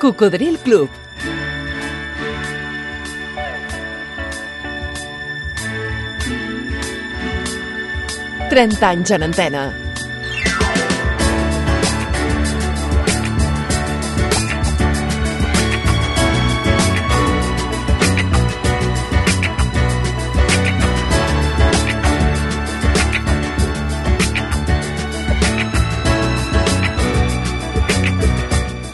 Cocodril 0.00 0.56
Club. 0.64 0.88
Trenta 8.48 8.88
anys 8.88 9.10
en 9.10 9.28
antena. 9.28 9.89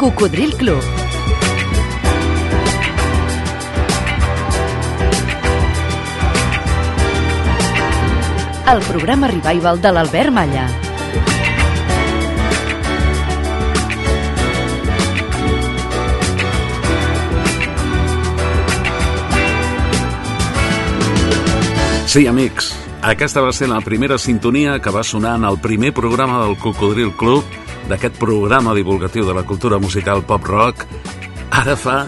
Cocodril 0.06 0.54
Club. 0.54 0.80
El 8.72 8.82
programa 8.86 9.26
revival 9.26 9.82
de 9.82 9.90
l'Albert 9.90 10.30
Malla. 10.30 10.68
Sí, 22.06 22.28
amics, 22.28 22.76
aquesta 23.02 23.42
va 23.42 23.50
ser 23.50 23.66
la 23.74 23.82
primera 23.82 24.22
sintonia 24.22 24.78
que 24.78 24.94
va 24.94 25.02
sonar 25.02 25.34
en 25.42 25.50
el 25.50 25.58
primer 25.58 25.92
programa 25.92 26.44
del 26.46 26.56
Cocodril 26.62 27.10
Club, 27.18 27.42
d'aquest 27.88 28.18
programa 28.18 28.74
divulgatiu 28.74 29.26
de 29.26 29.34
la 29.34 29.44
cultura 29.46 29.78
musical 29.78 30.24
pop-rock, 30.26 30.86
ara 31.50 31.76
fa 31.76 32.06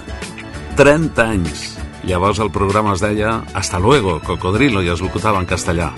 30 0.77 1.25
anys. 1.25 1.79
Llavors 2.09 2.39
el 2.39 2.51
programa 2.51 2.95
es 2.95 3.03
deia 3.03 3.43
Hasta 3.55 3.79
luego, 3.79 4.21
Cocodrilo, 4.25 4.83
i 4.83 4.89
es 4.89 5.01
locutava 5.01 5.41
en 5.41 5.47
castellà. 5.47 5.93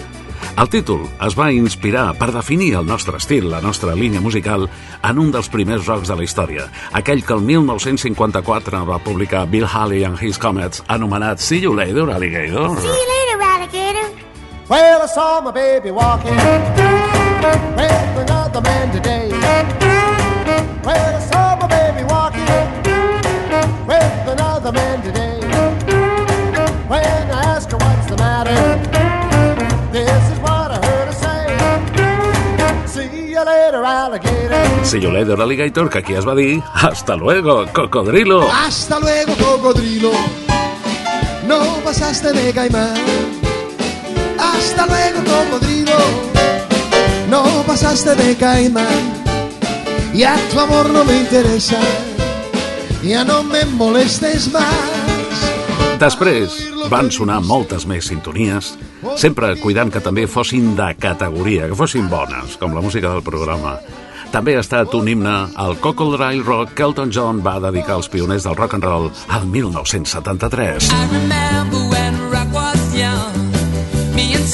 El 0.60 0.68
títol 0.68 1.04
es 1.24 1.36
va 1.38 1.52
inspirar 1.54 2.10
per 2.18 2.32
definir 2.34 2.74
el 2.76 2.86
nostre 2.86 3.16
estil, 3.16 3.48
la 3.50 3.60
nostra 3.60 3.94
línia 3.94 4.20
musical, 4.20 4.66
en 5.02 5.18
un 5.18 5.30
dels 5.32 5.48
primers 5.48 5.86
rocs 5.86 6.08
de 6.10 6.16
la 6.16 6.24
història, 6.26 6.66
aquell 6.92 7.22
que 7.24 7.32
el 7.36 7.40
1954 7.46 8.82
va 8.88 8.98
publicar 9.04 9.46
Bill 9.48 9.64
Haley 9.64 10.04
and 10.04 10.20
His 10.20 10.38
Comets, 10.38 10.84
anomenat 10.88 11.38
See 11.40 11.62
You 11.62 11.74
Later, 11.74 12.10
Alligator. 12.10 12.76
See 12.80 12.88
you 12.88 13.08
later, 13.14 13.42
alligator. 13.52 14.08
Well, 14.68 15.02
I 15.02 15.06
saw 15.06 15.40
my 15.40 15.50
baby 15.50 15.90
walking 15.90 16.36
another 18.50 18.68
man 18.68 18.92
today. 18.92 19.28
Well, 20.82 21.16
I 21.16 21.20
saw 21.20 21.56
my 21.56 21.68
baby 21.68 22.04
walking 22.04 22.46
with 23.86 24.28
another 24.28 24.72
man 24.72 25.02
today. 25.02 25.38
When 26.88 27.30
I 27.30 27.42
asked 27.54 27.70
her 27.70 27.78
what's 27.78 28.06
the 28.08 28.16
matter, 28.16 28.54
this 29.92 30.30
is 30.32 30.38
what 30.40 30.70
I 30.72 30.78
heard 30.84 31.06
her 31.06 31.18
say. 31.24 31.46
See 32.86 33.30
you 33.30 33.44
later, 33.44 33.84
alligator. 33.84 34.84
See 34.84 34.98
You 34.98 35.12
Later, 35.12 35.40
Alligator, 35.40 35.88
que 35.88 35.98
aquí 35.98 36.14
es 36.14 36.26
va 36.26 36.34
dir 36.34 36.62
Hasta 36.74 37.14
luego, 37.14 37.66
Cocodrilo. 37.72 38.50
Hasta 38.50 38.98
luego, 38.98 39.34
cocodrilo. 39.36 40.10
No 41.46 41.60
pasaste 41.84 42.32
de 42.32 42.52
caimán. 42.52 42.96
Hasta 44.38 44.86
luego, 44.86 45.20
cocodrilo. 45.24 46.29
No 47.30 47.44
pasaste 47.66 48.14
de 48.16 48.36
caimán. 48.36 49.22
Ya 50.12 50.36
tu 50.52 50.58
amor 50.58 50.90
no 50.90 51.04
me 51.04 51.16
interesa. 51.20 51.78
Ya 53.02 53.24
no 53.24 53.42
me 53.44 53.64
molestes 53.64 54.52
más. 54.52 55.00
Després 56.00 56.56
van 56.88 57.10
sonar 57.12 57.42
moltes 57.44 57.84
més 57.86 58.06
sintonies, 58.08 58.72
sempre 59.20 59.52
cuidant 59.60 59.92
que 59.92 60.00
també 60.00 60.24
fossin 60.26 60.72
de 60.76 60.88
categoria, 60.98 61.68
que 61.68 61.76
fossin 61.76 62.08
bones, 62.08 62.56
com 62.56 62.74
la 62.74 62.80
música 62.80 63.12
del 63.12 63.22
programa. 63.22 63.76
També 64.32 64.54
ha 64.56 64.62
estat 64.64 64.94
un 64.96 65.08
himne 65.10 65.34
al 65.60 65.76
Cocodrile 65.82 66.42
Rock 66.46 66.72
que 66.78 66.86
Elton 66.86 67.12
John 67.12 67.42
va 67.44 67.58
dedicar 67.60 67.98
als 67.98 68.08
pioners 68.08 68.46
del 68.48 68.56
rock 68.56 68.78
and 68.78 68.86
roll 68.86 69.10
al 69.28 69.46
1973. 69.46 70.88
I 70.88 71.06
remember 71.12 71.84
when 71.92 72.18
rock 72.30 72.48
was 72.54 72.94
young. 72.94 73.50
Me 74.14 74.34
and 74.34 74.46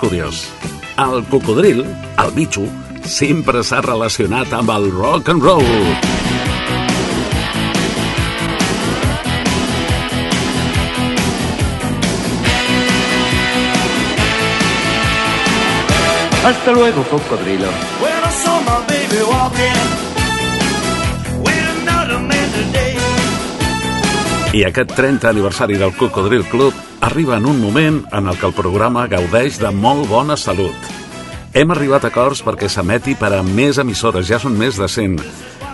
curiós. 0.00 0.48
El 0.96 1.24
cocodril, 1.28 1.84
el 1.84 2.30
bitxo, 2.32 2.64
sempre 3.04 3.62
s'ha 3.62 3.82
relacionat 3.84 4.52
amb 4.56 4.72
el 4.72 4.88
rock 4.96 5.28
and 5.28 5.44
roll. 5.44 5.64
Hasta 16.42 16.72
luego, 16.72 17.04
cocodrilo. 17.04 17.68
I 24.50 24.64
aquest 24.66 24.96
30 24.98 25.28
aniversari 25.30 25.76
del 25.78 25.92
Cocodril 25.94 26.42
Club 26.50 26.74
arriba 27.06 27.36
en 27.36 27.44
un 27.46 27.60
moment 27.62 28.00
en 28.10 28.26
el 28.26 28.36
que 28.36 28.48
el 28.48 28.52
programa 28.52 29.04
gaudeix 29.06 29.60
de 29.62 29.70
molt 29.70 30.08
bona 30.10 30.34
salut. 30.34 30.88
Hem 31.54 31.70
arribat 31.70 32.02
a 32.02 32.08
acords 32.10 32.42
perquè 32.42 32.66
s'emeti 32.66 33.14
per 33.14 33.30
a 33.36 33.44
més 33.46 33.78
emissores, 33.78 34.26
ja 34.26 34.40
són 34.42 34.56
més 34.58 34.74
de 34.74 34.88
100. 34.90 35.20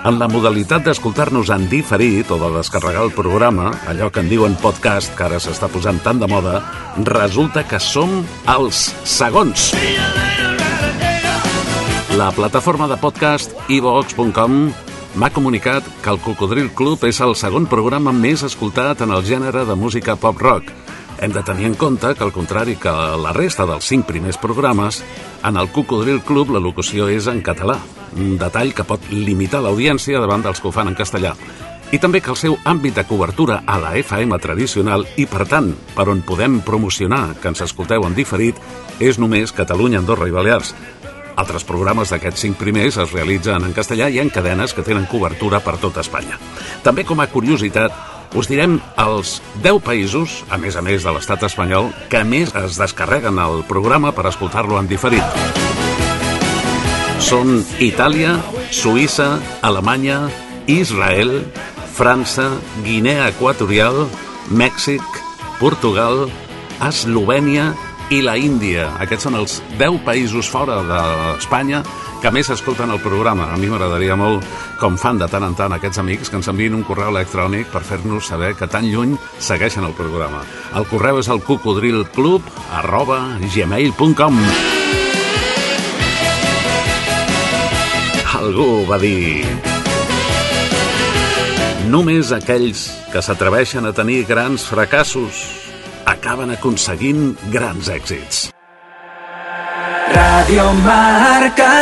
En 0.06 0.20
la 0.20 0.28
modalitat 0.28 0.84
d'escoltar-nos 0.84 1.48
en 1.56 1.64
diferit 1.72 2.28
o 2.28 2.36
de 2.36 2.50
descarregar 2.58 3.06
el 3.06 3.14
programa, 3.16 3.70
allò 3.88 4.10
que 4.12 4.20
en 4.20 4.28
diuen 4.28 4.58
podcast, 4.60 5.14
que 5.16 5.24
ara 5.24 5.40
s'està 5.40 5.72
posant 5.72 6.02
tan 6.04 6.20
de 6.20 6.28
moda, 6.28 6.60
resulta 7.08 7.64
que 7.64 7.80
som 7.80 8.26
els 8.58 8.90
segons. 9.08 9.70
La 12.20 12.28
plataforma 12.36 12.92
de 12.92 13.00
podcast 13.00 13.56
ivox.com 13.72 14.68
m'ha 15.16 15.30
comunicat 15.32 15.84
que 16.04 16.10
el 16.12 16.20
Cocodril 16.20 16.68
Club 16.76 17.06
és 17.08 17.22
el 17.24 17.32
segon 17.40 17.64
programa 17.72 18.12
més 18.12 18.42
escoltat 18.44 19.00
en 19.00 19.14
el 19.16 19.24
gènere 19.24 19.64
de 19.64 19.74
música 19.74 20.16
pop-rock. 20.20 20.68
Hem 21.24 21.32
de 21.32 21.42
tenir 21.42 21.64
en 21.70 21.74
compte 21.74 22.10
que, 22.14 22.24
al 22.24 22.34
contrari 22.34 22.76
que 22.76 22.92
la 22.92 23.32
resta 23.32 23.64
dels 23.64 23.88
cinc 23.88 24.04
primers 24.04 24.36
programes, 24.36 25.00
en 25.42 25.56
el 25.56 25.70
Cocodril 25.72 26.20
Club 26.20 26.52
la 26.52 26.60
locució 26.60 27.08
és 27.08 27.30
en 27.32 27.40
català, 27.40 27.78
un 28.16 28.36
detall 28.36 28.74
que 28.76 28.84
pot 28.84 29.08
limitar 29.10 29.62
l'audiència 29.64 30.20
davant 30.20 30.44
dels 30.44 30.60
que 30.60 30.68
ho 30.68 30.74
fan 30.76 30.92
en 30.92 30.98
castellà. 30.98 31.32
I 31.94 32.00
també 32.02 32.18
que 32.20 32.32
el 32.34 32.36
seu 32.36 32.56
àmbit 32.66 32.96
de 32.98 33.04
cobertura 33.06 33.60
a 33.64 33.78
la 33.78 33.92
FM 33.96 34.36
tradicional 34.42 35.06
i, 35.16 35.24
per 35.30 35.46
tant, 35.48 35.70
per 35.94 36.08
on 36.10 36.20
podem 36.26 36.58
promocionar 36.66 37.36
que 37.40 37.48
ens 37.52 37.62
escolteu 37.62 38.04
en 38.04 38.16
diferit, 38.16 38.58
és 39.00 39.20
només 39.22 39.54
Catalunya, 39.54 40.02
Andorra 40.02 40.26
i 40.26 40.34
Balears. 40.34 40.74
Altres 41.36 41.66
programes 41.68 42.08
d'aquests 42.12 42.46
cinc 42.46 42.56
primers 42.56 42.96
es 42.96 43.12
realitzen 43.12 43.64
en 43.66 43.74
castellà 43.76 44.08
i 44.08 44.22
en 44.22 44.30
cadenes 44.32 44.72
que 44.72 44.84
tenen 44.86 45.08
cobertura 45.10 45.60
per 45.60 45.76
tot 45.82 45.98
Espanya. 46.00 46.38
També 46.82 47.04
com 47.04 47.20
a 47.20 47.28
curiositat, 47.28 47.92
us 48.36 48.48
direm 48.48 48.78
els 49.00 49.36
10 49.64 49.82
països, 49.84 50.40
a 50.48 50.56
més 50.56 50.76
a 50.76 50.82
més 50.84 51.04
de 51.04 51.12
l'estat 51.12 51.44
espanyol, 51.46 51.92
que 52.08 52.24
més 52.24 52.54
es 52.56 52.80
descarreguen 52.80 53.38
el 53.42 53.62
programa 53.68 54.14
per 54.16 54.26
escoltar-lo 54.30 54.80
en 54.80 54.88
diferit. 54.88 55.24
Són 57.20 57.60
Itàlia, 57.84 58.36
Suïssa, 58.72 59.36
Alemanya, 59.64 60.26
Israel, 60.66 61.42
França, 61.96 62.50
Guinea 62.84 63.28
Equatorial, 63.32 64.06
Mèxic, 64.48 65.04
Portugal, 65.60 66.26
Eslovènia, 66.84 67.74
i 68.10 68.20
la 68.22 68.36
Índia. 68.38 68.90
Aquests 69.02 69.26
són 69.26 69.36
els 69.38 69.56
10 69.80 69.98
països 70.06 70.46
fora 70.50 70.78
d'Espanya 70.86 71.82
que 72.22 72.30
més 72.32 72.48
escolten 72.52 72.90
el 72.94 73.00
programa. 73.02 73.48
A 73.52 73.58
mi 73.58 73.68
m'agradaria 73.70 74.16
molt, 74.18 74.46
com 74.80 74.96
fan 75.00 75.18
de 75.18 75.28
tant 75.30 75.44
en 75.46 75.56
tant 75.58 75.74
aquests 75.74 76.00
amics, 76.02 76.30
que 76.30 76.38
ens 76.38 76.48
enviïn 76.52 76.76
un 76.78 76.84
correu 76.86 77.10
electrònic 77.12 77.68
per 77.72 77.82
fer-nos 77.86 78.30
saber 78.30 78.54
que 78.56 78.70
tan 78.70 78.86
lluny 78.86 79.16
segueixen 79.42 79.84
el 79.84 79.96
programa. 79.98 80.44
El 80.78 80.86
correu 80.90 81.20
és 81.20 81.30
el 81.32 81.42
cocodrilclub 81.44 82.46
arroba 82.78 83.20
gmail.com 83.42 84.40
Algú 88.38 88.70
va 88.88 89.00
dir... 89.02 89.44
Només 91.86 92.32
aquells 92.34 92.88
que 93.12 93.20
s'atreveixen 93.22 93.86
a 93.86 93.92
tenir 93.94 94.24
grans 94.26 94.64
fracassos 94.66 95.65
acaben 96.06 96.54
aconseguint 96.54 97.34
grans 97.50 97.90
èxits. 97.90 98.46
Radio 100.14 100.68
Marca. 100.84 101.72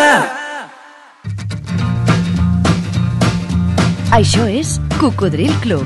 Això 4.15 4.47
és 4.49 4.79
Cocodril 4.97 5.53
Club. 5.61 5.85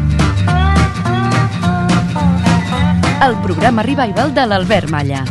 El 3.26 3.34
programa 3.42 3.82
revival 3.82 4.32
de 4.36 4.46
l'Albert 4.46 4.92
Malla. 4.94 5.24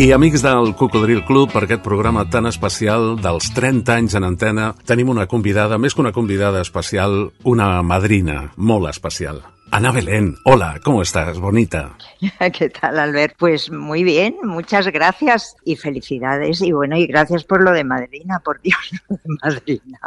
I 0.00 0.12
amics 0.12 0.40
del 0.40 0.70
Cocodril 0.80 1.26
Club, 1.28 1.50
per 1.52 1.66
aquest 1.66 1.82
programa 1.84 2.22
tan 2.32 2.46
especial 2.48 3.18
dels 3.20 3.50
30 3.52 3.92
anys 4.00 4.14
en 4.16 4.24
antena, 4.24 4.70
tenim 4.88 5.10
una 5.12 5.26
convidada, 5.28 5.76
més 5.76 5.92
que 5.92 6.00
una 6.00 6.12
convidada 6.16 6.62
especial, 6.64 7.26
una 7.44 7.82
madrina 7.84 8.46
molt 8.56 8.88
especial. 8.88 9.42
Ana 9.76 9.92
Belén, 9.92 10.30
hola, 10.48 10.80
¿cómo 10.82 11.02
estás, 11.02 11.38
bonita? 11.38 11.98
¿Qué 12.56 12.70
tal, 12.70 12.98
Albert? 12.98 13.34
Pues 13.36 13.70
muy 13.70 14.02
bien, 14.02 14.36
muchas 14.42 14.86
gracias 14.86 15.54
y 15.66 15.76
felicidades. 15.76 16.62
Y 16.62 16.72
bueno, 16.72 16.96
y 16.96 17.06
gracias 17.06 17.44
por 17.44 17.62
lo 17.62 17.72
de 17.72 17.84
madrina, 17.84 18.40
por 18.42 18.58
Dios, 18.62 18.80
lo 19.10 19.16
de 19.16 19.36
madrina. 19.42 20.00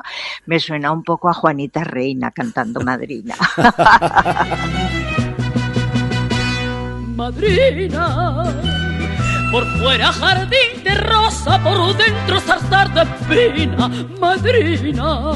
Me 0.48 0.60
suena 0.60 0.92
un 0.92 1.04
poco 1.04 1.30
a 1.30 1.36
Juanita 1.36 1.84
Reina 1.84 2.32
cantando 2.32 2.82
madrina. 2.82 3.36
Madrina, 7.16 8.73
por 9.54 9.68
fuera 9.78 10.12
jardín 10.12 10.84
de 10.84 10.96
rosa, 10.96 11.64
por 11.64 11.96
dentro 11.96 12.42
zarzar 12.42 12.92
de 12.92 13.52
pina, 13.52 13.88
madrina. 14.20 15.32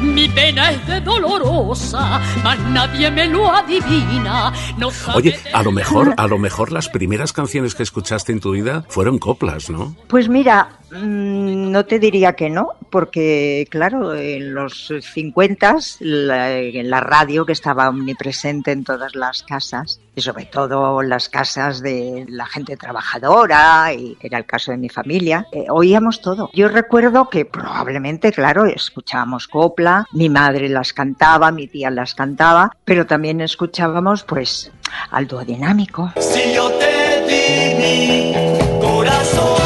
Mi 0.00 0.28
pena 0.28 0.70
es 0.70 0.86
de 0.86 1.00
dolorosa, 1.00 2.20
mas 2.44 2.60
nadie 2.70 3.10
me 3.10 3.26
lo 3.26 3.52
adivina. 3.52 4.52
No 4.78 4.90
Oye, 5.16 5.36
a 5.52 5.64
lo 5.64 5.72
mejor, 5.72 6.14
a 6.16 6.28
lo 6.28 6.38
mejor 6.38 6.70
las 6.70 6.88
primeras 6.88 7.32
canciones 7.32 7.74
que 7.74 7.82
escuchaste 7.82 8.30
en 8.30 8.38
tu 8.38 8.52
vida 8.52 8.84
fueron 8.88 9.18
coplas, 9.18 9.68
¿no? 9.68 9.96
Pues 10.06 10.28
mira, 10.28 10.78
mm, 10.92 11.72
no 11.72 11.84
te 11.86 11.98
diría 11.98 12.34
que 12.34 12.48
no, 12.48 12.74
porque 12.88 13.66
claro, 13.68 14.14
en 14.14 14.54
los 14.54 14.92
50 15.00 15.76
la, 15.98 16.56
en 16.56 16.88
la 16.88 17.00
radio 17.00 17.44
que 17.44 17.52
estaba 17.52 17.88
omnipresente 17.88 18.70
en 18.70 18.84
todas 18.84 19.16
las 19.16 19.42
casas, 19.42 20.00
y 20.18 20.20
sobre 20.20 20.46
todo 20.46 21.00
las 21.02 21.28
casas 21.28 21.80
de 21.80 22.26
la 22.28 22.46
gente 22.46 22.76
trabajadora, 22.76 23.92
y 23.94 24.16
era 24.20 24.38
el 24.38 24.46
caso 24.46 24.72
de 24.72 24.76
mi 24.76 24.88
familia, 24.88 25.46
eh, 25.52 25.66
oíamos 25.70 26.20
todo. 26.20 26.50
Yo 26.52 26.68
recuerdo 26.68 27.30
que 27.30 27.44
probablemente, 27.44 28.32
claro, 28.32 28.66
escuchábamos 28.66 29.46
copla, 29.46 30.06
mi 30.12 30.28
madre 30.28 30.68
las 30.68 30.92
cantaba, 30.92 31.52
mi 31.52 31.68
tía 31.68 31.90
las 31.90 32.16
cantaba, 32.16 32.72
pero 32.84 33.06
también 33.06 33.40
escuchábamos 33.40 34.24
pues 34.24 34.72
al 35.12 35.28
dúo 35.28 35.44
dinámico. 35.44 36.12
Si 36.18 36.52
yo 36.52 36.68
te 36.72 37.24
di 37.28 37.74
mi 37.76 38.80
corazón, 38.80 39.58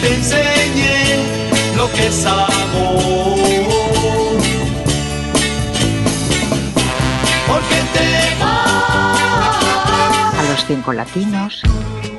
te 0.00 0.14
enseñé 0.14 1.76
lo 1.76 1.90
que 1.92 2.06
es 2.08 2.26
amor, 2.26 3.35
A 10.88 12.15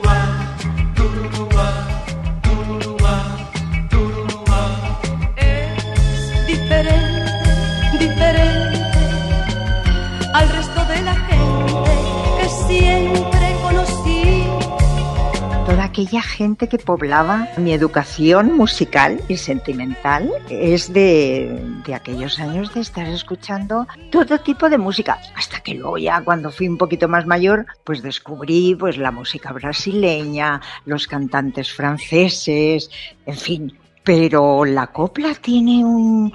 aquella 15.97 16.21
gente 16.21 16.69
que 16.69 16.77
poblaba 16.77 17.49
mi 17.57 17.73
educación 17.73 18.55
musical 18.55 19.19
y 19.27 19.37
sentimental 19.37 20.29
es 20.47 20.93
de, 20.93 21.59
de 21.87 21.95
aquellos 21.95 22.37
años 22.37 22.71
de 22.75 22.81
estar 22.81 23.07
escuchando 23.07 23.87
todo 24.11 24.37
tipo 24.37 24.69
de 24.69 24.77
música. 24.77 25.17
Hasta 25.35 25.59
que 25.61 25.73
luego 25.73 25.97
ya 25.97 26.21
cuando 26.21 26.51
fui 26.51 26.67
un 26.67 26.77
poquito 26.77 27.07
más 27.07 27.25
mayor, 27.25 27.65
pues 27.83 28.03
descubrí 28.03 28.75
pues 28.75 28.99
la 28.99 29.09
música 29.09 29.51
brasileña, 29.51 30.61
los 30.85 31.07
cantantes 31.07 31.73
franceses, 31.73 32.91
en 33.25 33.37
fin. 33.37 33.77
Pero 34.03 34.65
la 34.65 34.85
copla 34.85 35.33
tiene 35.33 35.83
un... 35.83 36.31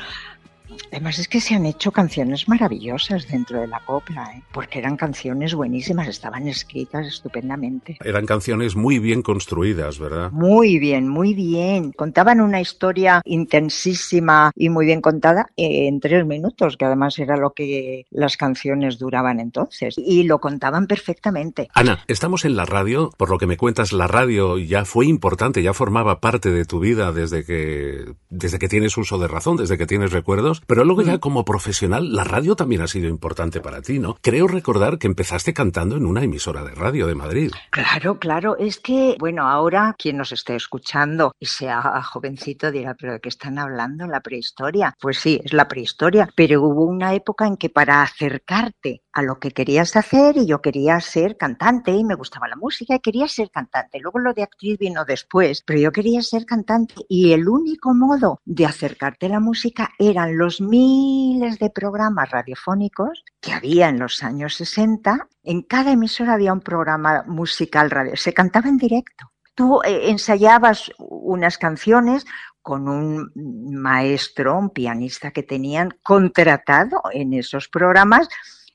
Además 0.90 1.18
es 1.18 1.28
que 1.28 1.40
se 1.40 1.54
han 1.54 1.66
hecho 1.66 1.90
canciones 1.90 2.48
maravillosas 2.48 3.26
dentro 3.28 3.60
de 3.60 3.66
la 3.66 3.80
copla, 3.80 4.32
¿eh? 4.36 4.42
porque 4.52 4.78
eran 4.78 4.96
canciones 4.96 5.54
buenísimas, 5.54 6.08
estaban 6.08 6.48
escritas 6.48 7.06
estupendamente. 7.06 7.96
Eran 8.04 8.26
canciones 8.26 8.76
muy 8.76 8.98
bien 8.98 9.22
construidas, 9.22 9.98
¿verdad? 9.98 10.30
Muy 10.32 10.78
bien, 10.78 11.08
muy 11.08 11.34
bien. 11.34 11.92
Contaban 11.92 12.40
una 12.40 12.60
historia 12.60 13.22
intensísima 13.24 14.52
y 14.54 14.68
muy 14.68 14.86
bien 14.86 15.00
contada 15.00 15.46
eh, 15.56 15.88
en 15.88 16.00
tres 16.00 16.26
minutos, 16.26 16.76
que 16.76 16.84
además 16.84 17.18
era 17.18 17.36
lo 17.36 17.52
que 17.54 18.06
las 18.10 18.36
canciones 18.36 18.98
duraban 18.98 19.40
entonces. 19.40 19.94
Y 19.96 20.24
lo 20.24 20.40
contaban 20.40 20.86
perfectamente. 20.86 21.68
Ana, 21.74 22.04
estamos 22.06 22.44
en 22.44 22.56
la 22.56 22.64
radio, 22.64 23.10
por 23.16 23.30
lo 23.30 23.38
que 23.38 23.46
me 23.46 23.56
cuentas, 23.56 23.92
la 23.92 24.06
radio 24.06 24.58
ya 24.58 24.84
fue 24.84 25.06
importante, 25.06 25.62
ya 25.62 25.72
formaba 25.72 26.20
parte 26.20 26.50
de 26.50 26.64
tu 26.64 26.80
vida 26.80 27.12
desde 27.12 27.44
que, 27.44 28.14
desde 28.30 28.58
que 28.58 28.68
tienes 28.68 28.96
uso 28.96 29.18
de 29.18 29.28
razón, 29.28 29.56
desde 29.56 29.78
que 29.78 29.86
tienes 29.86 30.12
recuerdos, 30.12 30.61
pero 30.66 30.84
luego 30.84 31.02
ya 31.02 31.18
como 31.18 31.44
profesional, 31.44 32.12
la 32.12 32.24
radio 32.24 32.56
también 32.56 32.82
ha 32.82 32.86
sido 32.86 33.08
importante 33.08 33.60
para 33.60 33.82
ti, 33.82 33.98
¿no? 33.98 34.16
Creo 34.20 34.46
recordar 34.46 34.98
que 34.98 35.06
empezaste 35.06 35.54
cantando 35.54 35.96
en 35.96 36.06
una 36.06 36.22
emisora 36.22 36.64
de 36.64 36.74
radio 36.74 37.06
de 37.06 37.14
Madrid. 37.14 37.52
Claro, 37.70 38.18
claro. 38.18 38.56
Es 38.58 38.78
que, 38.78 39.16
bueno, 39.18 39.48
ahora 39.48 39.94
quien 39.98 40.16
nos 40.16 40.32
esté 40.32 40.56
escuchando 40.56 41.32
y 41.38 41.46
sea 41.46 42.02
jovencito 42.02 42.70
dirá, 42.70 42.94
pero 42.98 43.14
¿de 43.14 43.20
qué 43.20 43.28
están 43.28 43.58
hablando? 43.58 44.06
La 44.06 44.20
prehistoria. 44.20 44.96
Pues 45.00 45.18
sí, 45.18 45.40
es 45.44 45.52
la 45.52 45.68
prehistoria. 45.68 46.28
Pero 46.34 46.62
hubo 46.62 46.84
una 46.84 47.14
época 47.14 47.46
en 47.46 47.56
que 47.56 47.70
para 47.70 48.02
acercarte 48.02 49.01
a 49.12 49.22
lo 49.22 49.38
que 49.38 49.50
querías 49.50 49.94
hacer 49.96 50.36
y 50.36 50.46
yo 50.46 50.62
quería 50.62 51.00
ser 51.00 51.36
cantante 51.36 51.90
y 51.90 52.04
me 52.04 52.14
gustaba 52.14 52.48
la 52.48 52.56
música 52.56 52.94
y 52.94 53.00
quería 53.00 53.28
ser 53.28 53.50
cantante. 53.50 54.00
Luego 54.00 54.18
lo 54.18 54.32
de 54.32 54.42
actriz 54.42 54.78
vino 54.78 55.04
después, 55.04 55.62
pero 55.66 55.78
yo 55.78 55.92
quería 55.92 56.22
ser 56.22 56.46
cantante 56.46 56.94
y 57.08 57.32
el 57.32 57.48
único 57.48 57.94
modo 57.94 58.40
de 58.44 58.66
acercarte 58.66 59.26
a 59.26 59.30
la 59.30 59.40
música 59.40 59.90
eran 59.98 60.36
los 60.36 60.60
miles 60.60 61.58
de 61.58 61.70
programas 61.70 62.30
radiofónicos 62.30 63.24
que 63.40 63.52
había 63.52 63.88
en 63.88 63.98
los 63.98 64.22
años 64.22 64.54
60. 64.54 65.28
En 65.44 65.62
cada 65.62 65.92
emisora 65.92 66.34
había 66.34 66.52
un 66.52 66.60
programa 66.60 67.24
musical 67.26 67.90
radio, 67.90 68.16
se 68.16 68.32
cantaba 68.32 68.68
en 68.68 68.78
directo. 68.78 69.30
Tú 69.54 69.82
eh, 69.84 70.08
ensayabas 70.08 70.90
unas 70.98 71.58
canciones 71.58 72.24
con 72.62 72.88
un 72.88 73.32
maestro, 73.34 74.56
un 74.56 74.70
pianista 74.70 75.32
que 75.32 75.42
tenían 75.42 75.90
contratado 76.02 77.02
en 77.12 77.34
esos 77.34 77.68
programas 77.68 78.28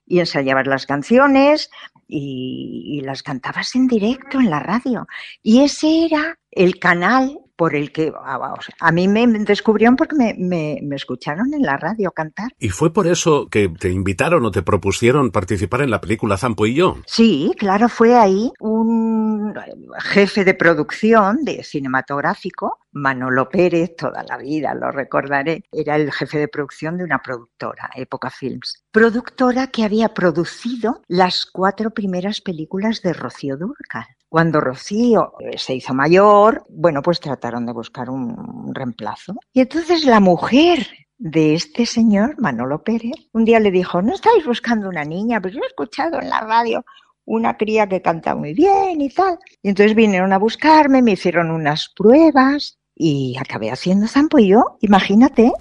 y 0.07 0.19
ensayabas 0.19 0.67
las 0.67 0.85
canciones 0.85 1.69
y, 2.07 3.01
las 3.03 3.23
cantabas 3.23 3.75
en 3.75 3.87
directo 3.87 4.39
en 4.39 4.49
la 4.49 4.59
radio. 4.59 5.07
Y 5.43 5.61
ese 5.61 6.05
era 6.05 6.39
el 6.51 6.79
canal 6.79 7.39
por 7.57 7.75
el 7.75 7.91
que 7.91 8.13
ah, 8.23 8.37
vamos, 8.37 8.67
a 8.79 8.91
mí 8.91 9.07
me 9.07 9.27
descubrieron 9.27 9.95
porque 9.95 10.15
me, 10.15 10.35
me, 10.37 10.79
me 10.83 10.95
escucharon 10.95 11.53
en 11.53 11.63
la 11.63 11.75
radio 11.75 12.11
cantar. 12.11 12.53
¿Y 12.59 12.69
fue 12.69 12.93
por 12.93 13.07
eso 13.07 13.47
que 13.49 13.67
te 13.67 13.89
invitaron 13.89 14.45
o 14.45 14.51
te 14.51 14.61
propusieron 14.61 15.31
participar 15.31 15.81
en 15.81 15.91
la 15.91 15.99
película 15.99 16.37
Zampo 16.37 16.65
y 16.65 16.75
yo? 16.75 16.97
Sí, 17.05 17.51
claro, 17.57 17.89
fue 17.89 18.15
ahí 18.15 18.51
un 18.59 19.53
jefe 19.99 20.45
de 20.45 20.53
producción 20.53 21.43
de 21.43 21.63
cinematográfico, 21.63 22.79
Manolo 22.91 23.49
Pérez, 23.49 23.95
toda 23.95 24.23
la 24.23 24.37
vida 24.37 24.73
lo 24.73 24.91
recordaré, 24.91 25.63
era 25.71 25.95
el 25.95 26.11
jefe 26.11 26.39
de 26.39 26.47
producción 26.47 26.97
de 26.97 27.03
una 27.03 27.19
productora, 27.19 27.89
Época 27.95 28.29
Films. 28.29 28.83
Productora 28.91 29.67
que 29.67 29.83
había 29.83 30.13
producido 30.13 31.01
las 31.07 31.45
cuatro 31.45 31.91
primeras 31.91 32.41
películas 32.41 33.01
de 33.01 33.13
Rocío 33.13 33.57
Dúrcal. 33.57 34.05
Cuando 34.29 34.59
Rocío 34.59 35.33
eh, 35.39 35.57
se 35.57 35.75
hizo 35.75 35.93
mayor, 35.93 36.65
bueno, 36.69 37.01
pues 37.01 37.19
trataron 37.19 37.65
de 37.65 37.73
buscar 37.73 38.09
un, 38.09 38.73
reemplazo. 38.73 39.35
Y 39.53 39.61
entonces 39.61 40.05
la 40.05 40.19
mujer 40.19 40.87
de 41.17 41.55
este 41.55 41.85
señor, 41.85 42.39
Manolo 42.39 42.83
Pérez, 42.83 43.15
un 43.33 43.45
día 43.45 43.59
le 43.59 43.71
dijo, 43.71 44.01
¿no 44.01 44.13
estáis 44.13 44.45
buscando 44.45 44.89
una 44.89 45.05
niña? 45.05 45.41
Pues 45.41 45.53
yo 45.53 45.61
he 45.63 45.67
escuchado 45.67 46.19
en 46.21 46.29
la 46.29 46.41
radio 46.41 46.83
una 47.25 47.57
cría 47.57 47.87
que 47.87 48.01
canta 48.01 48.35
muy 48.35 48.53
bien 48.53 49.01
y 49.01 49.09
tal. 49.09 49.39
Y 49.61 49.69
entonces 49.69 49.95
vinieron 49.95 50.33
a 50.33 50.37
buscarme, 50.37 51.01
me 51.01 51.11
hicieron 51.11 51.51
unas 51.51 51.89
pruebas 51.95 52.77
y 52.95 53.35
acabé 53.39 53.71
haciendo 53.71 54.07
zampo 54.07 54.39
y 54.39 54.49
yo, 54.49 54.77
imagínate. 54.81 55.51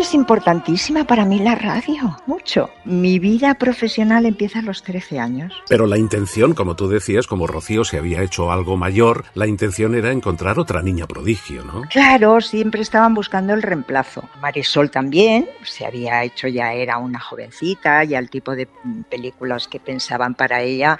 Que 0.00 0.04
es 0.04 0.14
importantísima 0.14 1.04
para 1.04 1.26
mí 1.26 1.40
la 1.40 1.54
radio, 1.54 2.16
mucho. 2.24 2.70
Mi 2.86 3.18
vida 3.18 3.52
profesional 3.56 4.24
empieza 4.24 4.60
a 4.60 4.62
los 4.62 4.82
13 4.82 5.20
años. 5.20 5.52
Pero 5.68 5.86
la 5.86 5.98
intención, 5.98 6.54
como 6.54 6.74
tú 6.74 6.88
decías, 6.88 7.26
como 7.26 7.46
Rocío 7.46 7.84
se 7.84 7.98
había 7.98 8.22
hecho 8.22 8.50
algo 8.50 8.78
mayor, 8.78 9.26
la 9.34 9.46
intención 9.46 9.94
era 9.94 10.10
encontrar 10.10 10.58
otra 10.58 10.80
niña 10.80 11.06
prodigio, 11.06 11.64
¿no? 11.64 11.82
Claro, 11.90 12.40
siempre 12.40 12.80
estaban 12.80 13.12
buscando 13.12 13.52
el 13.52 13.60
reemplazo. 13.60 14.26
Marisol 14.40 14.90
también, 14.90 15.46
se 15.64 15.84
había 15.84 16.24
hecho 16.24 16.48
ya 16.48 16.72
era 16.72 16.96
una 16.96 17.20
jovencita, 17.20 18.02
ya 18.04 18.18
el 18.20 18.30
tipo 18.30 18.56
de 18.56 18.68
películas 19.10 19.68
que 19.68 19.80
pensaban 19.80 20.34
para 20.34 20.62
ella 20.62 20.98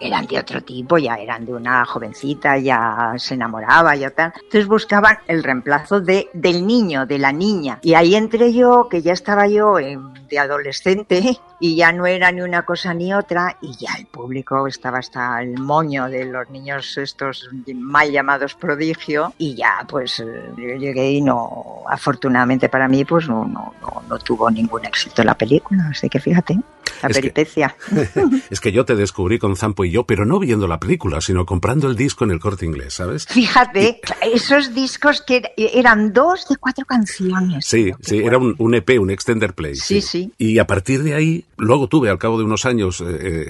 eran 0.00 0.26
de 0.26 0.38
otro 0.38 0.62
tipo, 0.62 0.98
ya 0.98 1.14
eran 1.14 1.44
de 1.46 1.52
una 1.54 1.84
jovencita, 1.84 2.58
ya 2.58 3.14
se 3.16 3.34
enamoraba, 3.34 3.94
ya 3.96 4.10
tal. 4.10 4.32
Entonces 4.36 4.66
buscaban 4.66 5.18
el 5.28 5.42
reemplazo 5.42 6.00
de, 6.00 6.28
del 6.32 6.66
niño, 6.66 7.06
de 7.06 7.18
la 7.18 7.32
niña. 7.32 7.78
Y 7.82 7.94
ahí 7.94 8.14
entré 8.14 8.52
yo, 8.52 8.88
que 8.90 9.02
ya 9.02 9.12
estaba 9.12 9.46
yo 9.46 9.78
eh, 9.78 9.98
de 10.28 10.38
adolescente, 10.38 11.38
y 11.60 11.76
ya 11.76 11.92
no 11.92 12.06
era 12.06 12.30
ni 12.32 12.40
una 12.42 12.62
cosa 12.64 12.92
ni 12.92 13.14
otra, 13.14 13.56
y 13.62 13.72
ya 13.76 13.90
el 13.98 14.06
público 14.06 14.66
estaba 14.66 14.98
hasta 14.98 15.40
el 15.42 15.58
moño 15.58 16.06
de 16.08 16.24
los 16.26 16.50
niños 16.50 16.98
estos 16.98 17.48
mal 17.74 18.10
llamados 18.10 18.54
prodigio, 18.54 19.32
y 19.38 19.54
ya 19.54 19.84
pues 19.88 20.20
eh, 20.20 20.24
yo 20.56 20.76
llegué 20.76 21.12
y 21.12 21.20
no, 21.22 21.84
afortunadamente 21.88 22.68
para 22.68 22.88
mí, 22.88 23.04
pues 23.04 23.28
no, 23.28 23.44
no, 23.44 23.72
no, 23.80 24.02
no 24.08 24.18
tuvo 24.18 24.50
ningún 24.50 24.84
éxito 24.84 25.22
la 25.24 25.34
película, 25.34 25.88
así 25.90 26.08
que 26.10 26.20
fíjate, 26.20 26.54
la 27.02 27.08
Es 27.08 27.16
que- 27.16 27.20
peripecia. 27.22 27.74
es 28.50 28.60
que 28.60 28.72
yo 28.72 28.84
te 28.84 28.94
descubrí 28.96 29.38
con 29.38 29.56
Zampo 29.74 29.84
y 29.84 29.90
yo, 29.90 30.04
pero 30.04 30.24
no 30.24 30.38
viendo 30.38 30.68
la 30.68 30.78
película, 30.78 31.20
sino 31.20 31.44
comprando 31.44 31.88
el 31.88 31.96
disco 31.96 32.24
en 32.24 32.30
el 32.30 32.38
corte 32.38 32.64
inglés, 32.64 32.94
¿sabes? 32.94 33.26
Fíjate, 33.26 34.00
esos 34.32 34.72
discos 34.74 35.20
que 35.22 35.42
er- 35.42 35.70
eran 35.74 36.12
dos 36.12 36.46
de 36.48 36.56
cuatro 36.56 36.84
canciones. 36.84 37.66
Sí, 37.66 37.90
sí, 38.00 38.18
era 38.18 38.38
un, 38.38 38.54
un 38.58 38.74
EP, 38.74 38.98
un 39.00 39.10
extender 39.10 39.54
play. 39.54 39.74
Sí, 39.74 40.00
sí. 40.00 40.32
Y 40.38 40.58
a 40.58 40.66
partir 40.66 41.02
de 41.02 41.14
ahí, 41.14 41.44
luego 41.56 41.88
tuve 41.88 42.08
al 42.10 42.18
cabo 42.18 42.38
de 42.38 42.44
unos 42.44 42.64
años 42.66 43.00
eh, 43.00 43.04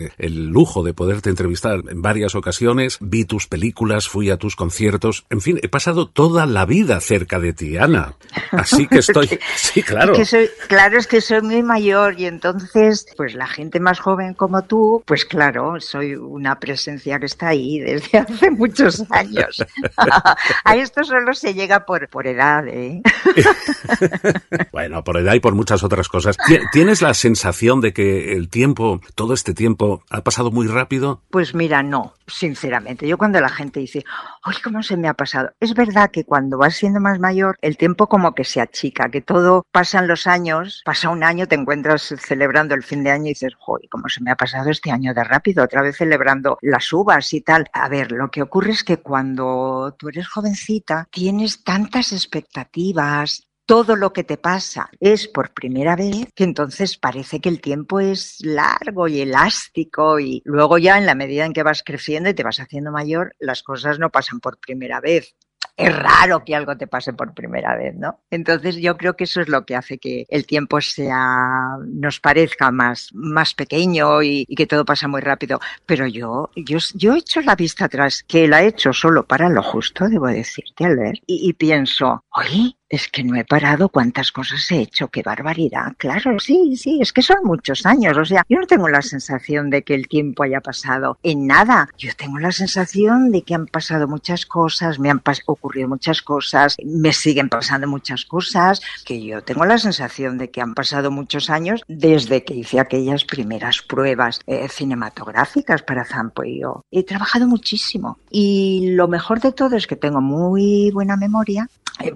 eh, 0.07 0.11
el 0.19 0.47
lujo 0.47 0.83
de 0.83 0.95
poderte 0.95 1.29
entrevistar 1.31 1.83
en 1.89 2.01
varias 2.01 2.35
ocasiones, 2.35 2.99
vi 3.01 3.25
tus 3.25 3.47
películas, 3.47 4.09
fui 4.09 4.31
a 4.31 4.37
tus 4.39 4.57
conciertos, 4.57 5.25
en 5.31 5.41
fin, 5.43 5.59
he 5.63 5.69
pasado 5.69 6.09
toda 6.09 6.47
la 6.47 6.65
vida 6.65 7.01
cerca 7.01 7.39
de 7.39 7.53
ti, 7.53 7.77
Ana. 7.77 8.15
Así 8.53 8.87
que 8.87 8.99
estoy, 9.01 9.29
sí, 9.57 9.83
claro. 9.83 10.15
Que 10.15 10.25
soy, 10.25 10.49
claro, 10.69 10.99
es 10.99 11.07
que 11.07 11.21
soy 11.21 11.43
muy 11.43 11.63
mayor 11.63 12.19
y 12.19 12.27
entonces, 12.27 13.07
pues 13.17 13.35
la 13.35 13.47
gente 13.47 13.81
más 13.81 14.01
joven 14.01 14.35
como 14.35 14.63
tú, 14.63 15.03
pues 15.07 15.25
claro, 15.25 15.81
soy 15.81 16.14
una 16.17 16.59
presencia 16.59 17.19
que 17.19 17.27
está 17.27 17.49
ahí 17.49 17.79
desde 17.81 18.19
hace 18.19 18.51
muchos 18.51 19.05
años. 19.11 19.65
A 20.65 20.77
esto 20.77 21.05
solo 21.05 21.33
se 21.35 21.55
llega 21.55 21.85
por, 21.87 22.09
por 22.09 22.27
edad, 22.27 22.67
¿eh? 22.69 23.03
Bueno, 24.73 25.05
por 25.05 25.17
edad 25.19 25.35
y 25.35 25.41
por 25.41 25.55
muchas 25.55 25.83
otras 25.83 26.09
cosas. 26.09 26.37
Ti- 26.47 26.59
¿Tienes 26.73 27.03
la 27.03 27.15
sensación 27.15 27.81
de 27.81 27.93
que 27.93 28.33
el 28.33 28.49
tiempo, 28.49 29.01
todo 29.15 29.35
este 29.35 29.55
tiempo, 29.55 30.03
ha 30.11 30.23
pasado 30.23 30.51
muy 30.51 30.67
rápido? 30.67 31.23
Pues 31.31 31.55
mira, 31.55 31.83
no, 31.83 32.15
sinceramente. 32.27 33.07
Yo 33.07 33.19
cuando 33.19 33.41
la 33.41 33.49
gente 33.49 33.81
dice, 33.81 34.05
¡ay, 34.43 34.57
cómo 34.63 34.83
se 34.83 34.97
me 34.97 35.09
ha 35.09 35.15
pasado! 35.15 35.51
Es 35.61 35.75
verdad 35.75 36.11
que 36.11 36.25
cuando 36.25 36.59
vas 36.59 36.75
siendo 36.75 37.01
más 37.01 37.19
mayor, 37.19 37.57
el 37.63 37.77
tiempo 37.77 38.09
como 38.09 38.35
que 38.35 38.45
se 38.45 38.61
achica, 38.61 39.09
que 39.09 39.21
todo 39.21 39.65
pasan 39.73 40.09
los 40.09 40.27
años, 40.27 40.83
pasa 40.85 41.09
un 41.11 41.23
año, 41.25 41.47
te 41.47 41.55
encuentras 41.55 42.15
celebrando 42.19 42.75
el 42.75 42.83
fin 42.83 43.05
de 43.05 43.11
año 43.11 43.27
y 43.27 43.29
dices, 43.31 43.53
¡ay, 43.69 43.89
cómo 43.89 44.09
se 44.09 44.23
me 44.23 44.31
ha 44.31 44.37
pasado 44.37 44.71
este 44.71 44.91
año 44.91 45.15
de 45.15 45.25
rápido! 45.25 45.65
Otra 45.65 45.83
vez 45.83 45.94
celebrando 45.95 46.59
las 46.61 46.93
uvas 46.93 47.33
y 47.33 47.41
tal. 47.41 47.67
A 47.73 47.89
ver, 47.89 48.13
lo 48.13 48.31
que 48.31 48.43
ocurre 48.43 48.73
es 48.73 48.85
que 48.85 48.99
cuando 48.99 49.95
tú 49.99 50.09
eres 50.09 50.29
jovencita, 50.29 51.09
tienes 51.11 51.65
tantas 51.65 52.13
expectativas, 52.13 53.47
todo 53.67 53.97
lo 53.97 54.13
que 54.13 54.25
te 54.25 54.37
pasa 54.37 54.91
es 55.01 55.27
por 55.27 55.55
primera 55.55 55.97
vez, 55.97 56.27
que 56.35 56.45
entonces 56.45 56.99
parece 56.99 57.41
que 57.41 57.49
el 57.49 57.61
tiempo 57.63 57.99
es 57.99 58.37
largo 58.41 59.09
y 59.09 59.21
elástico 59.21 60.21
y 60.21 60.43
luego 60.45 60.77
ya 60.77 60.99
en 60.99 61.07
la 61.07 61.15
medida 61.15 61.47
en 61.47 61.55
que 61.55 61.63
vas 61.63 61.83
creciendo 61.83 62.29
y 62.29 62.35
te 62.35 62.43
vas 62.43 62.61
haciendo 62.61 62.93
mayor, 62.93 63.35
las 63.39 63.63
cosas 63.63 63.99
no 63.99 64.11
pasan 64.11 64.41
por 64.41 64.59
primera 64.59 65.01
vez. 65.01 65.35
Es 65.77 65.95
raro 65.97 66.45
que 66.45 66.55
algo 66.55 66.77
te 66.77 66.87
pase 66.87 67.13
por 67.13 67.35
primera 67.35 67.77
vez, 67.77 67.97
¿no? 67.97 68.21
Entonces 68.31 68.77
yo 68.77 68.97
creo 68.97 69.17
que 69.17 69.25
eso 69.25 69.41
es 69.41 69.49
lo 69.49 69.65
que 69.67 69.75
hace 69.75 69.99
que 69.99 70.25
el 70.29 70.47
tiempo 70.47 70.81
sea, 70.81 71.79
nos 71.85 72.21
parezca 72.21 72.71
más, 72.71 73.11
más 73.13 73.55
pequeño 73.55 74.23
y, 74.23 74.45
y 74.49 74.55
que 74.55 74.67
todo 74.67 74.85
pasa 74.85 75.09
muy 75.09 75.21
rápido. 75.21 75.61
Pero 75.85 76.07
yo, 76.07 76.51
yo, 76.55 76.79
yo 76.95 77.15
he 77.15 77.19
hecho 77.19 77.41
la 77.41 77.57
vista 77.57 77.87
atrás, 77.87 78.23
que 78.23 78.47
la 78.47 78.63
he 78.63 78.69
hecho 78.69 78.93
solo 78.93 79.27
para 79.27 79.49
lo 79.49 79.63
justo, 79.63 80.09
debo 80.09 80.29
decirte, 80.29 80.85
Albert, 80.85 81.21
y, 81.27 81.49
y 81.49 81.53
pienso, 81.55 82.25
oye, 82.31 82.77
es 82.95 83.09
que 83.09 83.25
no 83.25 83.37
he 83.37 83.45
parado 83.45 83.89
cuántas 83.89 84.31
cosas 84.33 84.71
he 84.71 84.81
hecho, 84.81 85.09
qué 85.09 85.23
barbaridad. 85.23 85.95
Claro, 85.99 86.39
sí, 86.39 86.77
sí, 86.77 87.01
es 87.01 87.13
que 87.13 87.23
son 87.23 87.39
muchos 87.45 87.87
años. 87.87 88.17
O 88.17 88.25
sea, 88.25 88.45
yo 88.49 88.59
no 88.59 88.67
tengo 88.67 88.89
la 88.89 89.03
sensación 89.03 89.71
de 89.71 89.83
que 89.83 89.95
el 89.95 90.09
tiempo 90.09 90.45
haya 90.45 90.61
pasado 90.61 91.19
en 91.23 91.47
nada. 91.47 91.89
Yo 91.99 92.11
tengo 92.17 92.39
la 92.39 92.53
sensación 92.53 93.31
de 93.31 93.43
que 93.43 93.55
han 93.55 93.67
pasado 93.67 94.07
muchas 94.07 94.47
cosas, 94.47 94.99
me 94.99 95.11
han 95.11 95.23
ocurrido 95.47 95.89
muchas 95.89 96.23
cosas, 96.23 96.77
me 96.85 97.13
siguen 97.13 97.49
pasando 97.49 97.89
muchas 97.89 98.25
cosas, 98.25 98.81
que 99.05 99.23
yo 99.25 99.43
tengo 99.43 99.65
la 99.65 99.79
sensación 99.79 100.39
de 100.39 100.51
que 100.51 100.61
han 100.61 100.75
pasado 100.75 101.11
muchos 101.11 101.51
años 101.51 101.83
desde 101.89 102.45
que 102.45 102.55
hice 102.55 102.79
aquellas 102.79 103.25
primeras 103.25 103.83
pruebas 103.83 104.41
eh, 104.47 104.69
cinematográficas 104.69 105.83
para 105.83 106.05
Zampo 106.05 106.45
y 106.45 106.61
yo. 106.61 106.85
He 106.91 107.05
trabajado 107.05 107.47
muchísimo 107.47 108.19
y 108.31 108.91
lo 108.93 109.09
mejor 109.09 109.41
de 109.41 109.53
todo 109.53 109.77
es 109.77 109.87
que 109.87 109.97
tengo 109.97 110.21
muy 110.21 110.91
buena 110.93 111.17
memoria 111.17 111.69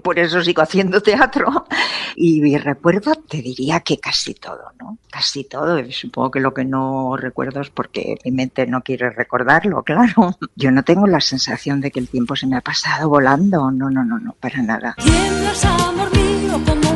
por 0.03 0.19
eso 0.19 0.43
sigo 0.43 0.61
haciendo 0.61 1.01
teatro 1.01 1.65
y, 2.15 2.57
recuerdo, 2.57 3.13
te 3.15 3.41
diría 3.41 3.79
que 3.79 3.97
casi 3.97 4.33
todo, 4.33 4.71
¿no? 4.79 4.97
Casi 5.09 5.45
todo. 5.45 5.79
Supongo 5.91 6.31
que 6.31 6.39
lo 6.39 6.53
que 6.53 6.65
no 6.65 7.15
recuerdo 7.15 7.61
es 7.61 7.69
porque 7.69 8.17
mi 8.25 8.31
mente 8.31 8.67
no 8.67 8.81
quiere 8.81 9.09
recordarlo, 9.09 9.83
claro. 9.83 10.37
Yo 10.55 10.71
no 10.71 10.83
tengo 10.83 11.07
la 11.07 11.21
sensación 11.21 11.81
de 11.81 11.91
que 11.91 11.99
el 11.99 12.09
tiempo 12.09 12.35
se 12.35 12.47
me 12.47 12.57
ha 12.57 12.61
pasado 12.61 13.09
volando, 13.09 13.71
no, 13.71 13.89
no, 13.89 14.03
no, 14.03 14.19
no, 14.19 14.33
para 14.39 14.61
nada. 14.61 14.95
Tiemblas, 14.97 15.65
amor 15.65 16.11
mío, 16.15 16.61
como 16.65 16.88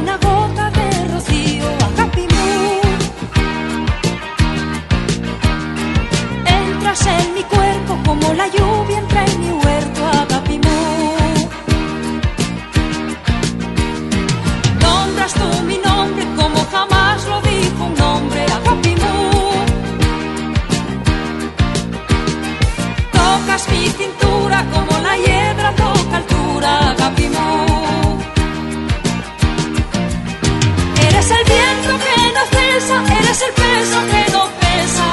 ser 33.33 33.51
pesa, 33.53 34.01
te 34.11 34.31
no 34.31 34.43
pesa. 34.59 35.05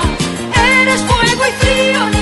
Eres 0.81 1.01
fuego 1.03 1.47
y 1.47 1.53
frío. 1.53 2.20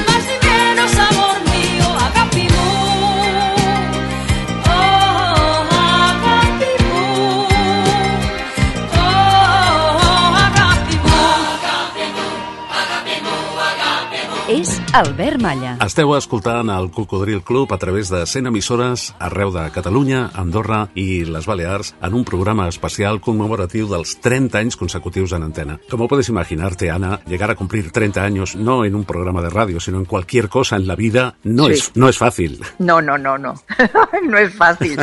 Albert 14.98 15.38
Malla. 15.38 15.76
Esteu 15.84 16.10
escoltant 16.16 16.72
el 16.74 16.88
Cocodril 16.90 17.42
Club 17.46 17.70
a 17.72 17.76
través 17.78 18.08
de 18.10 18.24
100 18.26 18.48
emissores 18.50 19.04
arreu 19.22 19.52
de 19.54 19.62
Catalunya, 19.70 20.24
Andorra 20.34 20.88
i 20.98 21.22
les 21.22 21.46
Balears 21.46 21.92
en 22.02 22.16
un 22.18 22.24
programa 22.26 22.64
especial 22.66 23.20
conmemoratiu 23.22 23.86
dels 23.86 24.16
30 24.24 24.58
anys 24.58 24.74
consecutius 24.80 25.36
en 25.38 25.44
antena. 25.46 25.76
Como 25.88 26.08
puedes 26.08 26.28
imaginarte, 26.32 26.90
Ana, 26.90 27.20
llegar 27.28 27.48
a 27.52 27.54
cumplir 27.54 27.92
30 27.92 28.24
años 28.24 28.56
no 28.56 28.84
en 28.84 28.96
un 28.96 29.04
programa 29.04 29.40
de 29.40 29.50
radio, 29.50 29.78
sino 29.78 29.98
en 29.98 30.04
cualquier 30.04 30.48
cosa 30.48 30.74
en 30.74 30.88
la 30.88 30.96
vida 30.96 31.36
no, 31.44 31.66
Sí. 31.66 31.74
es, 31.74 31.92
no 31.94 32.08
es 32.08 32.18
fácil. 32.18 32.58
No, 32.80 33.00
no, 33.00 33.16
no, 33.16 33.38
no. 33.38 33.54
no 34.28 34.36
es 34.38 34.52
fácil. 34.52 34.98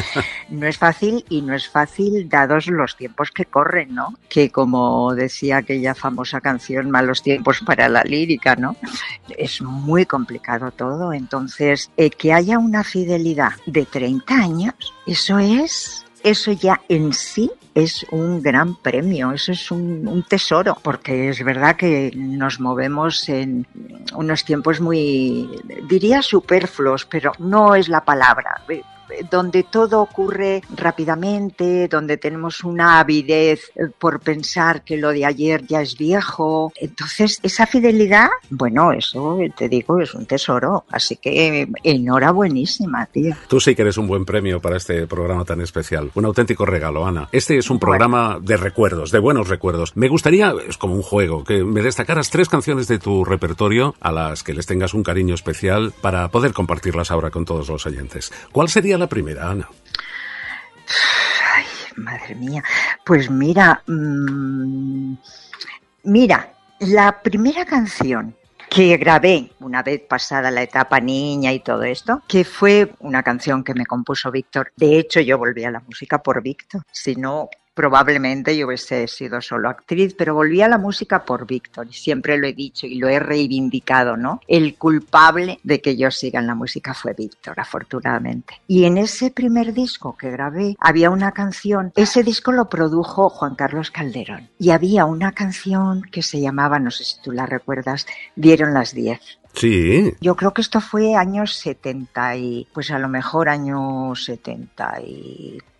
No 0.49 0.67
es 0.67 0.77
fácil 0.77 1.23
y 1.29 1.41
no 1.41 1.53
es 1.55 1.69
fácil 1.69 2.27
dados 2.27 2.67
los 2.67 2.97
tiempos 2.97 3.31
que 3.31 3.45
corren, 3.45 3.95
¿no? 3.95 4.13
Que 4.27 4.51
como 4.51 5.15
decía 5.15 5.57
aquella 5.57 5.95
famosa 5.95 6.41
canción, 6.41 6.91
malos 6.91 7.23
tiempos 7.23 7.61
para 7.65 7.87
la 7.87 8.03
lírica, 8.03 8.57
¿no? 8.57 8.75
Es 9.37 9.61
muy 9.61 9.84
complicado 10.05 10.71
todo. 10.71 11.13
Entonces, 11.13 11.91
eh, 11.97 12.09
que 12.09 12.33
haya 12.33 12.57
una 12.57 12.83
fidelidad 12.83 13.53
de 13.65 13.85
30 13.85 14.33
años, 14.33 14.73
eso 15.05 15.39
es, 15.39 16.05
eso 16.23 16.51
ya 16.51 16.81
en 16.89 17.13
sí 17.13 17.51
es 17.75 18.05
un 18.11 18.41
gran 18.41 18.75
premio, 18.75 19.31
eso 19.31 19.51
es 19.51 19.69
un, 19.69 20.07
un 20.07 20.23
tesoro, 20.23 20.77
porque 20.81 21.29
es 21.29 21.43
verdad 21.43 21.75
que 21.75 22.11
nos 22.15 22.59
movemos 22.59 23.27
en 23.27 23.67
unos 24.15 24.45
tiempos 24.45 24.79
muy, 24.79 25.49
diría 25.89 26.21
superfluos, 26.21 27.05
pero 27.05 27.33
no 27.37 27.75
es 27.75 27.89
la 27.89 28.03
palabra, 28.03 28.61
donde 29.29 29.63
todo 29.63 30.01
ocurre 30.01 30.61
rápidamente, 30.75 31.87
donde 31.87 32.17
tenemos 32.17 32.63
una 32.63 32.99
avidez 32.99 33.71
eh, 33.75 33.87
por 33.97 34.19
pensar 34.19 34.83
que 34.83 34.97
lo 34.97 35.09
de 35.09 35.25
ayer 35.25 35.65
ya 35.65 35.81
es 35.81 35.97
viejo. 35.97 36.71
Entonces, 36.75 37.39
esa 37.43 37.65
fidelidad, 37.65 38.29
bueno, 38.49 38.91
eso 38.91 39.39
eh, 39.39 39.51
te 39.55 39.69
digo, 39.69 39.99
es 39.99 40.13
un 40.13 40.25
tesoro. 40.25 40.85
Así 40.89 41.17
que 41.17 41.61
eh, 41.61 41.67
enhorabuenísima, 41.83 43.05
tía. 43.07 43.37
Tú 43.47 43.59
sí 43.59 43.75
que 43.75 43.83
eres 43.83 43.97
un 43.97 44.07
buen 44.07 44.25
premio 44.25 44.59
para 44.61 44.77
este 44.77 45.07
programa 45.07 45.45
tan 45.45 45.61
especial. 45.61 46.11
Un 46.15 46.25
auténtico 46.25 46.65
regalo, 46.65 47.05
Ana. 47.05 47.29
Este 47.31 47.57
es 47.57 47.69
un 47.69 47.79
programa 47.79 48.39
de 48.41 48.57
recuerdos, 48.57 49.11
de 49.11 49.19
buenos 49.19 49.49
recuerdos. 49.49 49.95
Me 49.95 50.07
gustaría, 50.07 50.53
es 50.67 50.77
como 50.77 50.95
un 50.95 51.01
juego, 51.01 51.43
que 51.43 51.63
me 51.63 51.81
destacaras 51.81 52.29
tres 52.29 52.49
canciones 52.49 52.87
de 52.87 52.99
tu 52.99 53.25
repertorio 53.25 53.95
a 53.99 54.11
las 54.11 54.43
que 54.43 54.53
les 54.53 54.65
tengas 54.65 54.93
un 54.93 55.03
cariño 55.03 55.35
especial 55.35 55.93
para 56.01 56.29
poder 56.29 56.53
compartirlas 56.53 57.11
ahora 57.11 57.31
con 57.31 57.45
todos 57.45 57.69
los 57.69 57.85
oyentes. 57.85 58.31
¿Cuál 58.51 58.69
sería 58.69 58.94
la 58.97 59.07
primera, 59.07 59.49
Ana? 59.49 59.69
Ay, 61.55 61.65
madre 61.95 62.35
mía. 62.35 62.63
Pues 63.03 63.29
mira, 63.29 63.81
mm, 63.87 65.13
mira, 66.03 66.53
la 66.79 67.21
primera 67.21 67.65
canción 67.65 68.35
que 68.69 68.97
grabé 68.97 69.51
una 69.61 69.83
vez 69.83 70.01
pasada 70.01 70.51
la 70.51 70.63
etapa 70.63 70.99
niña 70.99 71.53
y 71.53 71.59
todo 71.59 71.83
esto, 71.83 72.23
que 72.27 72.43
fue 72.43 72.91
una 72.99 73.23
canción 73.23 73.63
que 73.63 73.73
me 73.73 73.85
compuso 73.85 74.31
Víctor. 74.31 74.73
De 74.75 74.99
hecho, 74.99 75.21
yo 75.21 75.37
volví 75.37 75.63
a 75.63 75.71
la 75.71 75.79
música 75.79 76.21
por 76.21 76.41
Víctor. 76.41 76.81
Si 76.91 77.15
no, 77.15 77.49
probablemente 77.75 78.57
yo 78.57 78.65
hubiese 78.65 79.07
sido 79.07 79.41
solo 79.41 79.69
actriz, 79.69 80.15
pero 80.17 80.33
volví 80.33 80.61
a 80.61 80.67
la 80.67 80.79
música 80.79 81.23
por 81.23 81.45
Víctor. 81.45 81.87
Y 81.89 81.93
siempre 81.93 82.37
lo 82.37 82.47
he 82.47 82.53
dicho 82.53 82.87
y 82.87 82.95
lo 82.95 83.07
he 83.07 83.19
reivindicado, 83.19 84.17
¿no? 84.17 84.41
El 84.47 84.75
culpable 84.75 85.59
de 85.63 85.81
que 85.81 85.95
yo 85.97 86.09
siga 86.09 86.39
en 86.39 86.47
la 86.47 86.55
música 86.55 86.93
fue 86.93 87.13
Víctor, 87.13 87.59
afortunadamente. 87.59 88.61
Y 88.67 88.85
en 88.85 88.97
ese 88.97 89.29
primer 89.29 89.73
disco 89.73 90.17
que 90.17 90.31
grabé 90.31 90.75
había 90.79 91.09
una 91.09 91.33
canción, 91.33 91.91
ese 91.95 92.23
disco 92.23 92.51
lo 92.51 92.69
produjo 92.69 93.29
Juan 93.29 93.55
Carlos 93.55 93.91
Calderón. 93.91 94.49
Y 94.57 94.71
había 94.71 95.05
una 95.05 95.33
canción 95.33 96.01
que 96.03 96.23
se 96.23 96.39
llamaba, 96.39 96.79
no 96.79 96.91
sé 96.91 97.03
si 97.03 97.21
tú 97.21 97.31
la 97.31 97.45
recuerdas, 97.45 98.07
Dieron 98.35 98.73
las 98.73 98.93
10. 98.93 99.19
Sí. 99.53 100.13
Yo 100.19 100.35
creo 100.35 100.53
que 100.53 100.61
esto 100.61 100.81
fue 100.81 101.15
años 101.15 101.55
70 101.55 102.35
y, 102.37 102.67
pues 102.73 102.91
a 102.91 102.99
lo 102.99 103.07
mejor 103.07 103.49
años 103.49 104.25
74 104.25 105.74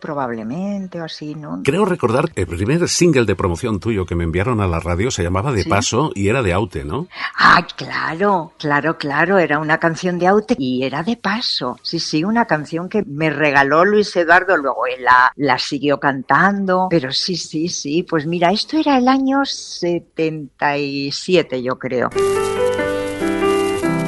probablemente 0.00 1.00
o 1.00 1.04
así, 1.04 1.34
¿no? 1.34 1.60
Creo 1.64 1.84
recordar 1.84 2.30
que 2.30 2.42
el 2.42 2.46
primer 2.46 2.88
single 2.88 3.24
de 3.24 3.36
promoción 3.36 3.80
tuyo 3.80 4.06
que 4.06 4.14
me 4.14 4.24
enviaron 4.24 4.60
a 4.60 4.66
la 4.66 4.80
radio 4.80 5.10
se 5.10 5.22
llamaba 5.22 5.52
De 5.52 5.62
Sí. 5.62 5.68
Paso 5.68 6.10
y 6.14 6.28
era 6.28 6.42
de 6.42 6.52
Aute, 6.52 6.84
¿no? 6.84 7.06
Ah, 7.38 7.66
claro, 7.76 8.52
claro, 8.58 8.98
claro, 8.98 9.38
era 9.38 9.58
una 9.58 9.78
canción 9.78 10.18
de 10.18 10.26
Aute 10.26 10.54
y 10.58 10.84
era 10.84 11.02
de 11.02 11.16
paso. 11.16 11.78
Sí, 11.82 11.98
sí, 11.98 12.24
una 12.24 12.44
canción 12.44 12.88
que 12.88 13.02
me 13.06 13.30
regaló 13.30 13.84
Luis 13.84 14.14
Eduardo, 14.16 14.56
luego 14.56 14.86
él 14.86 15.04
la, 15.04 15.32
la 15.36 15.58
siguió 15.58 15.98
cantando, 15.98 16.88
pero 16.90 17.12
sí, 17.12 17.36
sí, 17.36 17.68
sí, 17.68 18.02
pues 18.02 18.26
mira, 18.26 18.50
esto 18.52 18.76
era 18.76 18.98
el 18.98 19.08
año 19.08 19.44
77, 19.44 21.62
yo 21.62 21.78
creo. 21.78 22.10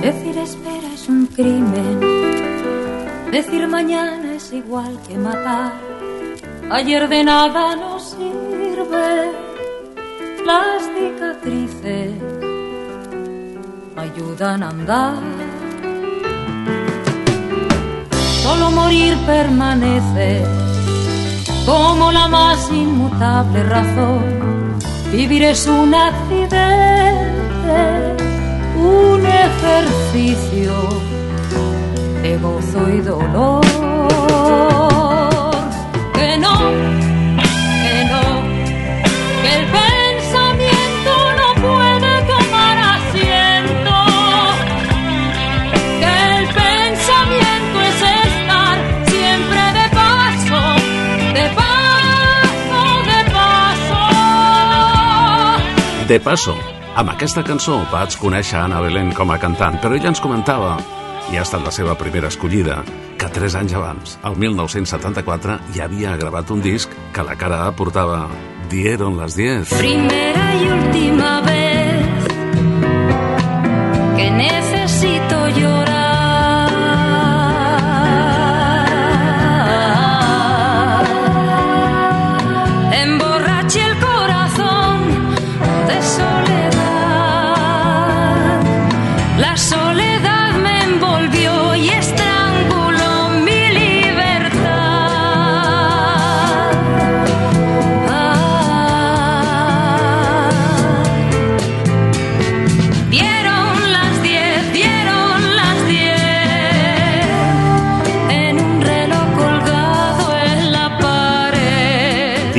Decir 0.03 0.39
espera 0.39 0.95
es 0.95 1.09
un 1.09 1.27
crimen. 1.27 2.01
Decir 3.31 3.67
mañana 3.69 4.26
es 4.37 4.53
igual 4.53 4.99
que 5.09 5.17
matar. 5.17 5.73
Ayer 6.71 7.09
de 7.09 7.25
nada 7.25 7.75
nos 7.75 8.03
sirve. 8.11 9.33
Las 10.45 10.83
cicatrices 10.95 12.13
ayudan 13.97 14.63
a 14.63 14.69
andar. 14.69 15.23
Solo 18.43 18.71
morir 18.71 19.17
permanece 19.27 20.45
como 21.65 22.13
la 22.13 22.29
más 22.29 22.71
inmutable 22.71 23.63
razón. 23.65 24.25
Vivir 25.13 25.45
es 25.45 25.67
un 25.67 25.95
accidente 25.95 27.07
un 28.79 29.25
ejercicio 29.25 30.73
de 32.23 32.37
gozo 32.39 32.89
y 32.91 33.01
dolor. 33.01 33.96
No, 34.47 35.51
no, 38.11 38.25
el 39.55 39.65
pensamiento 39.67 41.13
no 41.39 41.49
puede 41.63 42.13
el 46.03 46.47
pensamiento 46.49 47.81
es 47.81 48.03
estar 48.03 48.77
siempre 49.07 49.63
de 49.73 49.87
paso, 49.95 50.61
de 51.35 51.47
paso, 51.55 52.81
de 53.11 53.21
paso. 53.33 54.01
De 56.09 56.21
paso, 56.21 56.55
amb 56.95 57.11
aquesta 57.11 57.43
cançó 57.43 57.81
vaig 57.91 58.17
conèixer 58.21 58.61
Anna 58.61 58.81
Belén 58.81 59.13
com 59.13 59.31
a 59.31 59.39
cantant, 59.39 59.81
però 59.83 59.95
ella 59.97 60.09
ens 60.13 60.21
comentava, 60.21 60.77
i 61.33 61.37
ha 61.37 61.43
estat 61.43 61.65
la 61.65 61.73
seva 61.75 61.97
primera 61.99 62.29
escollida, 62.29 62.85
tres 63.37 63.55
anys 63.59 63.75
abans, 63.77 64.15
el 64.25 64.39
1974, 64.41 65.59
ja 65.77 65.85
havia 65.85 66.17
gravat 66.17 66.51
un 66.55 66.65
disc 66.65 66.93
que 67.13 67.27
la 67.27 67.37
cara 67.37 67.67
A 67.67 67.75
portava 67.77 68.25
Dieron 68.71 69.19
las 69.19 69.37
10. 69.37 69.77
Primera 69.77 70.55
y 70.57 70.69
última 70.71 71.41
vez 71.43 71.66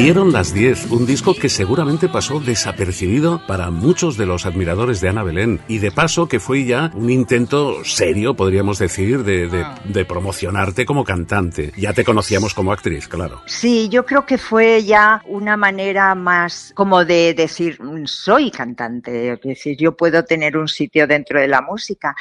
Dieron 0.07 0.31
las 0.31 0.53
10, 0.53 0.89
un 0.91 1.05
disco 1.05 1.35
que 1.35 1.49
seguramente 1.49 2.07
pasó 2.07 2.39
desapercibido 2.39 3.45
para 3.45 3.71
muchos 3.71 4.15
de 4.15 4.25
los 4.25 4.45
admiradores 4.45 5.01
de 5.01 5.09
Ana 5.09 5.21
Belén. 5.21 5.59
Y 5.67 5.79
de 5.79 5.91
paso 5.91 6.29
que 6.29 6.39
fue 6.39 6.63
ya 6.63 6.91
un 6.93 7.09
intento 7.09 7.83
serio, 7.83 8.33
podríamos 8.33 8.79
decir, 8.79 9.25
de, 9.25 9.49
de- 9.49 9.65
de 9.83 10.05
promocionarte 10.05 10.85
como 10.85 11.03
cantante. 11.03 11.73
Ya 11.75 11.91
te 11.91 12.05
conocíamos 12.05 12.53
como 12.53 12.71
actriz, 12.71 13.09
claro. 13.09 13.41
Sí, 13.47 13.89
yo 13.89 14.05
creo 14.05 14.25
que 14.25 14.37
fue 14.37 14.81
ya 14.85 15.21
una 15.25 15.57
manera 15.57 16.15
más 16.15 16.71
como 16.73 17.03
de 17.03 17.33
decir, 17.33 17.77
"Mm, 17.83 18.05
soy 18.05 18.49
cantante, 18.49 19.33
es 19.33 19.41
decir, 19.41 19.75
yo 19.77 19.97
puedo 19.97 20.23
tener 20.23 20.55
un 20.55 20.69
sitio 20.69 21.05
dentro 21.05 21.37
de 21.41 21.49
la 21.49 21.61
música, 21.61 22.15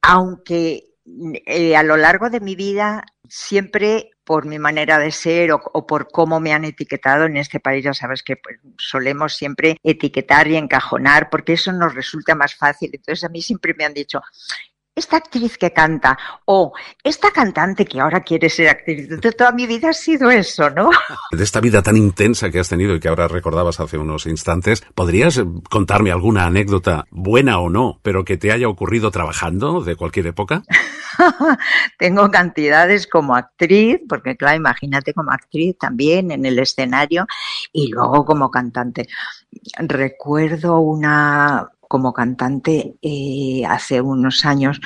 aunque 0.00 0.84
eh, 1.46 1.74
a 1.74 1.82
lo 1.82 1.96
largo 1.96 2.30
de 2.30 2.38
mi 2.38 2.54
vida 2.54 3.02
siempre 3.28 4.11
por 4.24 4.46
mi 4.46 4.58
manera 4.58 4.98
de 4.98 5.10
ser 5.10 5.52
o, 5.52 5.86
por 5.86 6.08
cómo 6.10 6.40
me 6.40 6.52
han 6.52 6.64
etiquetado 6.64 7.24
en 7.24 7.36
este 7.36 7.60
país. 7.60 7.84
Ya 7.84 7.94
sabes 7.94 8.22
que 8.22 8.36
pues, 8.36 8.58
solemos 8.78 9.34
siempre 9.34 9.76
etiquetar 9.82 10.48
y 10.48 10.56
encajonar 10.56 11.28
porque 11.30 11.54
eso 11.54 11.72
nos 11.72 11.94
resulta 11.94 12.34
más 12.34 12.54
fácil. 12.54 12.90
Entonces 12.92 13.24
a 13.24 13.28
mí 13.28 13.42
siempre 13.42 13.74
me 13.74 13.84
han 13.84 13.94
dicho, 13.94 14.20
esta 14.94 15.16
actriz 15.16 15.56
que 15.56 15.72
canta 15.72 16.18
o 16.44 16.72
esta 17.02 17.30
cantante 17.30 17.86
que 17.86 18.00
ahora 18.00 18.20
quiere 18.20 18.50
ser 18.50 18.68
actriz. 18.68 19.08
De 19.08 19.32
toda 19.32 19.52
mi 19.52 19.66
vida 19.66 19.90
ha 19.90 19.92
sido 19.92 20.30
eso, 20.30 20.68
¿no? 20.70 20.90
De 21.32 21.42
esta 21.42 21.60
vida 21.60 21.82
tan 21.82 21.96
intensa 21.96 22.50
que 22.50 22.60
has 22.60 22.68
tenido 22.68 22.94
y 22.94 23.00
que 23.00 23.08
ahora 23.08 23.28
recordabas 23.28 23.80
hace 23.80 23.96
unos 23.96 24.26
instantes, 24.26 24.82
¿podrías 24.94 25.42
contarme 25.70 26.12
alguna 26.12 26.46
anécdota, 26.46 27.06
buena 27.10 27.58
o 27.58 27.70
no, 27.70 28.00
pero 28.02 28.24
que 28.24 28.36
te 28.36 28.52
haya 28.52 28.68
ocurrido 28.68 29.10
trabajando 29.10 29.80
de 29.80 29.96
cualquier 29.96 30.26
época? 30.26 30.62
Tengo 31.98 32.30
cantidades 32.30 33.06
como 33.06 33.34
actriz, 33.34 33.98
porque 34.08 34.36
claro, 34.36 34.56
imagínate 34.56 35.14
como 35.14 35.30
actriz 35.30 35.76
también 35.78 36.30
en 36.30 36.44
el 36.44 36.58
escenario 36.58 37.26
y 37.72 37.88
luego 37.88 38.24
como 38.24 38.50
cantante. 38.50 39.08
Recuerdo 39.78 40.80
una 40.80 41.70
como 41.92 42.14
cantante 42.14 42.94
eh, 43.02 43.66
hace 43.68 44.00
unos 44.00 44.46
años 44.46 44.80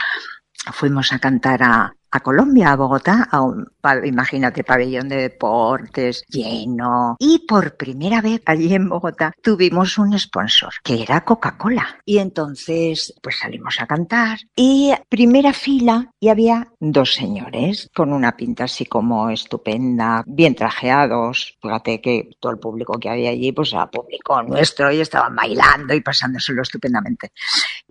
fuimos 0.73 1.12
a 1.12 1.21
cantar 1.21 1.62
a, 1.62 1.95
a 2.16 2.20
Colombia, 2.20 2.72
a 2.72 2.76
Bogotá, 2.76 3.29
a 3.31 3.42
un, 3.42 3.66
imagínate, 4.05 4.64
pabellón 4.64 5.09
de 5.09 5.16
deportes 5.16 6.24
lleno. 6.29 7.16
Y 7.18 7.46
por 7.46 7.76
primera 7.76 8.20
vez 8.20 8.42
allí 8.46 8.74
en 8.74 8.88
Bogotá 8.88 9.33
tuvimos 9.42 9.98
un 9.98 10.18
sponsor, 10.18 10.72
que 10.83 11.02
era 11.02 11.24
Coca-Cola. 11.24 12.00
Y 12.05 12.18
entonces, 12.18 13.14
pues 13.22 13.38
salimos 13.38 13.81
a 13.81 13.87
cantar. 13.87 14.38
Y 14.55 14.92
primera 15.09 15.52
fila, 15.52 16.11
y 16.20 16.29
había 16.29 16.68
dos 16.81 17.14
señores 17.14 17.90
con 17.94 18.12
una 18.12 18.37
pinta 18.37 18.64
así 18.64 18.87
como 18.87 19.31
estupenda, 19.31 20.22
bien 20.26 20.55
trajeados. 20.55 21.57
Fíjate 21.61 22.00
que 22.00 22.31
todo 22.40 22.52
el 22.52 22.59
público 22.59 22.98
que 22.98 23.11
había 23.11 23.31
allí, 23.31 23.52
pues 23.52 23.72
era 23.72 23.90
público 23.90 24.42
nuestro, 24.42 24.90
y 24.90 25.00
estaban 25.00 25.35
bailando 25.35 25.94
y 25.94 26.00
pasándoselo 26.00 26.62
estupendamente. 26.62 27.33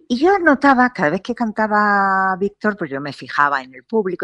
Y 0.07 0.17
yo 0.17 0.37
notaba, 0.37 0.91
cada 0.91 1.09
vez 1.09 1.21
que 1.21 1.33
cantaba 1.33 2.35
Víctor, 2.39 2.77
pues 2.77 2.91
yo 2.91 3.01
me 3.01 3.11
fijaba 3.11 3.63
en 3.63 3.73
el 3.73 3.83
público 3.83 4.14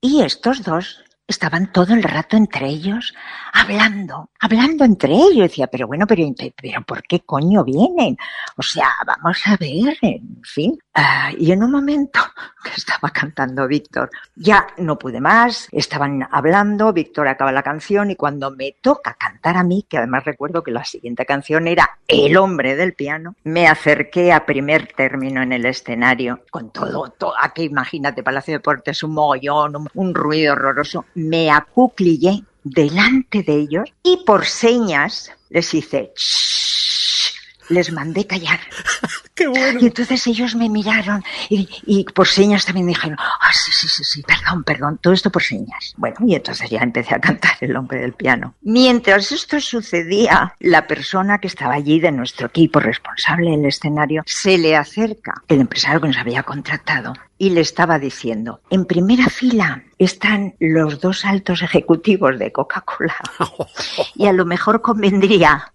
y 0.00 0.22
estos 0.22 0.62
dos 0.62 1.02
estaban 1.30 1.70
todo 1.72 1.94
el 1.94 2.02
rato 2.02 2.36
entre 2.36 2.66
ellos 2.66 3.14
hablando, 3.52 4.30
hablando 4.40 4.84
entre 4.84 5.14
ellos. 5.14 5.48
Decía, 5.48 5.68
pero 5.68 5.86
bueno, 5.86 6.06
pero, 6.06 6.24
pero 6.60 6.82
¿por 6.82 7.02
qué 7.04 7.20
coño 7.20 7.64
vienen? 7.64 8.16
O 8.56 8.62
sea, 8.62 8.88
vamos 9.06 9.40
a 9.46 9.56
ver, 9.56 9.96
en 10.02 10.42
fin. 10.42 10.76
Ah, 10.94 11.30
y 11.38 11.52
en 11.52 11.62
un 11.62 11.70
momento 11.70 12.20
que 12.62 12.70
estaba 12.76 13.10
cantando 13.10 13.66
Víctor, 13.66 14.10
ya 14.34 14.66
no 14.78 14.98
pude 14.98 15.20
más, 15.20 15.68
estaban 15.72 16.26
hablando, 16.30 16.92
Víctor 16.92 17.28
acaba 17.28 17.52
la 17.52 17.62
canción 17.62 18.10
y 18.10 18.16
cuando 18.16 18.50
me 18.50 18.76
toca 18.80 19.14
cantar 19.14 19.56
a 19.56 19.64
mí, 19.64 19.86
que 19.88 19.98
además 19.98 20.24
recuerdo 20.24 20.62
que 20.62 20.70
la 20.70 20.84
siguiente 20.84 21.26
canción 21.26 21.68
era 21.68 21.98
El 22.06 22.36
hombre 22.36 22.76
del 22.76 22.94
piano, 22.94 23.34
me 23.44 23.66
acerqué 23.66 24.32
a 24.32 24.46
primer 24.46 24.92
término 24.92 25.42
en 25.42 25.52
el 25.52 25.66
escenario 25.66 26.44
con 26.50 26.70
todo, 26.70 27.10
todo 27.10 27.34
aquí 27.40 27.64
imagínate, 27.64 28.22
Palacio 28.22 28.52
de 28.52 28.58
Deportes, 28.58 29.02
un 29.02 29.14
mogollón, 29.14 29.76
un, 29.76 29.88
un 29.94 30.14
ruido 30.14 30.52
horroroso, 30.52 31.04
me 31.14 31.50
acuclillé 31.50 32.44
delante 32.62 33.42
de 33.42 33.54
ellos 33.54 33.84
y 34.02 34.22
por 34.24 34.46
señas 34.46 35.32
les 35.48 35.72
hice 35.74 36.12
"Shh", 36.16 37.32
les 37.70 37.92
mandé 37.92 38.26
callar. 38.26 38.60
¡Qué 39.34 39.46
bueno! 39.46 39.80
Y 39.80 39.86
entonces 39.86 40.26
ellos 40.26 40.54
me 40.54 40.68
miraron 40.68 41.22
y, 41.48 41.68
y 41.86 42.04
por 42.04 42.28
señas 42.28 42.64
también 42.64 42.86
dijeron, 42.86 43.16
ah, 43.18 43.52
sí, 43.52 43.72
sí, 43.72 43.88
sí, 43.88 44.04
sí, 44.04 44.22
perdón, 44.22 44.64
perdón, 44.64 44.98
todo 45.00 45.12
esto 45.12 45.30
por 45.30 45.42
señas. 45.42 45.94
Bueno, 45.96 46.16
y 46.26 46.34
entonces 46.34 46.68
ya 46.68 46.80
empecé 46.80 47.14
a 47.14 47.20
cantar 47.20 47.52
El 47.60 47.76
hombre 47.76 48.00
del 48.00 48.12
piano. 48.12 48.54
Mientras 48.62 49.32
esto 49.32 49.60
sucedía, 49.60 50.54
la 50.58 50.86
persona 50.86 51.38
que 51.38 51.46
estaba 51.46 51.74
allí 51.74 52.00
de 52.00 52.12
nuestro 52.12 52.48
equipo 52.48 52.80
responsable 52.80 53.50
del 53.50 53.66
escenario 53.66 54.22
se 54.26 54.58
le 54.58 54.76
acerca 54.76 55.42
el 55.48 55.60
empresario 55.60 56.00
que 56.00 56.08
nos 56.08 56.18
había 56.18 56.42
contratado 56.42 57.14
y 57.38 57.50
le 57.50 57.62
estaba 57.62 57.98
diciendo, 57.98 58.60
en 58.68 58.84
primera 58.84 59.26
fila 59.30 59.82
están 59.98 60.54
los 60.60 61.00
dos 61.00 61.24
altos 61.24 61.62
ejecutivos 61.62 62.38
de 62.38 62.52
Coca-Cola 62.52 63.16
y 64.14 64.26
a 64.26 64.32
lo 64.34 64.44
mejor 64.44 64.82
convendría 64.82 65.72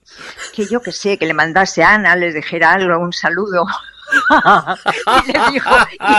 que 0.53 0.65
yo 0.67 0.81
que 0.81 0.91
sé, 0.91 1.17
que 1.17 1.25
le 1.25 1.33
mandase 1.33 1.83
a 1.83 1.93
Ana, 1.93 2.15
les 2.15 2.33
dijera 2.33 2.73
algo, 2.73 2.99
un 2.99 3.13
saludo. 3.13 3.65
y 5.27 5.31
le 5.31 5.39
dijo, 5.51 5.75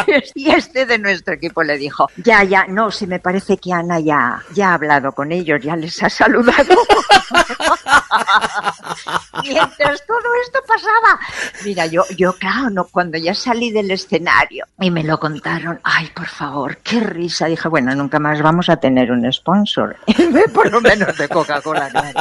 y 0.07 0.11
es- 0.12 0.33
y 0.35 0.51
este 0.51 0.87
de 0.87 0.99
nuestro 0.99 1.35
equipo 1.35 1.62
le 1.62 1.77
dijo, 1.79 2.09
ya, 2.16 2.42
ya, 2.44 2.66
no, 2.68 2.90
si 2.90 3.07
me 3.07 3.18
parece 3.20 3.57
que 3.59 3.72
Ana 3.72 4.01
ya, 4.01 4.42
ya 4.55 4.70
ha 4.70 4.75
hablado 4.75 5.12
con 5.12 5.33
ellos, 5.33 5.61
ya 5.62 5.77
les 5.77 6.03
ha 6.03 6.11
saludado. 6.11 6.75
Mientras 9.42 10.05
todo 10.07 10.35
esto 10.44 10.59
pasaba, 10.66 11.18
mira, 11.64 11.87
yo, 11.87 12.03
yo, 12.16 12.33
claro, 12.35 12.70
no, 12.70 12.85
cuando 12.87 13.18
ya 13.18 13.35
salí 13.35 13.70
del 13.70 13.90
escenario 13.90 14.64
y 14.81 14.90
me 14.90 15.05
lo 15.05 15.18
contaron, 15.18 15.79
ay, 15.83 16.11
por 16.14 16.27
favor, 16.27 16.79
qué 16.79 17.01
risa. 17.01 17.46
Dije, 17.46 17.68
bueno, 17.68 17.94
nunca 17.94 18.18
más 18.18 18.40
vamos 18.42 18.68
a 18.68 18.77
tener 18.77 19.11
un 19.12 19.31
sponsor, 19.33 19.96
por 20.53 20.70
lo 20.70 20.81
menos 20.81 21.16
de 21.16 21.29
Coca-Cola, 21.29 21.90
claro. 21.90 22.20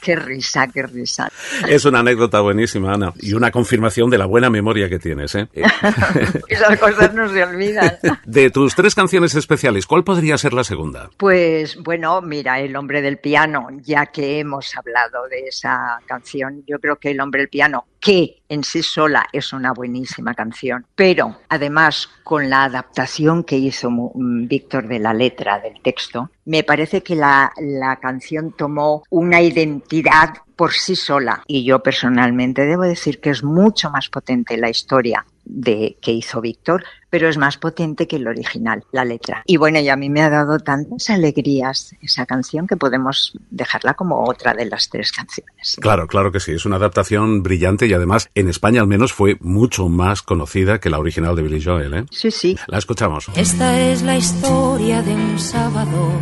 Qué 0.00 0.16
risa, 0.16 0.66
qué 0.68 0.82
risa. 0.82 1.30
Es 1.68 1.84
una 1.84 2.00
anécdota 2.00 2.40
buenísima, 2.40 2.94
Ana, 2.94 3.12
y 3.20 3.34
una 3.34 3.50
confirmación 3.50 4.10
de 4.10 4.18
la 4.18 4.26
buena 4.26 4.50
memoria 4.50 4.79
que 4.88 4.98
tienes. 4.98 5.34
¿eh? 5.34 5.48
Eh, 5.52 5.62
Esas 6.48 6.78
cosas 6.78 7.14
no 7.14 7.28
se 7.28 7.42
olvidan. 7.42 7.98
De 8.24 8.50
tus 8.50 8.74
tres 8.74 8.94
canciones 8.94 9.34
especiales, 9.34 9.86
¿cuál 9.86 10.04
podría 10.04 10.38
ser 10.38 10.52
la 10.52 10.64
segunda? 10.64 11.10
Pues 11.16 11.76
bueno, 11.76 12.20
mira, 12.22 12.60
El 12.60 12.76
hombre 12.76 13.02
del 13.02 13.18
piano, 13.18 13.68
ya 13.82 14.06
que 14.06 14.40
hemos 14.40 14.76
hablado 14.76 15.28
de 15.28 15.48
esa 15.48 16.00
canción, 16.06 16.62
yo 16.66 16.78
creo 16.78 16.96
que 16.96 17.10
El 17.10 17.20
hombre 17.20 17.42
del 17.42 17.48
piano, 17.48 17.86
que 18.00 18.42
en 18.48 18.64
sí 18.64 18.82
sola 18.82 19.28
es 19.32 19.52
una 19.52 19.72
buenísima 19.72 20.34
canción, 20.34 20.86
pero 20.94 21.36
además 21.48 22.08
con 22.24 22.48
la 22.48 22.64
adaptación 22.64 23.44
que 23.44 23.58
hizo 23.58 23.90
mm, 23.90 24.48
Víctor 24.48 24.88
de 24.88 24.98
la 24.98 25.12
letra 25.12 25.60
del 25.60 25.80
texto, 25.82 26.30
me 26.46 26.64
parece 26.64 27.02
que 27.02 27.14
la, 27.14 27.52
la 27.58 27.96
canción 27.96 28.52
tomó 28.56 29.04
una 29.10 29.40
identidad 29.42 30.30
por 30.56 30.72
sí 30.72 30.96
sola. 30.96 31.42
Y 31.46 31.64
yo 31.64 31.82
personalmente 31.82 32.66
debo 32.66 32.82
decir 32.82 33.20
que 33.20 33.30
es 33.30 33.42
mucho 33.42 33.90
más 33.90 34.08
potente 34.08 34.56
la 34.56 34.68
historia 34.68 35.24
de 35.52 35.98
que 36.00 36.12
hizo 36.12 36.40
Víctor, 36.40 36.84
pero 37.10 37.28
es 37.28 37.36
más 37.36 37.56
potente 37.56 38.06
que 38.06 38.16
el 38.16 38.28
original, 38.28 38.84
la 38.92 39.04
letra. 39.04 39.42
Y 39.46 39.56
bueno, 39.56 39.80
y 39.80 39.88
a 39.88 39.96
mí 39.96 40.08
me 40.08 40.22
ha 40.22 40.30
dado 40.30 40.58
tantas 40.58 41.10
alegrías 41.10 41.94
esa 42.00 42.24
canción 42.24 42.66
que 42.66 42.76
podemos 42.76 43.32
dejarla 43.50 43.94
como 43.94 44.24
otra 44.24 44.54
de 44.54 44.66
las 44.66 44.88
tres 44.88 45.10
canciones. 45.10 45.76
Claro, 45.80 46.06
claro 46.06 46.30
que 46.30 46.40
sí, 46.40 46.52
es 46.52 46.64
una 46.64 46.76
adaptación 46.76 47.42
brillante 47.42 47.86
y 47.86 47.92
además 47.92 48.30
en 48.34 48.48
España 48.48 48.80
al 48.80 48.86
menos 48.86 49.12
fue 49.12 49.36
mucho 49.40 49.88
más 49.88 50.22
conocida 50.22 50.78
que 50.78 50.90
la 50.90 50.98
original 50.98 51.34
de 51.34 51.42
Billy 51.42 51.62
Joel. 51.62 51.94
¿eh? 51.94 52.04
Sí, 52.10 52.30
sí. 52.30 52.56
La 52.68 52.78
escuchamos. 52.78 53.26
Esta 53.34 53.80
es 53.80 54.02
la 54.02 54.16
historia 54.16 55.02
de 55.02 55.14
un 55.14 55.38
sábado, 55.38 56.12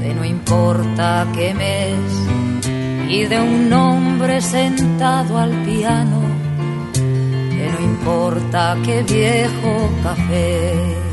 de 0.00 0.14
no 0.14 0.24
importa 0.24 1.26
qué 1.34 1.52
mes, 1.54 3.08
y 3.08 3.24
de 3.24 3.40
un 3.40 3.72
hombre 3.72 4.40
sentado 4.40 5.38
al 5.38 5.64
piano, 5.64 6.37
de 7.58 7.70
no 7.72 7.80
importa 7.80 8.76
qué 8.84 9.02
viejo 9.02 9.90
café. 10.02 11.07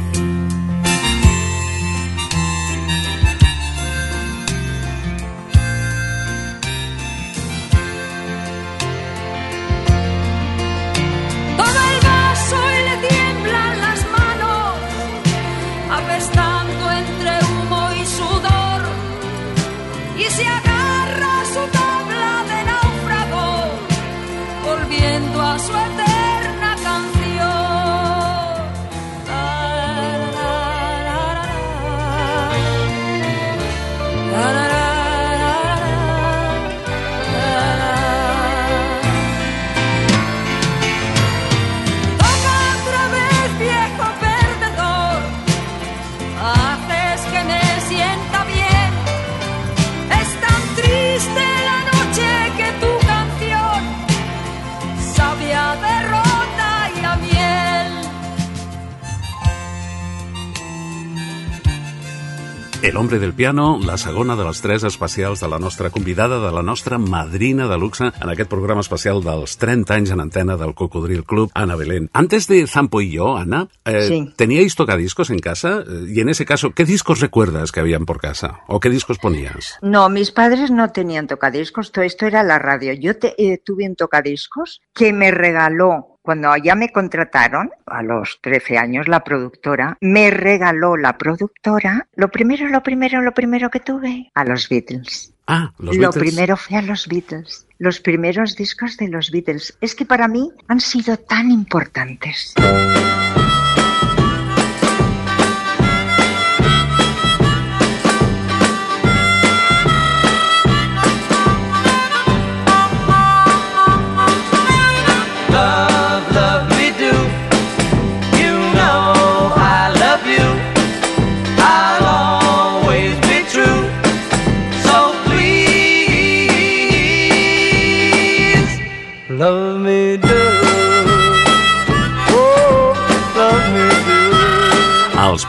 El 62.95 63.01
hombre 63.01 63.19
del 63.19 63.34
piano, 63.34 63.77
la 63.86 63.97
segona 63.97 64.38
de 64.38 64.45
les 64.45 64.62
tres 64.62 64.86
especials 64.88 65.41
de 65.41 65.49
la 65.49 65.60
nostra 65.60 65.89
convidada, 65.89 66.39
de 66.39 66.49
la 66.55 66.63
nostra 66.63 66.97
madrina 66.97 67.67
de 67.67 67.77
luxe 67.77 68.05
en 68.21 68.29
aquest 68.31 68.47
programa 68.49 68.79
especial 68.86 69.19
dels 69.21 69.58
30 69.60 69.97
anys 69.97 70.13
en 70.15 70.21
antena 70.23 70.55
del 70.55 70.71
Cocodril 70.73 71.25
Club, 71.25 71.51
Ana 71.53 71.75
Belén. 71.75 72.10
Antes 72.13 72.47
de 72.47 72.65
Zampo 72.67 73.01
y 73.01 73.12
yo, 73.12 73.36
Ana, 73.36 73.67
eh, 73.84 74.08
Sí. 74.08 74.34
¿teníais 74.38 74.75
tocadiscos 74.75 75.29
en 75.29 75.39
casa? 75.39 75.84
Eh, 75.86 76.05
Y 76.15 76.21
en 76.21 76.29
ese 76.29 76.45
caso, 76.45 76.71
¿qué 76.71 76.86
discos 76.86 77.19
recuerdas 77.19 77.73
que 77.73 77.81
habían 77.81 78.05
por 78.05 78.21
casa? 78.21 78.62
¿O 78.67 78.79
qué 78.79 78.89
discos 78.89 79.19
ponías? 79.19 79.77
No, 79.81 80.08
mis 80.08 80.31
padres 80.31 80.71
no 80.71 80.89
tenían 80.93 81.27
tocadiscos, 81.27 81.91
todo 81.91 82.05
esto 82.05 82.25
era 82.27 82.43
la 82.43 82.60
radio. 82.60 82.93
Yo 82.93 83.17
te- 83.17 83.36
eh, 83.38 83.58
tuve 83.62 83.89
un 83.89 83.97
tocadiscos 83.97 84.81
que 84.93 85.12
me 85.12 85.31
regaló 85.31 86.14
cuando 86.25 86.55
ya 86.57 86.75
me 86.75 86.91
contrataron, 86.91 87.69
a 87.85 88.01
los 88.01 88.39
13 88.41 88.77
años, 88.77 89.07
la 89.07 89.23
productora, 89.23 89.97
me 90.01 90.31
regaló 90.31 90.97
la 90.97 91.17
productora, 91.17 92.07
lo 92.15 92.29
primero, 92.29 92.67
lo 92.67 92.81
primero, 92.83 93.21
lo 93.21 93.31
primero 93.33 93.69
que 93.69 93.79
tuve, 93.79 94.31
a 94.33 94.43
los 94.43 94.67
Beatles. 94.67 95.31
Ah, 95.47 95.71
los 95.77 95.95
lo 95.95 96.09
Beatles. 96.09 96.31
primero 96.31 96.57
fue 96.57 96.77
a 96.77 96.81
los 96.81 97.07
Beatles, 97.07 97.67
los 97.77 97.99
primeros 97.99 98.55
discos 98.55 98.97
de 98.97 99.07
los 99.07 99.29
Beatles. 99.31 99.77
Es 99.79 99.93
que 99.93 100.05
para 100.05 100.27
mí 100.27 100.51
han 100.67 100.79
sido 100.79 101.17
tan 101.17 101.51
importantes. 101.51 102.55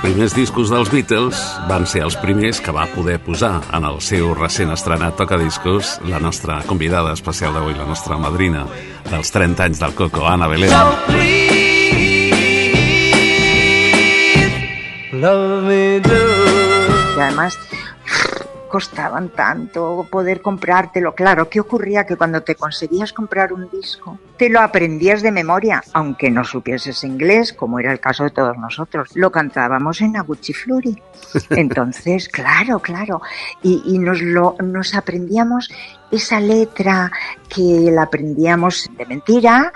Primers 0.07 0.37
discos 0.39 0.71
dels 0.71 0.87
Beatles 0.93 1.35
van 1.67 1.83
ser 1.91 2.05
els 2.07 2.15
primers 2.23 2.61
que 2.63 2.71
va 2.71 2.85
poder 2.93 3.17
posar 3.19 3.59
en 3.75 3.83
el 3.89 3.97
seu 4.05 4.29
recent 4.39 4.71
estrenat 4.71 5.17
tocadiscos 5.19 5.97
la 6.07 6.21
nostra 6.23 6.61
convidada 6.69 7.11
especial 7.17 7.51
d'avui, 7.57 7.75
la 7.75 7.89
nostra 7.89 8.15
madrina 8.15 8.63
dels 9.11 9.35
30 9.35 9.65
anys 9.67 9.83
del 9.83 9.97
Coco, 9.99 10.23
Ana 10.31 10.47
Belén. 10.47 10.71
So 10.71 10.95
please, 11.11 12.31
love 15.11 15.67
me 15.67 15.99
do. 15.99 16.23
Y 17.17 17.21
además 17.21 17.59
costaban 18.69 19.29
tanto 19.31 20.07
poder 20.11 20.43
comprártelo. 20.43 21.15
Claro, 21.15 21.49
¿qué 21.49 21.61
ocurría? 21.61 22.05
Que 22.05 22.17
cuando 22.17 22.43
te 22.43 22.55
conseguías 22.55 23.13
comprar 23.13 23.53
un 23.53 23.69
disco, 23.71 24.19
te 24.37 24.49
lo 24.49 24.61
aprendías 24.61 25.23
de 25.23 25.33
memoria, 25.33 25.83
aunque 25.93 26.31
no 26.31 26.45
supieses 26.45 27.05
inglés, 27.05 27.53
como 27.53 27.79
era 27.79 27.93
el 27.93 28.01
caso 28.01 28.25
de 28.25 28.31
todos 28.31 28.57
nosotros. 28.59 29.11
Lo 29.15 29.31
cantábamos 29.31 30.01
en 30.01 30.17
Aguchi 30.17 30.53
Fluri. 30.53 31.01
Entonces, 31.51 32.29
claro, 32.29 32.81
claro. 32.81 33.23
Y, 33.63 33.83
y 33.87 33.99
nos, 33.99 34.21
lo, 34.21 34.57
nos 34.63 34.95
aprendíamos 34.95 35.71
esa 36.11 36.41
letra 36.41 37.11
que 37.49 37.91
la 37.93 38.03
aprendíamos 38.03 38.89
de 38.97 39.07
mentira, 39.07 39.73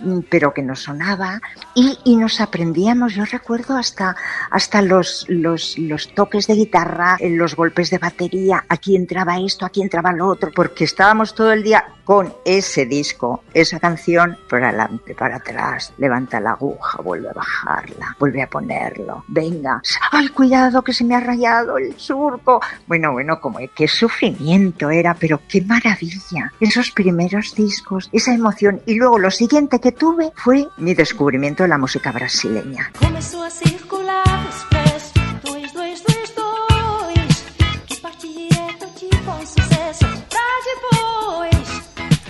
mm, 0.00 0.20
pero 0.28 0.52
que 0.52 0.62
nos 0.62 0.82
sonaba, 0.82 1.40
y, 1.74 1.98
y 2.04 2.16
nos 2.16 2.40
aprendíamos, 2.40 3.14
yo 3.14 3.24
recuerdo 3.24 3.76
hasta, 3.76 4.16
hasta 4.50 4.82
los, 4.82 5.26
los, 5.28 5.78
los 5.78 6.14
toques 6.14 6.46
de 6.46 6.54
guitarra, 6.54 7.16
eh, 7.20 7.30
los 7.30 7.54
golpes 7.56 7.90
de 7.90 7.98
batería, 7.98 8.64
aquí 8.68 8.96
entraba 8.96 9.38
esto, 9.38 9.66
aquí 9.66 9.82
entraba 9.82 10.12
lo 10.12 10.28
otro, 10.28 10.50
porque 10.54 10.84
estábamos 10.84 11.34
todo 11.34 11.52
el 11.52 11.62
día 11.62 11.84
con 12.04 12.32
ese 12.44 12.86
disco, 12.86 13.42
esa 13.54 13.78
canción, 13.78 14.36
para 14.48 14.68
adelante, 14.68 15.14
para 15.14 15.36
atrás, 15.36 15.92
levanta 15.98 16.40
la 16.40 16.52
aguja, 16.52 17.00
vuelve 17.02 17.30
a 17.30 17.32
bajarla, 17.32 18.16
vuelve 18.18 18.42
a 18.42 18.48
ponerlo, 18.48 19.24
venga, 19.28 19.80
ay, 20.10 20.28
cuidado 20.28 20.82
que 20.82 20.92
se 20.92 21.04
me 21.04 21.14
ha 21.14 21.20
rayado 21.20 21.78
el 21.78 21.98
surco. 21.98 22.60
Bueno, 22.86 23.12
bueno, 23.12 23.40
como 23.40 23.58
qué 23.74 23.88
sufrimiento 23.88 24.90
era, 24.90 25.14
pero 25.14 25.40
qué 25.48 25.62
maravilla. 25.62 26.52
Esos 26.60 26.90
primeros 26.90 27.54
discos, 27.54 28.08
esa 28.12 28.34
emoción. 28.34 28.80
Y 28.86 28.94
luego 28.94 29.18
lo 29.18 29.30
siguiente 29.30 29.80
que 29.80 29.92
tuve 29.92 30.32
fue 30.34 30.68
mi 30.78 30.94
descubrimiento 30.94 31.62
de 31.62 31.68
la 31.68 31.78
música 31.78 32.12
brasileña. 32.12 32.90
A 33.00 33.50
circular 33.50 34.81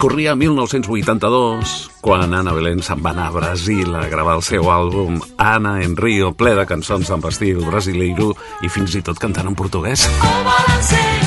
Corria 0.02 0.34
1982, 0.34 1.90
quan 2.02 2.34
Ana 2.34 2.50
Belén 2.56 2.80
se'n 2.82 2.98
va 3.04 3.12
anar 3.14 3.28
a 3.30 3.34
Brasil 3.36 3.94
a 3.94 4.08
gravar 4.10 4.34
el 4.40 4.42
seu 4.42 4.66
àlbum 4.66 5.20
Ana 5.38 5.76
en 5.86 5.94
Rio, 5.94 6.32
ple 6.34 6.56
de 6.58 6.66
cançons 6.66 7.14
amb 7.14 7.30
estil 7.30 7.62
brasileiro 7.62 8.32
i 8.66 8.72
fins 8.78 8.98
i 8.98 9.06
tot 9.06 9.22
cantant 9.22 9.52
en 9.52 9.54
portuguès. 9.54 10.08
Oh, 10.26 11.21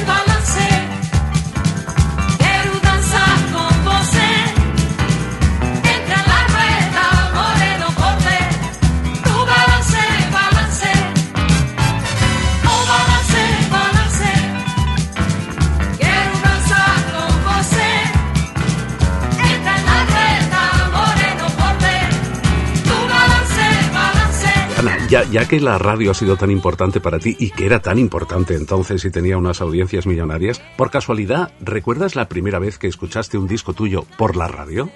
ya, 25.09 25.23
ya 25.23 25.47
que 25.47 25.59
la 25.59 25.77
radio 25.77 26.11
ha 26.11 26.13
sido 26.13 26.35
tan 26.35 26.51
importante 26.51 26.99
para 26.99 27.19
ti 27.19 27.35
y 27.39 27.51
que 27.51 27.65
era 27.65 27.81
tan 27.81 27.99
importante 27.99 28.55
entonces 28.55 29.03
y 29.05 29.11
tenía 29.11 29.37
unas 29.37 29.61
audiencias 29.61 30.07
millonarias, 30.07 30.61
por 30.77 30.89
casualidad, 30.89 31.51
¿recuerdas 31.59 32.15
la 32.15 32.27
primera 32.27 32.59
vez 32.59 32.77
que 32.77 32.87
escuchaste 32.87 33.37
un 33.37 33.47
disco 33.47 33.73
tuyo 33.73 34.05
por 34.17 34.35
la 34.35 34.47
radio? 34.47 34.89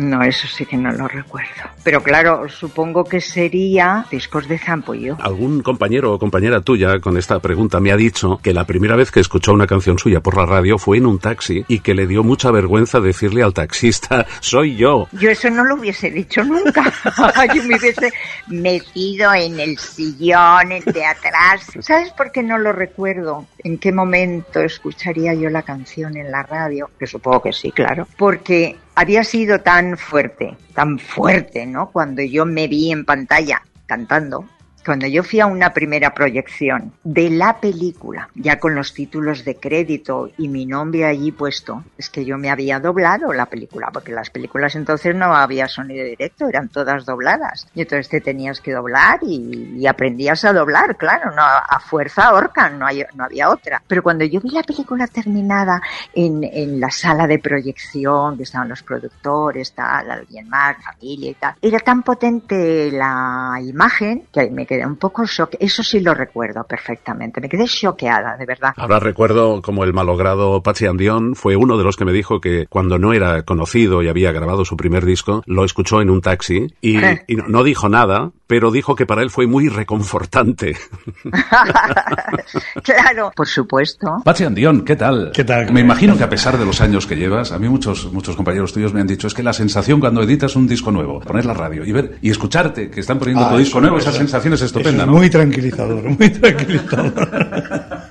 No, 0.00 0.22
eso 0.22 0.46
sí 0.46 0.64
que 0.64 0.78
no 0.78 0.90
lo 0.92 1.06
recuerdo. 1.08 1.50
Pero 1.84 2.02
claro, 2.02 2.48
supongo 2.48 3.04
que 3.04 3.20
sería 3.20 4.06
discos 4.10 4.48
de 4.48 4.58
Zampollo. 4.58 5.18
Algún 5.20 5.60
compañero 5.62 6.14
o 6.14 6.18
compañera 6.18 6.62
tuya 6.62 7.00
con 7.00 7.18
esta 7.18 7.38
pregunta 7.40 7.80
me 7.80 7.92
ha 7.92 7.96
dicho 7.96 8.40
que 8.42 8.54
la 8.54 8.64
primera 8.64 8.96
vez 8.96 9.10
que 9.10 9.20
escuchó 9.20 9.52
una 9.52 9.66
canción 9.66 9.98
suya 9.98 10.20
por 10.20 10.38
la 10.38 10.46
radio 10.46 10.78
fue 10.78 10.96
en 10.96 11.04
un 11.04 11.18
taxi 11.18 11.66
y 11.68 11.80
que 11.80 11.94
le 11.94 12.06
dio 12.06 12.24
mucha 12.24 12.50
vergüenza 12.50 12.98
decirle 13.00 13.42
al 13.42 13.52
taxista, 13.52 14.26
soy 14.40 14.76
yo. 14.76 15.06
Yo 15.12 15.28
eso 15.28 15.50
no 15.50 15.64
lo 15.64 15.74
hubiese 15.74 16.10
dicho 16.10 16.42
nunca. 16.44 16.82
Yo 17.54 17.62
me 17.64 17.76
hubiese 17.76 18.10
metido 18.48 19.34
en 19.34 19.60
el 19.60 19.76
sillón, 19.76 20.72
el 20.72 20.84
de 20.84 21.04
atrás. 21.04 21.66
¿Sabes 21.80 22.10
por 22.12 22.32
qué 22.32 22.42
no 22.42 22.56
lo 22.56 22.72
recuerdo? 22.72 23.46
¿En 23.58 23.76
qué 23.76 23.92
momento 23.92 24.60
escucharía 24.60 25.34
yo 25.34 25.50
la 25.50 25.62
canción 25.62 26.16
en 26.16 26.30
la 26.30 26.42
radio? 26.42 26.90
Que 26.98 27.06
supongo 27.06 27.42
que 27.42 27.52
sí, 27.52 27.70
claro. 27.72 28.06
Porque 28.16 28.76
había 28.94 29.24
sido 29.24 29.60
tan 29.60 29.96
fuerte, 29.96 30.56
tan 30.74 30.98
fuerte, 30.98 31.66
¿no? 31.66 31.90
Cuando 31.90 32.22
yo 32.22 32.44
me 32.46 32.68
vi 32.68 32.92
en 32.92 33.04
pantalla 33.04 33.62
cantando. 33.86 34.44
Cuando 34.84 35.06
yo 35.06 35.22
fui 35.22 35.40
a 35.40 35.46
una 35.46 35.72
primera 35.72 36.14
proyección 36.14 36.92
de 37.04 37.30
la 37.30 37.60
película, 37.60 38.28
ya 38.34 38.58
con 38.58 38.74
los 38.74 38.94
títulos 38.94 39.44
de 39.44 39.56
crédito 39.56 40.30
y 40.38 40.48
mi 40.48 40.64
nombre 40.66 41.04
allí 41.04 41.32
puesto, 41.32 41.84
es 41.98 42.08
que 42.08 42.24
yo 42.24 42.38
me 42.38 42.50
había 42.50 42.80
doblado 42.80 43.32
la 43.32 43.46
película, 43.46 43.90
porque 43.92 44.12
las 44.12 44.30
películas 44.30 44.74
entonces 44.76 45.14
no 45.14 45.34
había 45.34 45.68
sonido 45.68 46.04
directo, 46.04 46.48
eran 46.48 46.68
todas 46.68 47.04
dobladas. 47.04 47.66
Y 47.74 47.82
entonces 47.82 48.08
te 48.08 48.20
tenías 48.20 48.60
que 48.60 48.72
doblar 48.72 49.18
y, 49.22 49.74
y 49.78 49.86
aprendías 49.86 50.44
a 50.44 50.52
doblar, 50.52 50.96
claro, 50.96 51.30
no 51.34 51.42
a 51.42 51.80
fuerza 51.80 52.32
horca, 52.32 52.70
no, 52.70 52.86
hay- 52.86 53.04
no 53.14 53.24
había 53.24 53.50
otra. 53.50 53.82
Pero 53.86 54.02
cuando 54.02 54.24
yo 54.24 54.40
vi 54.40 54.50
la 54.50 54.62
película 54.62 55.06
terminada 55.06 55.82
en, 56.14 56.42
en 56.44 56.80
la 56.80 56.90
sala 56.90 57.26
de 57.26 57.38
proyección, 57.38 58.36
que 58.36 58.44
estaban 58.44 58.68
los 58.68 58.82
productores, 58.82 59.72
tal, 59.74 60.10
alguien 60.10 60.48
más, 60.48 60.76
familia 60.82 61.30
y 61.30 61.34
tal, 61.34 61.54
era 61.60 61.78
tan 61.80 62.02
potente 62.02 62.90
la 62.92 63.58
imagen 63.62 64.24
que 64.32 64.50
me 64.50 64.66
quedé 64.70 64.86
un 64.86 64.94
poco 64.94 65.24
shock. 65.26 65.56
Eso 65.58 65.82
sí 65.82 65.98
lo 65.98 66.14
recuerdo 66.14 66.62
perfectamente. 66.62 67.40
Me 67.40 67.48
quedé 67.48 67.64
choqueada, 67.66 68.36
de 68.36 68.46
verdad. 68.46 68.72
Ahora 68.76 69.00
recuerdo 69.00 69.60
como 69.62 69.82
el 69.82 69.92
malogrado 69.92 70.62
Pachi 70.62 70.86
Andión 70.86 71.34
fue 71.34 71.56
uno 71.56 71.76
de 71.76 71.82
los 71.82 71.96
que 71.96 72.04
me 72.04 72.12
dijo 72.12 72.40
que 72.40 72.66
cuando 72.68 72.96
no 72.96 73.12
era 73.12 73.42
conocido 73.42 74.00
y 74.00 74.08
había 74.08 74.30
grabado 74.30 74.64
su 74.64 74.76
primer 74.76 75.04
disco, 75.04 75.42
lo 75.46 75.64
escuchó 75.64 76.00
en 76.00 76.08
un 76.08 76.20
taxi 76.20 76.68
y, 76.80 76.98
Eh. 77.02 77.24
y 77.26 77.34
no, 77.34 77.48
no 77.48 77.64
dijo 77.64 77.88
nada, 77.88 78.30
pero 78.46 78.70
dijo 78.70 78.94
que 78.94 79.06
para 79.06 79.22
él 79.22 79.30
fue 79.30 79.48
muy 79.48 79.68
reconfortante. 79.68 80.76
claro, 82.84 83.32
por 83.34 83.46
supuesto. 83.48 84.06
Pachi 84.24 84.44
Andión, 84.44 84.84
¿qué 84.84 84.94
tal? 84.96 85.32
¿Qué 85.34 85.44
tal? 85.44 85.72
Me 85.72 85.80
imagino 85.80 86.16
que 86.16 86.24
a 86.24 86.28
pesar 86.28 86.58
de 86.58 86.64
los 86.64 86.80
años 86.80 87.06
que 87.06 87.16
llevas, 87.16 87.50
a 87.52 87.58
mí 87.58 87.68
muchos, 87.68 88.12
muchos 88.12 88.36
compañeros 88.36 88.72
tuyos 88.72 88.92
me 88.94 89.00
han 89.00 89.06
dicho, 89.06 89.26
es 89.26 89.34
que 89.34 89.42
la 89.42 89.52
sensación 89.52 89.98
cuando 90.00 90.22
editas 90.22 90.54
un 90.56 90.66
disco 90.68 90.90
nuevo, 90.90 91.20
poner 91.20 91.44
la 91.46 91.54
radio 91.54 91.84
y 91.84 91.92
ver 91.92 92.18
y 92.22 92.30
escucharte 92.30 92.90
que 92.90 93.00
están 93.00 93.18
poniendo 93.18 93.40
Ah, 93.44 93.50
tu 93.50 93.56
disco 93.58 93.80
nuevo, 93.80 93.98
esa 93.98 94.12
sensación 94.12 94.52
es 94.64 94.66
es 94.66 94.76
estupenda, 94.76 95.04
Eso 95.04 95.12
¿no? 95.12 95.18
Muy 95.18 95.30
tranquilizador, 95.30 96.02
muy 96.02 96.30
tranquilizador. 96.30 97.28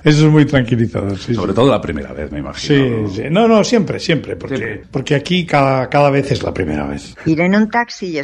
Eso 0.04 0.26
es 0.26 0.32
muy 0.32 0.44
tranquilizador, 0.46 1.18
sí. 1.18 1.34
Sobre 1.34 1.52
sí. 1.52 1.56
todo 1.56 1.70
la 1.70 1.80
primera 1.80 2.12
vez, 2.12 2.30
me 2.32 2.38
imagino. 2.38 3.08
Sí, 3.08 3.16
sí. 3.16 3.22
No, 3.30 3.46
no, 3.46 3.62
siempre, 3.64 3.98
siempre, 3.98 4.36
porque, 4.36 4.82
porque 4.90 5.14
aquí 5.14 5.44
cada, 5.44 5.88
cada 5.88 6.10
vez 6.10 6.30
es 6.32 6.42
la 6.42 6.54
primera 6.54 6.86
vez. 6.86 7.14
Ir 7.26 7.40
en 7.40 7.54
un 7.54 7.68
taxi 7.68 8.06
y 8.06 8.18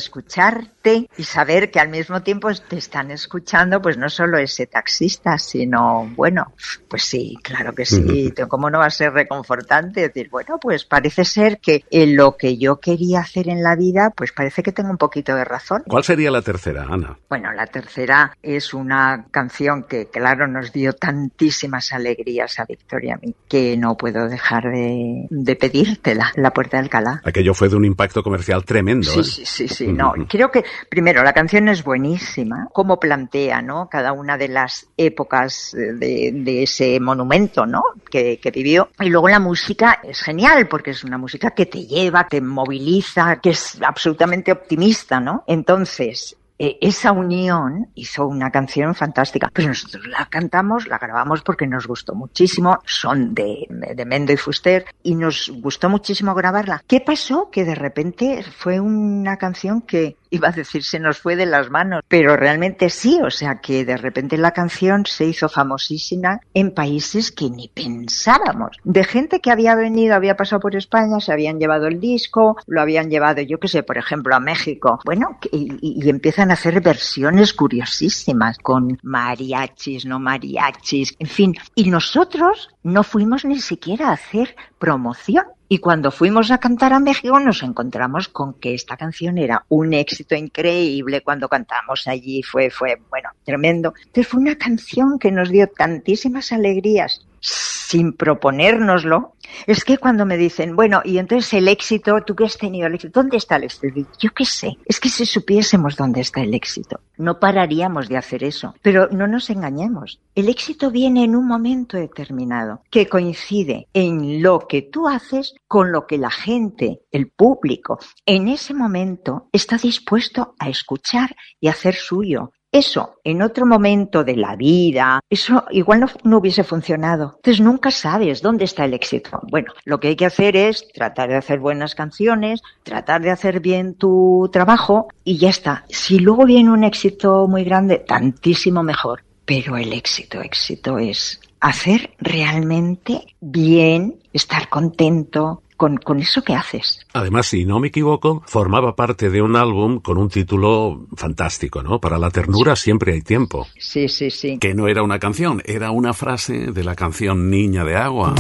y 1.17 1.25
saber 1.25 1.71
que 1.71 1.81
al 1.81 1.89
mismo 1.89 2.23
tiempo 2.23 2.49
te 2.55 2.77
están 2.77 3.11
escuchando, 3.11 3.81
pues 3.81 3.97
no 3.97 4.09
solo 4.09 4.39
ese 4.39 4.67
taxista, 4.67 5.39
sino, 5.39 6.13
bueno, 6.15 6.53
pues 6.89 7.05
sí, 7.05 7.37
claro 7.43 7.73
que 7.73 7.85
sí. 7.85 8.33
¿Cómo 8.49 8.71
no 8.71 8.79
va 8.79 8.87
a 8.87 8.91
ser 8.91 9.13
reconfortante? 9.13 10.03
Decir, 10.03 10.29
bueno, 10.31 10.59
pues 10.61 10.85
parece 10.85 11.25
ser 11.25 11.59
que 11.59 11.85
en 11.91 12.17
lo 12.17 12.37
que 12.37 12.57
yo 12.59 12.77
quería 12.81 13.21
hacer 13.21 13.49
en 13.49 13.63
la 13.63 13.77
vida, 13.77 14.13
pues 14.15 14.33
parece 14.33 14.63
que 14.63 14.73
tengo 14.73 14.91
un 14.91 14.99
poquito 14.99 15.35
de 15.35 15.45
razón. 15.45 15.83
¿Cuál 15.87 16.05
sería 16.05 16.31
la 16.31 16.43
tercera, 16.43 16.87
Ana? 16.89 17.19
Bueno, 17.29 17.53
la 17.53 17.67
tercera 17.67 18.37
es 18.43 18.75
una 18.75 19.27
canción 19.31 19.85
que, 19.85 20.07
claro, 20.07 20.47
nos 20.47 20.73
dio 20.73 20.93
tantísimas 20.93 21.93
alegrías 21.93 22.59
a 22.59 22.65
Victoria 22.65 23.07
y 23.07 23.11
a 23.11 23.17
mí, 23.19 23.35
que 23.49 23.77
no 23.77 23.97
puedo 23.97 24.29
dejar 24.29 24.65
de, 24.65 25.27
de 25.31 25.57
pedírtela, 25.57 26.33
La 26.37 26.53
Puerta 26.53 26.77
de 26.79 26.85
Alcalá. 26.85 27.21
Aquello 27.25 27.55
fue 27.55 27.69
de 27.69 27.77
un 27.77 27.85
impacto 27.85 28.23
comercial 28.23 28.65
tremendo. 28.65 29.11
Sí, 29.11 29.21
¿eh? 29.21 29.25
sí, 29.25 29.47
sí, 29.47 29.69
sí, 29.69 29.93
no. 29.93 30.13
Creo 30.29 30.51
que, 30.51 30.65
primero, 30.89 31.23
la 31.23 31.33
canción 31.33 31.69
es 31.69 31.83
buenísima, 31.83 32.69
cómo 32.73 32.99
plantea, 32.99 33.63
¿no? 33.63 33.89
Cada 33.89 34.13
una 34.13 34.37
de 34.37 34.49
las 34.49 34.89
épocas 34.97 35.73
de, 35.75 36.33
de 36.33 36.63
ese 36.63 36.99
monumento, 37.01 37.67
¿no? 37.67 37.83
Que, 38.11 38.39
vivió. 38.53 38.91
Y 39.01 39.09
luego 39.09 39.29
la 39.29 39.41
música 39.41 40.01
es 40.03 40.23
genial, 40.23 40.69
porque 40.69 40.93
es 40.93 41.05
una 41.05 41.19
música 41.19 41.51
que 41.51 41.67
te 41.67 41.85
lleva, 41.85 42.27
te 42.27 42.41
moviliza, 42.41 43.37
que 43.41 43.51
es 43.51 43.79
absolutamente 43.83 44.53
optimista, 44.53 45.21
¿no? 45.21 45.45
Entonces, 45.47 46.37
eh, 46.59 46.79
esa 46.81 47.13
unión 47.13 47.89
hizo 47.95 48.27
una 48.27 48.51
canción 48.51 48.95
fantástica. 48.95 49.51
Pero 49.53 49.69
nosotros 49.69 50.07
la 50.07 50.27
cantamos, 50.27 50.87
la 50.87 50.99
grabamos 50.99 51.43
porque 51.43 51.67
nos 51.67 51.87
gustó 51.87 52.15
muchísimo. 52.15 52.79
Son 52.87 53.35
de 53.35 53.67
Mendo 54.07 54.33
y 54.33 54.37
Fuster 54.37 54.87
y 55.03 55.15
nos 55.15 55.51
gustó 55.51 55.89
muchísimo 55.89 56.35
grabarla. 56.35 56.83
¿Qué 56.87 57.01
pasó? 57.01 57.51
Que 57.51 57.65
de 57.65 57.75
repente 57.75 58.43
fue 58.43 58.81
una 58.81 59.37
canción 59.37 59.83
que 59.83 60.17
iba 60.31 60.49
a 60.49 60.53
decir 60.53 60.83
se 60.83 60.99
nos 60.99 61.19
fue 61.19 61.37
de 61.37 61.47
las 61.47 61.71
manos, 61.71 62.03
pero 62.09 62.37
realmente 62.37 62.91
sí, 62.91 63.19
o 63.25 63.31
sea 63.31 63.61
que 63.61 63.85
de 63.85 63.97
repente 63.97 64.37
la 64.37 64.53
canción 64.53 65.05
se 65.07 65.25
hizo 65.27 65.49
famosísima 65.49 66.41
en 66.55 66.73
países 66.73 67.31
que 67.33 67.51
ni 67.51 67.69
pensábamos, 67.69 68.77
de 68.85 69.05
gente 69.05 69.41
que 69.41 69.51
había 69.51 69.75
venido, 69.75 70.15
había 70.15 70.37
pasado 70.37 70.61
por 70.61 70.77
España, 70.77 71.21
se 71.21 71.33
habían 71.33 71.59
llevado 71.59 71.87
el 71.87 72.01
disco, 72.01 72.57
lo 72.67 72.81
habían 72.81 73.11
llevado, 73.11 73.43
yo 73.43 73.59
qué 73.59 73.69
sé, 73.69 73.83
por 73.83 73.99
ejemplo, 73.99 74.35
a 74.35 74.41
México, 74.41 74.99
bueno, 75.05 75.39
y, 75.53 75.73
y- 75.81 76.09
empiezan 76.09 76.51
a 76.51 76.55
hacer 76.55 76.81
versiones 76.81 77.53
curiosísimas 77.53 78.59
con 78.59 78.99
mariachis, 79.03 80.07
no 80.07 80.19
mariachis, 80.19 81.15
en 81.19 81.27
fin, 81.27 81.55
y 81.75 81.91
nosotros 81.91 82.71
no 82.83 83.03
fuimos 83.03 83.45
ni 83.45 83.59
siquiera 83.61 84.09
a 84.09 84.13
hacer 84.13 84.55
promoción. 84.87 85.47
Y 85.69 85.79
cuando 85.79 86.13
fuimos 86.13 86.53
a 86.53 86.59
cantar 86.59 86.93
a 86.93 87.01
México 87.01 87.41
nos 87.41 87.65
encontramos 87.65 88.29
con 88.29 88.55
que 88.55 88.73
esta 88.73 88.97
canción 88.97 89.37
era 89.37 89.65
un 89.69 89.93
éxito 89.95 90.37
increíble. 90.37 91.23
Cuando 91.23 91.49
cantamos 91.49 92.07
allí 92.07 92.41
fue, 92.45 92.71
fue, 92.71 92.97
bueno, 93.11 93.31
tremendo. 93.45 93.93
Entonces 93.99 94.29
fue 94.29 94.41
una 94.43 94.55
canción 94.55 95.19
que 95.19 95.33
nos 95.33 95.51
dio 95.51 95.67
tantísimas 95.67 96.53
alegrías 96.53 97.27
sin 97.47 98.13
proponérnoslo. 98.13 99.35
Es 99.67 99.85
que 99.85 99.99
cuando 99.99 100.27
me 100.27 100.37
dicen, 100.37 100.75
bueno, 100.75 101.01
y 101.05 101.19
entonces 101.19 101.55
el 101.55 101.69
éxito, 101.69 102.21
tú 102.27 102.35
que 102.35 102.45
has 102.45 102.59
tenido 102.59 102.89
el 102.89 102.95
éxito, 102.95 103.21
¿dónde 103.21 103.37
está 103.37 103.57
el 103.57 103.65
éxito? 103.65 103.87
Yo 104.19 104.31
qué 104.35 104.45
sé, 104.45 104.77
es 104.85 104.99
que 104.99 105.09
si 105.09 105.25
supiésemos 105.25 105.97
dónde 105.97 106.21
está 106.21 106.43
el 106.43 106.53
éxito, 106.53 107.01
no 107.17 107.39
pararíamos 107.39 108.09
de 108.09 108.17
hacer 108.17 108.43
eso. 108.43 108.75
Pero 108.83 109.09
no 109.13 109.29
nos 109.29 109.49
engañemos. 109.51 110.21
El 110.35 110.49
éxito 110.49 110.91
viene 110.91 111.25
en 111.25 111.37
un 111.37 111.47
momento 111.47 111.97
determinado 111.97 112.83
que 112.91 113.09
coincide 113.09 113.89
en 113.95 114.43
lo 114.43 114.67
que 114.67 114.83
tú 114.83 115.09
haces 115.09 115.55
con 115.69 115.93
lo 115.93 116.07
que 116.07 116.19
la 116.19 116.31
gente, 116.31 117.03
el 117.13 117.29
público, 117.29 117.99
en 118.27 118.49
ese 118.49 118.75
momento 118.75 119.49
está 119.53 119.79
dispuesto 119.79 120.55
a 120.59 120.69
escuchar 120.69 121.37
y 121.61 121.69
hacer 121.69 121.95
suyo. 121.95 122.53
Eso, 122.73 123.21
en 123.25 123.43
otro 123.43 123.65
momento 123.65 124.25
de 124.25 124.37
la 124.37 124.57
vida, 124.57 125.21
eso 125.31 125.65
igual 125.71 126.01
no, 126.01 126.09
no 126.25 126.39
hubiese 126.39 126.65
funcionado. 126.65 127.35
Entonces 127.37 127.61
nunca 127.61 127.91
sabes 127.91 128.43
dónde 128.43 128.65
está 128.65 128.85
el 128.85 128.95
éxito. 128.95 129.41
Bueno, 129.51 129.73
lo 129.85 129.99
que 129.99 130.09
hay 130.09 130.17
que 130.17 130.27
hacer 130.27 130.57
es 130.57 130.87
tratar 130.93 131.29
de 131.31 131.37
hacer 131.37 131.59
buenas 131.59 131.95
canciones, 131.95 132.63
tratar 132.83 133.23
de 133.23 133.31
hacer 133.31 133.61
bien 133.61 133.95
tu 133.95 134.51
trabajo 134.53 135.09
y 135.25 135.39
ya 135.39 135.49
está. 135.49 135.85
Si 135.89 136.19
luego 136.19 136.45
viene 136.45 136.71
un 136.71 136.85
éxito 136.85 137.47
muy 137.49 137.65
grande, 137.65 137.99
tantísimo 137.99 138.83
mejor. 138.83 139.23
Pero 139.45 139.77
el 139.77 139.93
éxito, 139.93 140.41
éxito 140.41 140.99
es 140.99 141.41
hacer 141.61 142.11
realmente 142.19 143.35
bien, 143.41 144.17
estar 144.33 144.69
contento 144.69 145.63
con, 145.77 145.97
con 145.99 146.21
eso 146.21 146.43
que 146.43 146.55
haces. 146.55 147.01
Además, 147.13 147.47
si 147.47 147.65
no 147.65 147.81
me 147.81 147.89
equivoco, 147.89 148.43
formaba 148.47 148.97
parte 148.97 149.31
de 149.31 149.43
un 149.43 149.57
álbum 149.57 150.01
con 150.01 150.19
un 150.19 150.29
título 150.29 151.07
fantástico, 151.17 151.83
¿no? 151.83 152.01
Para 152.01 152.19
la 152.19 152.31
ternura 152.31 152.77
siempre 152.77 153.13
hay 153.13 153.23
tiempo. 153.23 153.67
Sí, 153.79 154.09
sí, 154.09 154.31
sí. 154.31 154.59
Que 154.59 154.75
no 154.75 154.89
era 154.89 155.03
una 155.03 155.19
canción, 155.19 155.63
era 155.65 155.91
una 155.91 156.13
frase 156.13 156.73
de 156.73 156.85
la 156.85 156.95
canción 156.95 157.51
Niña 157.51 157.85
de 157.85 157.97
Agua. 157.97 158.35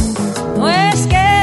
No 0.56 0.68
es 0.68 1.06
que 1.06 1.35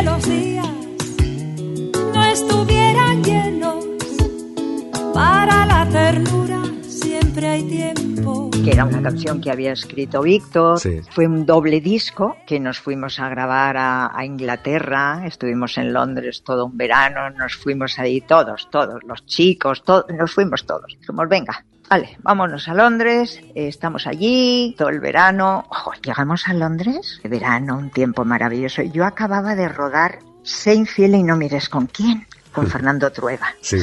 que 8.64 8.72
era 8.72 8.86
una 8.86 9.02
canción 9.02 9.42
que 9.42 9.52
había 9.52 9.74
escrito 9.74 10.22
Víctor. 10.22 10.80
Sí. 10.80 11.02
Fue 11.10 11.28
un 11.28 11.46
doble 11.46 11.82
disco 11.82 12.38
que 12.48 12.60
nos 12.60 12.80
fuimos 12.80 13.20
a 13.20 13.30
grabar 13.30 13.76
a, 13.78 14.18
a 14.18 14.26
Inglaterra. 14.26 15.24
Estuvimos 15.26 15.78
en 15.78 15.92
Londres 15.92 16.44
todo 16.44 16.66
un 16.68 16.78
verano. 16.78 17.30
Nos 17.32 17.56
fuimos 17.56 18.00
ahí 18.00 18.22
todos, 18.22 18.70
todos, 18.72 19.04
los 19.04 19.26
chicos, 19.26 19.84
todos, 19.84 20.06
nos 20.18 20.32
fuimos 20.32 20.66
todos. 20.66 20.96
Dijimos, 21.00 21.28
venga. 21.28 21.66
Vale, 21.90 22.18
vámonos 22.24 22.70
a 22.70 22.74
Londres, 22.74 23.40
eh, 23.54 23.68
estamos 23.68 24.08
allí 24.08 24.74
todo 24.78 24.90
el 24.90 25.00
verano. 25.00 25.66
Ojo, 25.70 25.92
llegamos 26.02 26.48
a 26.48 26.54
Londres, 26.54 27.20
de 27.22 27.30
verano, 27.30 27.78
un 27.78 27.92
tiempo 27.92 28.24
maravilloso. 28.24 28.82
Yo 28.82 29.06
acababa 29.06 29.54
de 29.54 29.68
rodar 29.68 30.20
Sé 30.44 30.74
infiel 30.74 31.16
y 31.16 31.24
no 31.24 31.38
mires 31.38 31.70
con 31.70 31.88
quién, 31.88 32.28
con 32.52 32.68
Fernando 32.68 33.12
Trueba 33.12 33.48
Sí. 33.62 33.78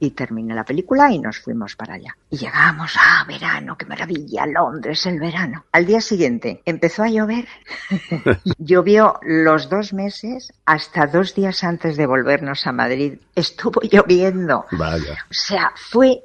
Y 0.00 0.10
terminé 0.10 0.54
la 0.54 0.64
película 0.64 1.10
y 1.10 1.18
nos 1.18 1.38
fuimos 1.40 1.76
para 1.76 1.94
allá. 1.94 2.16
Y 2.30 2.38
llegamos, 2.38 2.94
ah, 2.98 3.24
verano, 3.26 3.76
qué 3.76 3.86
maravilla, 3.86 4.46
Londres, 4.46 5.06
el 5.06 5.20
verano. 5.20 5.64
Al 5.72 5.86
día 5.86 6.00
siguiente 6.00 6.62
empezó 6.64 7.02
a 7.02 7.08
llover. 7.08 7.46
Llovió 8.58 9.18
los 9.22 9.68
dos 9.68 9.92
meses 9.92 10.52
hasta 10.64 11.06
dos 11.06 11.34
días 11.34 11.64
antes 11.64 11.96
de 11.96 12.06
volvernos 12.06 12.66
a 12.66 12.72
Madrid. 12.72 13.18
Estuvo 13.34 13.80
lloviendo. 13.82 14.66
Vaya. 14.72 15.24
O 15.30 15.34
sea, 15.34 15.72
fue 15.76 16.22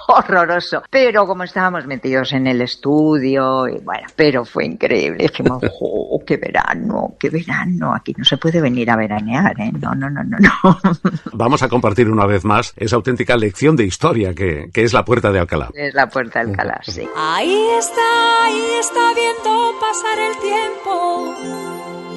horroroso. 0.08 0.82
Pero 0.90 1.26
como 1.26 1.44
estábamos 1.44 1.86
metidos 1.86 2.32
en 2.32 2.46
el 2.46 2.60
estudio, 2.62 3.68
y 3.68 3.78
bueno, 3.78 4.06
pero 4.16 4.44
fue 4.44 4.66
increíble. 4.66 5.24
Dijimos, 5.24 5.62
¡oh, 5.80 6.22
qué 6.26 6.36
verano, 6.36 7.14
qué 7.18 7.30
verano! 7.30 7.94
Aquí 7.94 8.14
no 8.16 8.24
se 8.24 8.36
puede 8.36 8.60
venir 8.60 8.90
a 8.90 8.96
veranear, 8.96 9.58
¿eh? 9.60 9.72
No, 9.72 9.94
no, 9.94 10.10
no, 10.10 10.22
no, 10.24 10.38
no. 10.38 10.78
Vamos 11.32 11.62
a 11.62 11.68
compartir 11.68 12.08
una 12.10 12.26
vez 12.26 12.44
más 12.44 12.72
esa 12.76 12.96
auténtica 12.96 13.36
lección 13.36 13.76
de 13.76 13.84
historia 13.84 14.34
que, 14.34 14.70
que 14.72 14.82
es 14.82 14.92
la 14.92 15.04
puerta 15.04 15.30
de 15.30 15.40
Alcalá. 15.40 15.70
Es 15.74 15.94
la 15.94 16.08
puerta 16.08 16.40
del 16.40 16.50
Alcalá, 16.50 16.80
sí. 16.82 17.08
Ahí 17.16 17.66
está, 17.78 18.44
ahí 18.44 18.62
está 18.80 19.14
viendo 19.14 19.72
pasar 19.80 20.18
el 20.18 20.36
tiempo, 20.38 21.34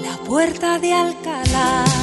la 0.02 0.18
puerta 0.26 0.80
de 0.80 0.94
Alcalá. 0.94 2.03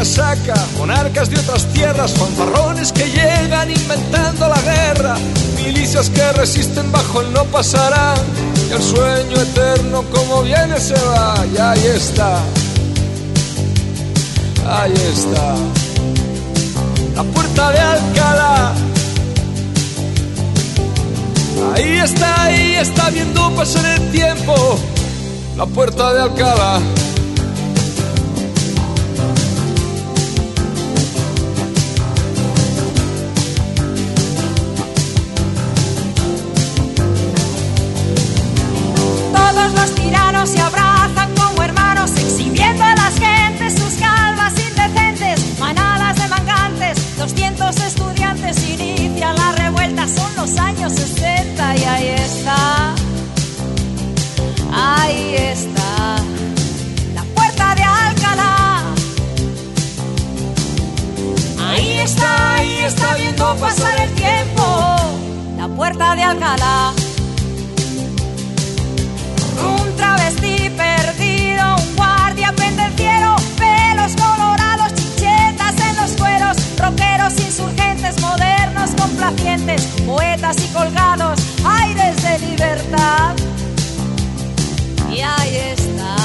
casaca, 0.00 0.54
monarcas 0.78 1.28
de 1.28 1.38
otras 1.38 1.66
tierras, 1.74 2.12
fanfarrones 2.12 2.90
que 2.90 3.04
llegan 3.04 3.70
inventando 3.70 4.48
la 4.48 4.58
guerra, 4.62 5.14
milicias 5.56 6.08
que 6.08 6.32
resisten 6.32 6.90
bajo 6.90 7.20
el 7.20 7.30
no 7.34 7.44
pasarán, 7.44 8.16
y 8.66 8.72
el 8.72 8.82
sueño 8.82 9.36
eterno 9.42 10.02
como 10.10 10.42
viene 10.42 10.80
se 10.80 10.94
va, 10.94 11.34
y 11.54 11.58
ahí 11.58 11.86
está, 11.94 12.38
ahí 14.66 14.94
está, 15.12 15.54
la 17.14 17.22
puerta 17.22 17.70
de 17.70 17.78
Alcalá. 17.80 18.72
Ahí 21.74 21.98
está, 21.98 22.44
ahí 22.44 22.74
está 22.76 23.10
viendo 23.10 23.50
pasar 23.50 23.84
el 23.84 24.10
tiempo, 24.12 24.78
la 25.58 25.66
puerta 25.66 26.14
de 26.14 26.22
Alcalá. 26.22 26.80
Todos 39.60 39.74
los 39.74 39.94
tiranos 39.94 40.48
se 40.48 40.58
abrazan 40.58 41.34
como 41.34 41.62
hermanos, 41.62 42.12
exhibiendo 42.12 42.82
a 42.82 42.94
las 42.94 43.14
gentes 43.18 43.74
sus 43.78 43.92
calvas 44.00 44.54
indecentes, 44.58 45.58
manadas 45.58 46.16
de 46.16 46.28
mangantes, 46.28 47.18
200 47.18 47.76
estudiantes 47.76 48.56
inician 48.70 49.36
la 49.36 49.52
revuelta, 49.52 50.08
son 50.08 50.34
los 50.36 50.56
años 50.56 50.94
60 50.94 51.76
y 51.76 51.84
ahí 51.84 52.08
está, 52.08 52.94
ahí 54.72 55.34
está, 55.36 56.16
la 57.14 57.22
puerta 57.34 57.74
de 57.74 57.82
Alcalá. 57.82 58.82
Ahí 61.68 61.98
está, 61.98 62.54
ahí 62.54 62.78
está 62.78 63.14
viendo 63.14 63.56
pasar 63.56 64.00
el 64.00 64.10
tiempo, 64.14 64.96
la 65.58 65.68
puerta 65.68 66.16
de 66.16 66.22
Alcalá. 66.22 66.94
Poetas 80.06 80.56
y 80.58 80.68
colgados, 80.72 81.40
aires 81.64 82.16
de 82.22 82.38
libertad. 82.46 83.34
Y 85.10 85.20
ahí 85.20 85.56
está, 85.76 86.16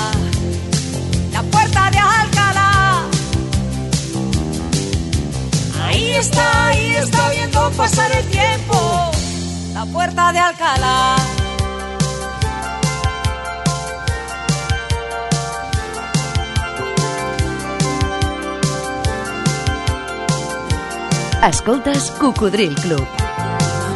la 1.32 1.44
puerta 1.44 1.92
de 1.92 1.98
Alcalá. 2.00 3.04
Ahí 5.86 6.12
está, 6.14 6.68
ahí 6.68 6.96
está 6.96 7.30
viendo 7.30 7.72
pasar 7.72 8.12
el 8.12 8.26
tiempo, 8.26 9.12
la 9.74 9.86
puerta 9.86 10.32
de 10.32 10.40
Alcalá. 10.40 11.35
Escoltes 21.48 22.10
Cocodril 22.20 22.74
Club. 22.74 23.06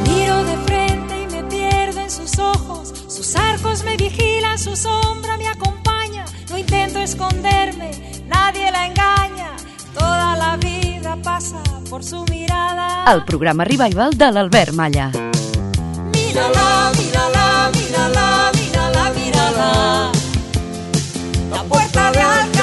Miro 0.07 0.43
de 0.43 0.55
frente 0.67 1.23
y 1.23 1.27
me 1.33 1.43
pierdo 1.45 1.99
en 1.99 2.11
sus 2.11 2.37
ojos. 2.37 2.93
Sus 3.07 3.35
arcos 3.35 3.83
me 3.83 3.97
vigilan, 3.97 4.59
su 4.59 4.75
sombra 4.75 5.35
me 5.35 5.47
acompaña. 5.47 6.25
No 6.51 6.59
intento 6.59 6.99
esconderme, 6.99 7.89
nadie 8.27 8.71
la 8.71 8.85
engaña. 8.85 9.55
Toda 9.95 10.35
la 10.35 10.57
vida 10.57 11.17
pasa 11.23 11.63
por 11.89 12.03
su 12.03 12.23
mirada. 12.25 13.11
El 13.11 13.25
programa 13.25 13.63
Revival 13.63 14.15
de 14.15 14.31
l'Albert 14.31 14.73
Malla. 14.73 15.11
Mírala, 16.13 16.91
mírala, 16.99 17.71
mírala, 17.73 18.51
mírala, 18.53 19.11
mírala. 19.15 20.11
La 21.49 21.63
puerta 21.63 22.11
de 22.11 22.21
Alcalá. 22.21 22.58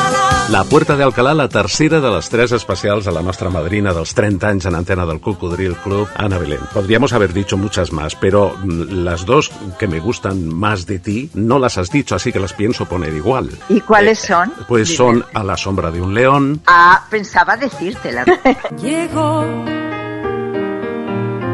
La 0.51 0.62
Puerta 0.62 0.97
de 0.97 1.03
Alcalá, 1.03 1.34
la 1.34 1.49
tercera 1.49 2.01
de 2.01 2.09
les 2.09 2.28
tres 2.30 2.53
especials 2.53 3.09
a 3.09 3.11
la 3.11 3.20
nostra 3.20 3.51
madrina 3.51 3.90
dels 3.92 4.12
30 4.14 4.47
anys 4.47 4.66
en 4.70 4.76
antena 4.78 5.05
del 5.05 5.18
Cocodril 5.20 5.74
Club, 5.82 6.07
Ana 6.14 6.38
Belén. 6.38 6.61
Podríamos 6.72 7.12
haber 7.12 7.32
dicho 7.32 7.57
muchas 7.57 7.90
más, 7.92 8.14
pero 8.14 8.55
mm, 8.62 9.03
las 9.05 9.26
dos 9.26 9.51
que 9.76 9.88
me 9.88 9.99
gustan 9.99 10.47
más 10.47 10.86
de 10.86 11.01
ti 11.01 11.30
no 11.34 11.59
las 11.59 11.78
has 11.78 11.90
dicho, 11.90 12.14
así 12.14 12.30
que 12.32 12.38
las 12.38 12.53
pienso 12.53 12.86
poner 12.86 13.12
igual. 13.12 13.51
¿Y 13.68 13.80
cuáles 13.80 14.20
son? 14.20 14.53
Pues 14.68 14.86
Dime. 14.88 14.97
son 14.97 15.24
A 15.34 15.42
la 15.42 15.57
sombra 15.57 15.90
de 15.90 16.01
un 16.01 16.14
león, 16.14 16.62
Ah, 16.66 17.05
pensaba 17.11 17.57
decírtela. 17.57 18.24
Llegó 18.80 19.44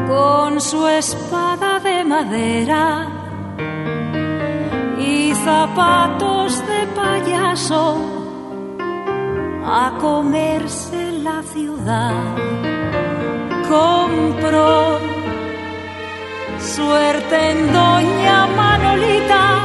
con 0.07 0.61
su 0.61 0.87
espada 0.87 1.81
de 1.81 2.05
madera 2.05 3.09
y 4.99 5.33
zapatos 5.35 6.59
de 6.67 6.87
payaso 6.95 8.22
a 9.65 9.93
comerse 10.01 11.13
la 11.23 11.43
ciudad. 11.43 12.15
Compró 13.69 14.99
suerte 16.61 17.51
en 17.51 17.73
Doña 17.73 18.47
Manolita 18.57 19.65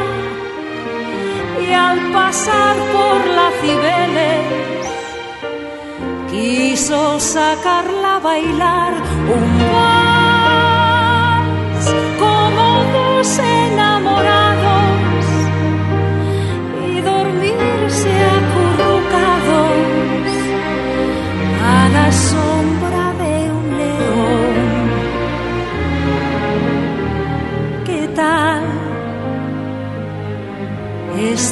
y 1.67 1.73
al 1.73 2.11
pasar 2.11 2.75
por 2.93 3.17
la 3.37 3.49
Cibeles 3.61 4.57
quiso 6.31 7.19
sacarla 7.19 8.15
a 8.15 8.19
bailar 8.19 8.93
un 8.93 10.06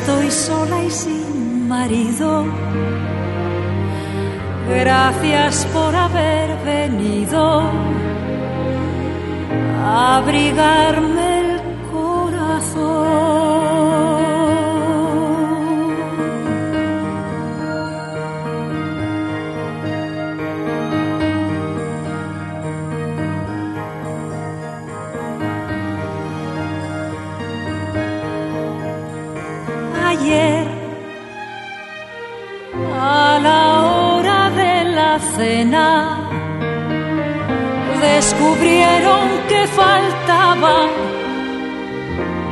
Estoy 0.08 0.30
sola 0.30 0.84
y 0.84 0.92
sin 0.92 1.68
marido. 1.68 2.46
Gracias 4.70 5.66
por 5.74 5.96
haber 5.96 6.64
venido 6.64 7.64
a 9.84 10.18
abrigarme 10.18 11.35
descubrieron 38.02 39.30
que 39.50 39.68
faltaba 39.68 40.88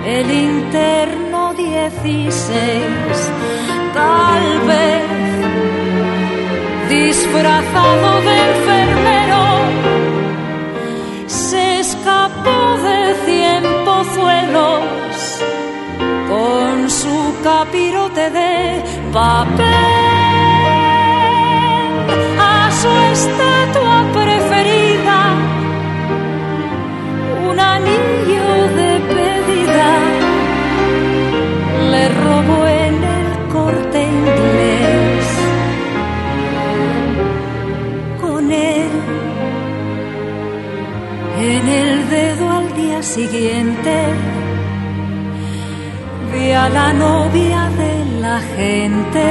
el 0.05 0.31
interno 0.31 1.53
16, 1.53 3.31
tal 3.93 4.59
vez 4.67 5.03
disfrazado 6.89 8.21
de 8.21 8.35
enfermero, 8.51 9.43
se 11.27 11.79
escapó 11.79 12.77
de 12.87 13.15
cien 13.25 13.63
pozuelos 13.85 14.83
con 16.29 16.89
su 16.89 17.35
capirote 17.43 18.29
de 18.29 18.83
papel 19.11 19.92
siguiente. 43.13 43.93
Vi 46.31 46.51
a 46.51 46.67
la 46.69 46.93
novia 46.93 47.61
de 47.81 47.93
la 48.25 48.39
gente 48.55 49.25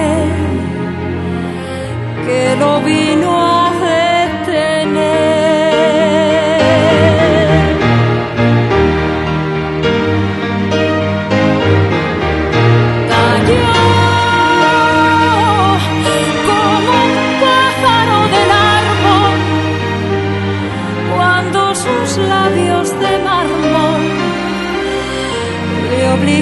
que 2.25 2.57
lo 2.63 2.81
vino 2.81 3.31
a 3.59 3.62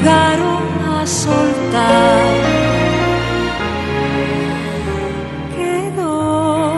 obligaron 0.01 0.63
a 0.89 1.07
soltar. 1.07 2.31
Quedó 5.57 6.73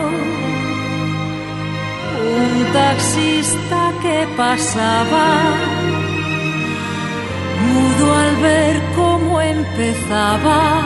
un 2.35 2.73
taxista 2.73 3.91
que 4.01 4.27
pasaba, 4.37 5.27
mudo 7.61 8.13
al 8.13 8.35
ver 8.37 8.81
cómo 8.95 9.41
empezaba 9.41 10.81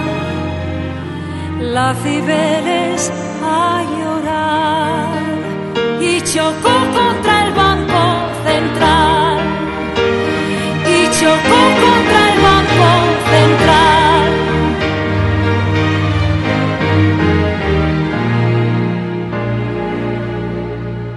la 1.60 1.94
Cibeles 1.96 3.12
a 3.44 3.84
llorar 3.98 5.08
y 6.02 6.22
chocó 6.22 6.76
contra 6.94 7.46
el 7.46 7.54
banco 7.54 8.04
central 8.46 9.17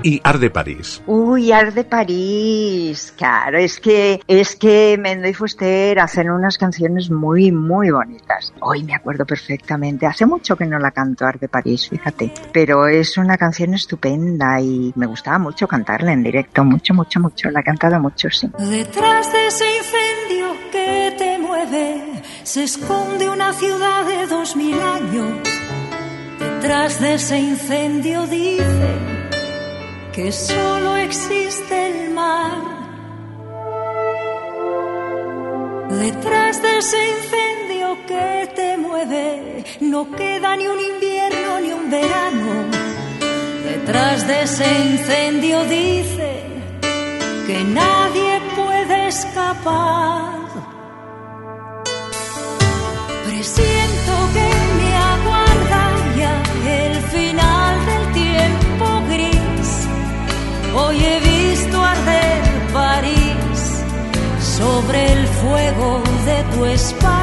Y 0.02 0.20
Art 0.24 0.40
de 0.40 0.50
París. 0.50 1.02
Uy, 1.06 1.52
Art 1.52 1.74
de 1.74 1.84
París, 1.84 3.12
claro, 3.16 3.58
es 3.58 3.78
que 3.78 4.20
es 4.26 4.56
que 4.56 4.96
Mendo 4.98 5.28
y 5.28 5.34
Fuster 5.34 5.98
hacen 6.00 6.30
unas 6.30 6.56
canciones 6.56 7.10
muy 7.10 7.52
muy 7.52 7.90
bonitas. 7.90 8.54
Hoy 8.60 8.82
me 8.82 8.94
acuerdo 8.94 9.26
perfectamente. 9.26 10.06
Hace 10.06 10.24
mucho 10.24 10.56
que 10.56 10.64
no 10.64 10.78
la 10.78 10.90
canto 10.90 11.26
Art 11.26 11.40
de 11.40 11.48
París, 11.48 11.88
fíjate, 11.90 12.32
pero 12.52 12.88
es 12.88 13.18
una 13.18 13.36
canción 13.36 13.74
estupenda 13.74 14.58
y 14.60 14.90
me 14.96 15.06
gustaba 15.06 15.38
mucho 15.38 15.68
cantarla 15.68 16.12
en 16.12 16.22
directo, 16.22 16.64
mucho 16.64 16.94
mucho 16.94 17.20
mucho. 17.20 17.50
La 17.50 17.60
he 17.60 17.64
cantado 17.64 18.00
mucho, 18.00 18.30
sí. 18.30 18.50
Detrás 18.58 19.30
de 19.32 19.46
ese 19.48 19.64
incendio 19.76 20.46
que 20.72 21.14
te 21.18 21.38
mueve 21.38 22.22
se 22.42 22.64
esconde 22.64 23.28
una 23.28 23.52
ciudad 23.52 24.06
de 24.06 24.26
dos 24.26 24.56
mil 24.56 24.80
años. 24.80 25.40
Detrás 26.38 27.00
de 27.00 27.14
ese 27.14 27.38
incendio 27.38 28.26
dice 28.26 29.19
que 30.12 30.32
solo 30.32 30.96
existe 30.96 31.86
el 31.88 32.10
mar. 32.10 32.58
Detrás 35.90 36.62
de 36.62 36.78
ese 36.78 36.98
incendio 37.16 37.96
que 38.06 38.50
te 38.54 38.76
mueve 38.76 39.64
no 39.80 40.10
queda 40.12 40.56
ni 40.56 40.66
un 40.66 40.80
invierno 40.80 41.60
ni 41.60 41.72
un 41.72 41.90
verano. 41.90 42.50
Detrás 43.64 44.26
de 44.26 44.42
ese 44.42 44.68
incendio 44.92 45.64
dice 45.64 46.42
que 47.46 47.64
nadie 47.64 48.40
puede 48.56 49.08
escapar. 49.08 50.40
Presiento 53.26 53.79
de 66.64 67.19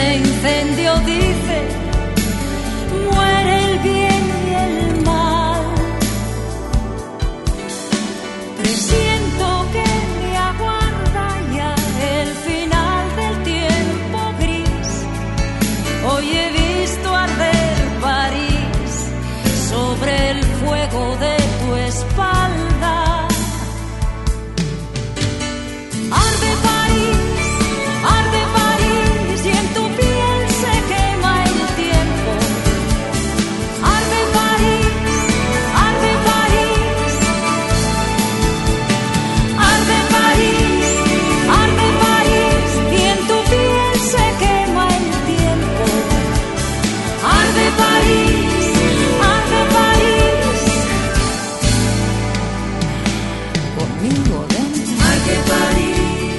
Detrás 0.00 1.04
de 1.06 1.29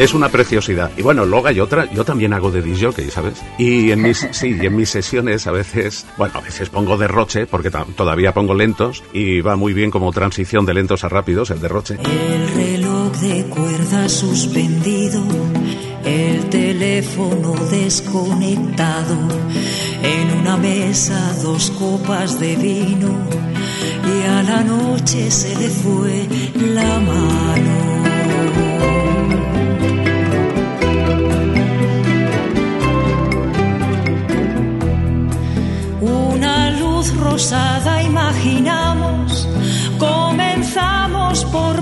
Es 0.01 0.15
una 0.15 0.29
preciosidad. 0.29 0.89
Y 0.97 1.03
bueno, 1.03 1.25
luego 1.25 1.45
hay 1.45 1.59
otra, 1.59 1.87
yo 1.93 2.03
también 2.03 2.33
hago 2.33 2.49
de 2.49 2.63
disc 2.63 2.81
jockey, 2.83 3.11
¿sabes? 3.11 3.39
Y 3.59 3.91
en 3.91 4.01
mis, 4.01 4.27
sí, 4.31 4.57
y 4.59 4.65
en 4.65 4.75
mis 4.75 4.89
sesiones 4.89 5.45
a 5.45 5.51
veces, 5.51 6.07
bueno, 6.17 6.39
a 6.39 6.41
veces 6.41 6.69
pongo 6.69 6.97
derroche, 6.97 7.45
porque 7.45 7.69
todavía 7.69 8.33
pongo 8.33 8.55
lentos, 8.55 9.03
y 9.13 9.41
va 9.41 9.55
muy 9.55 9.73
bien 9.73 9.91
como 9.91 10.11
transición 10.11 10.65
de 10.65 10.73
lentos 10.73 11.03
a 11.03 11.09
rápidos, 11.09 11.51
el 11.51 11.61
derroche. 11.61 11.99
El 12.03 12.47
reloj 12.55 13.11
de 13.17 13.45
cuerda 13.45 14.09
suspendido, 14.09 15.23
el 16.03 16.49
teléfono 16.49 17.53
desconectado, 17.69 19.15
en 20.01 20.39
una 20.39 20.57
mesa 20.57 21.31
dos 21.43 21.69
copas 21.77 22.39
de 22.39 22.55
vino 22.55 23.19
y 24.03 24.25
a 24.25 24.41
la 24.41 24.63
noche 24.63 25.29
se 25.29 25.55
le 25.59 25.69
fue 25.69 26.27
la 26.55 26.99
mano. 26.99 28.10
Luz 37.01 37.13
rosada 37.15 38.03
imagina 38.03 38.03
imaginamos. 38.03 39.47
Comenzamos 39.97 41.43
por 41.45 41.80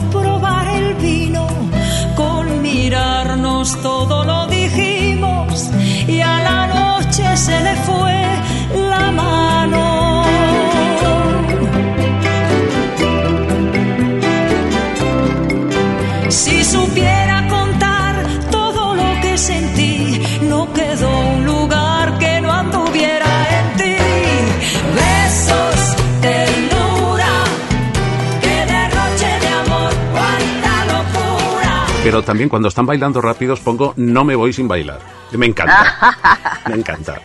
Pero 32.19 32.27
también 32.27 32.49
cuando 32.49 32.67
están 32.67 32.85
bailando 32.85 33.21
rápidos 33.21 33.61
pongo 33.61 33.93
No 33.95 34.25
me 34.25 34.35
voy 34.35 34.51
sin 34.51 34.67
bailar. 34.67 34.99
Me 35.31 35.45
encanta. 35.45 36.17
Me 36.67 36.75
encanta. 36.75 37.21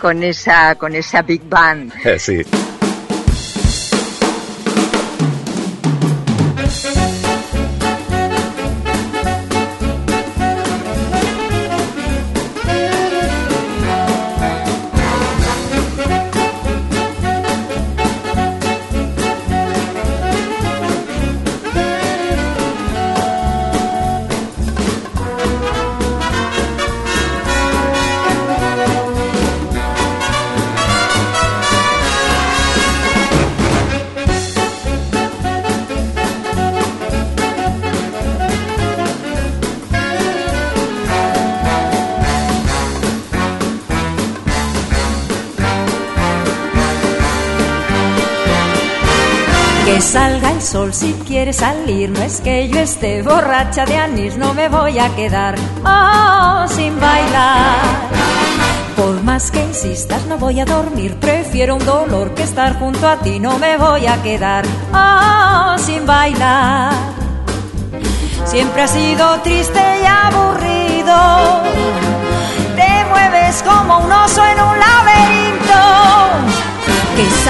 Con 0.00 0.22
esa, 0.22 0.76
con 0.76 0.94
esa 0.94 1.20
big 1.20 1.46
band. 1.46 1.92
Eh, 2.02 2.18
sí. 2.18 2.40
No 51.90 52.22
es 52.22 52.40
que 52.40 52.68
yo 52.68 52.78
esté 52.78 53.22
borracha 53.22 53.84
de 53.84 53.96
anís, 53.96 54.36
no 54.36 54.54
me 54.54 54.68
voy 54.68 54.98
a 54.98 55.08
quedar 55.16 55.56
oh, 55.84 56.64
sin 56.68 56.98
bailar. 57.00 57.78
Por 58.96 59.20
más 59.24 59.50
que 59.50 59.64
insistas, 59.64 60.24
no 60.26 60.38
voy 60.38 60.60
a 60.60 60.64
dormir, 60.64 61.16
prefiero 61.16 61.74
un 61.74 61.84
dolor 61.84 62.32
que 62.34 62.44
estar 62.44 62.78
junto 62.78 63.08
a 63.08 63.16
ti, 63.16 63.40
no 63.40 63.58
me 63.58 63.76
voy 63.76 64.06
a 64.06 64.22
quedar 64.22 64.64
oh, 64.94 65.76
sin 65.78 66.06
bailar. 66.06 66.92
Siempre 68.44 68.82
has 68.82 68.90
sido 68.92 69.40
triste 69.40 69.80
y 70.02 70.06
aburrido, 70.06 71.16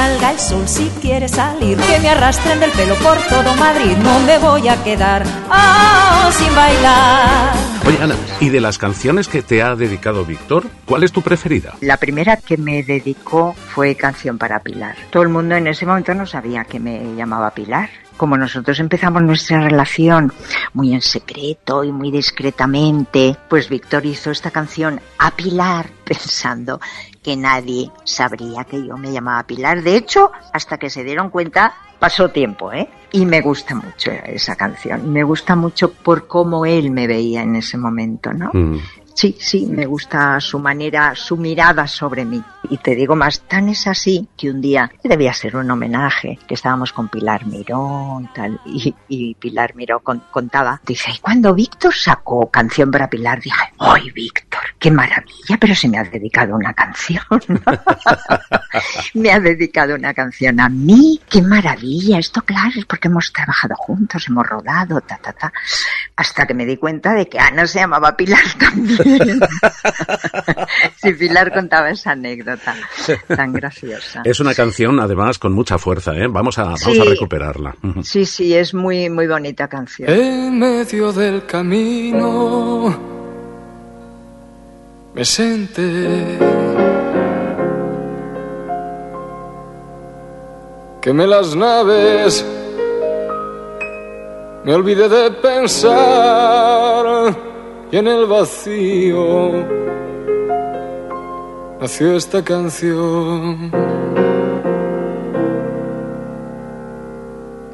salga 0.01 0.31
el 0.31 0.39
sol 0.39 0.67
si 0.67 0.89
quiere 1.03 1.29
salir, 1.29 1.77
que 1.77 1.99
me 2.01 2.09
arrastren 2.09 2.59
del 2.59 2.71
pelo 2.71 2.95
por 3.07 3.19
todo 3.29 3.55
Madrid, 3.57 3.95
no 4.03 4.19
me 4.21 4.39
voy 4.39 4.67
a 4.67 4.83
quedar 4.83 5.23
oh, 5.51 6.33
sin 6.33 6.55
bailar. 6.55 7.53
Oye, 7.87 7.99
Ana, 8.03 8.15
¿y 8.41 8.49
de 8.49 8.63
las 8.63 8.79
canciones 8.79 9.29
que 9.29 9.43
te 9.43 9.63
ha 9.63 9.77
dedicado 9.77 10.25
Víctor, 10.25 10.65
cuál 10.87 11.03
es 11.03 11.13
tu 11.13 11.21
preferida? 11.21 11.75
La 11.83 11.99
primera 11.99 12.39
que 12.39 12.57
me 12.57 12.83
dedicó 12.83 13.53
fue 13.53 13.95
Canción 13.95 14.39
para 14.39 14.61
Pilar. 14.61 14.97
Todo 15.11 15.23
el 15.23 15.29
mundo 15.29 15.55
en 15.55 15.67
ese 15.67 15.85
momento 15.85 16.15
no 16.15 16.25
sabía 16.25 16.65
que 16.65 16.81
me 16.81 17.15
llamaba 17.15 17.51
Pilar. 17.51 17.91
Como 18.17 18.39
nosotros 18.39 18.79
empezamos 18.81 19.23
nuestra 19.23 19.61
relación 19.61 20.33
muy 20.73 20.95
en 20.95 21.03
secreto 21.03 21.85
y 21.85 21.93
muy 21.93 22.11
discretamente, 22.11 23.37
pues 23.49 23.69
Víctor 23.69 24.07
hizo 24.07 24.31
esta 24.31 24.51
canción 24.51 25.01
a 25.19 25.31
Pilar 25.31 25.91
pensando 26.05 26.81
que 27.23 27.37
nadie 27.37 27.91
sabría 28.05 28.65
que 28.65 28.87
yo 28.87 28.97
me 28.97 29.13
llamaba 29.13 29.43
Pilar. 29.45 29.83
De 29.83 29.97
hecho, 29.97 30.31
hasta 30.53 30.79
que 30.79 30.91
se 30.91 31.05
dieron 31.05 31.31
cuenta, 31.31 31.75
pasó 31.99 32.31
tiempo, 32.31 32.73
¿eh? 32.73 32.89
Y 33.13 33.27
me 33.27 33.41
gusta 33.41 33.75
mucho 33.75 34.11
esa 34.11 34.57
canción. 34.57 35.13
Me 35.13 35.23
gusta 35.23 35.57
mucho 35.57 35.93
por 35.93 36.27
cómo 36.27 36.65
él 36.65 36.91
me 36.91 37.07
veía 37.07 37.43
en 37.43 37.57
ese 37.57 37.77
momento, 37.77 38.33
¿no? 38.33 38.51
Mm. 38.53 38.79
Sí, 39.21 39.37
sí, 39.39 39.67
me 39.67 39.85
gusta 39.85 40.41
su 40.41 40.59
manera, 40.59 41.15
su 41.15 41.37
mirada 41.37 41.87
sobre 41.87 42.25
mí. 42.25 42.43
Y 42.71 42.79
te 42.79 42.95
digo 42.95 43.15
más, 43.15 43.41
tan 43.43 43.69
es 43.69 43.87
así 43.87 44.27
que 44.35 44.51
un 44.51 44.63
día 44.63 44.91
debía 45.05 45.35
ser 45.35 45.57
un 45.57 45.71
homenaje, 45.71 46.39
que 46.49 46.55
estábamos 46.55 46.95
con 46.95 47.11
Pilar 47.11 47.45
Miró 47.45 48.19
y 48.23 48.27
tal, 48.29 48.59
y, 49.09 49.35
Pilar 49.35 49.75
Miró 49.75 50.01
con- 50.01 50.23
contaba, 50.31 50.81
dice, 50.87 51.11
y 51.11 51.19
cuando 51.19 51.53
Víctor 51.53 51.95
sacó 51.95 52.51
canción 52.51 52.91
para 52.91 53.11
Pilar, 53.11 53.43
dije, 53.43 53.61
¡ay, 53.79 54.11
Víctor! 54.11 54.61
¡Qué 54.79 54.91
maravilla! 54.91 55.59
Pero 55.61 55.75
se 55.75 55.89
me 55.89 55.99
ha 55.99 56.05
dedicado 56.05 56.57
una 56.57 56.73
canción. 56.73 57.23
me 59.15 59.33
ha 59.33 59.39
dedicado 59.41 59.97
una 59.97 60.15
canción 60.15 60.61
a 60.61 60.71
mí. 60.71 61.21
¡Qué 61.29 61.43
maravilla! 61.43 62.19
Esto, 62.19 62.41
claro, 62.41 62.73
es 62.75 62.87
porque 62.87 63.09
hemos 63.09 63.31
trabajado 63.35 63.75
juntos, 63.77 64.25
hemos 64.29 64.47
rodado, 64.47 65.03
ta, 65.03 65.19
ta, 65.19 65.35
ta. 65.35 65.53
Hasta 66.17 66.47
que 66.47 66.55
me 66.55 66.65
di 66.65 66.79
cuenta 66.79 67.13
de 67.13 67.29
que 67.29 67.39
Ana 67.39 67.67
se 67.67 67.81
llamaba 67.81 68.17
Pilar 68.17 68.41
también. 68.59 69.10
si 71.03 71.13
Pilar 71.15 71.53
contaba 71.53 71.91
esa 71.91 72.13
anécdota 72.13 72.75
tan 73.29 73.53
graciosa. 73.53 74.23
Es 74.25 74.41
una 74.41 74.55
canción, 74.55 74.99
además, 75.01 75.39
con 75.39 75.53
mucha 75.53 75.79
fuerza, 75.79 76.15
¿eh? 76.17 76.27
Vamos 76.29 76.59
a, 76.59 76.65
vamos 76.65 76.81
Sí. 76.81 77.01
a 77.01 77.05
recuperarla. 77.05 77.75
Sí, 78.03 78.25
sí, 78.27 78.55
es 78.55 78.75
muy, 78.75 79.09
muy 79.11 79.27
bonita 79.27 79.69
canción. 79.69 80.09
En 80.11 80.59
medio 80.59 81.13
del 81.13 81.45
camino 81.47 82.97
me 85.15 85.25
senté. 85.25 86.39
Quemé 91.03 91.27
las 91.27 91.57
naves, 91.57 92.45
me 94.65 94.75
olvidé 94.75 95.09
de 95.09 95.31
pensar 95.31 95.95
y 97.93 97.97
en 97.97 98.07
el 98.07 98.27
vacío 98.27 99.53
nació 101.81 102.17
esta 102.17 102.43
canción. 102.45 103.71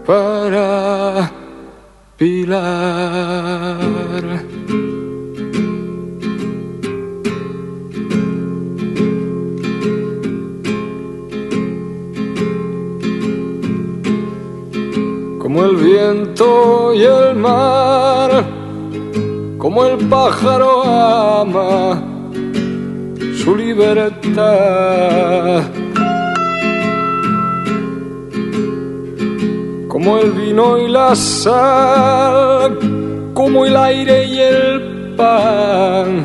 Para 0.07 1.33
Pilar. 2.17 2.63
Como 15.39 15.65
el 15.65 15.77
viento 15.77 16.95
y 16.95 17.03
el 17.03 17.37
mar, 17.37 17.96
como 19.77 19.89
el 19.89 20.09
pájaro 20.09 20.83
ama 20.85 22.03
su 23.37 23.55
libertad. 23.55 24.45
Como 29.87 30.17
el 30.17 30.31
vino 30.31 30.79
y 30.79 30.89
la 30.89 31.15
sal, 31.15 32.79
como 33.35 33.67
el 33.67 33.77
aire 33.77 34.25
y 34.25 34.39
el 34.39 35.15
pan, 35.15 36.25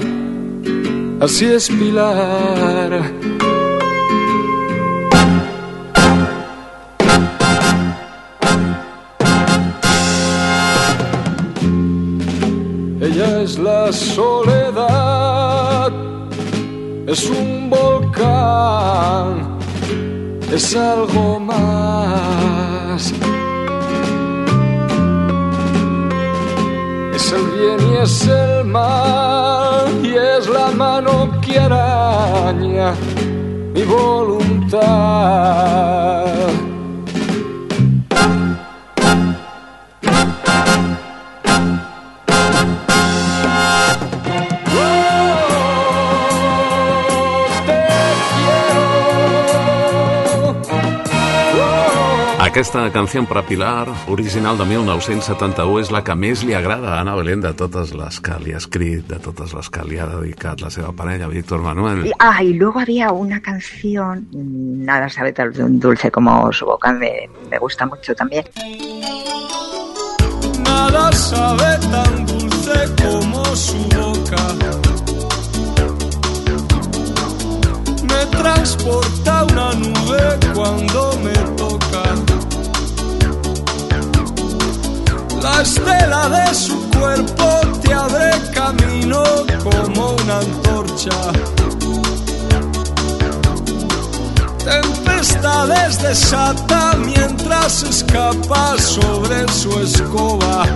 así 1.19 1.45
es 1.47 1.67
Pilar. 1.67 3.20
Ella 13.11 13.41
es 13.41 13.59
la 13.59 13.91
soledad, 13.91 14.87
es 17.07 17.29
un 17.29 17.69
volcán, 17.69 19.57
es 20.49 20.73
algo 20.77 21.37
más. 21.37 23.11
Es 27.13 27.33
el 27.33 27.45
bien 27.47 27.79
y 27.91 27.97
es 27.97 28.27
el 28.27 28.63
mal, 28.63 29.87
y 30.01 30.15
es 30.15 30.47
la 30.47 30.71
mano 30.71 31.29
que 31.41 31.59
araña 31.59 32.93
mi 33.73 33.83
voluntad. 33.83 34.81
Aquesta 52.51 52.81
canció 52.91 53.21
per 53.23 53.37
a 53.39 53.41
Pilar, 53.47 53.87
original 54.11 54.57
de 54.59 54.65
1971, 54.67 55.77
és 55.79 55.91
la 55.95 56.01
que 56.03 56.17
més 56.19 56.41
li 56.43 56.51
agrada 56.51 56.89
a 56.91 56.97
Ana 56.99 57.13
Belén 57.15 57.39
de 57.39 57.53
totes 57.55 57.93
les 57.95 58.17
que 58.19 58.35
li 58.43 58.51
ha 58.51 58.59
escrit, 58.59 59.05
de 59.07 59.21
totes 59.23 59.53
les 59.55 59.69
que 59.71 59.85
li 59.87 60.01
ha 60.03 60.09
dedicat 60.09 60.59
la 60.59 60.67
seva 60.67 60.91
parella, 60.91 61.29
Víctor 61.31 61.63
Manuel. 61.63 62.03
Y, 62.07 62.11
ah, 62.19 62.43
y 62.43 62.51
luego 62.51 62.81
había 62.81 63.13
una 63.13 63.39
canción, 63.39 64.27
Nada 64.33 65.07
sabe 65.07 65.31
tan 65.31 65.79
dulce 65.79 66.11
como 66.11 66.51
su 66.51 66.65
boca, 66.65 66.91
me, 66.91 67.29
me 67.49 67.57
gusta 67.57 67.85
mucho 67.85 68.13
también. 68.13 68.43
Nada 70.65 71.09
sabe 71.13 71.77
tan 71.87 72.25
dulce 72.25 73.01
como 73.01 73.45
su 73.55 73.77
boca. 73.95 74.90
Transporta 78.61 79.43
una 79.45 79.73
nube 79.73 80.39
cuando 80.53 81.17
me 81.23 81.33
toca. 81.57 82.03
La 85.41 85.61
estela 85.63 86.29
de 86.29 86.53
su 86.53 86.79
cuerpo 86.91 87.61
te 87.81 87.91
abre 87.91 88.31
camino 88.53 89.23
como 89.63 90.11
una 90.11 90.37
antorcha. 90.37 91.17
Tempestades 94.63 95.99
desata 96.03 96.93
mientras 96.97 97.81
escapa 97.81 98.77
sobre 98.77 99.47
su 99.47 99.79
escoba. 99.79 100.67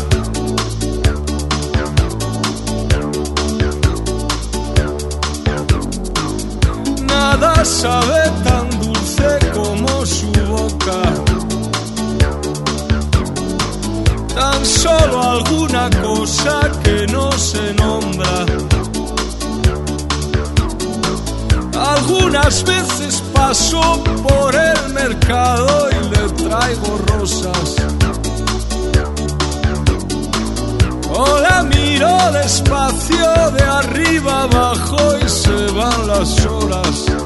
Sabe 7.66 8.22
tan 8.44 8.70
dulce 8.80 9.40
como 9.54 10.06
su 10.06 10.32
boca. 10.48 11.02
Tan 14.36 14.66
solo 14.66 15.22
alguna 15.32 15.90
cosa 16.02 16.60
que 16.84 17.08
no 17.08 17.32
se 17.32 17.74
nombra. 17.74 18.46
Algunas 21.94 22.64
veces 22.64 23.24
paso 23.34 24.04
por 24.28 24.54
el 24.56 24.94
mercado 24.94 25.90
y 25.90 26.10
le 26.14 26.30
traigo 26.44 26.98
rosas. 27.08 27.76
O 31.10 31.40
la 31.40 31.64
miro 31.64 32.32
despacio 32.32 33.52
de 33.58 33.64
arriba 33.64 34.44
abajo 34.44 34.98
y 35.26 35.30
se 35.30 35.72
van 35.72 36.08
las 36.08 36.46
horas. 36.46 37.25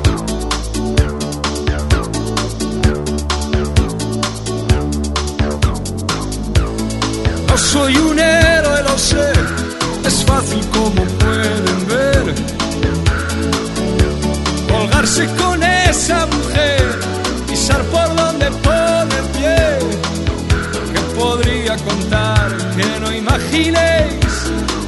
Soy 7.59 7.95
un 7.97 8.17
héroe, 8.17 8.83
lo 8.83 8.97
sé, 8.97 9.31
es 10.05 10.23
fácil 10.25 10.65
como 10.69 11.03
pueden 11.03 11.87
ver 11.87 12.59
colgarse 14.79 15.27
con 15.35 15.61
esa 15.61 16.25
mujer, 16.27 16.99
pisar 17.47 17.81
por 17.85 18.15
donde 18.15 18.49
pone 18.67 19.15
pie. 19.33 19.79
Que 20.93 21.01
podría 21.19 21.75
contar 21.77 22.47
que 22.75 22.99
no 23.01 23.11
imaginéis 23.11 24.33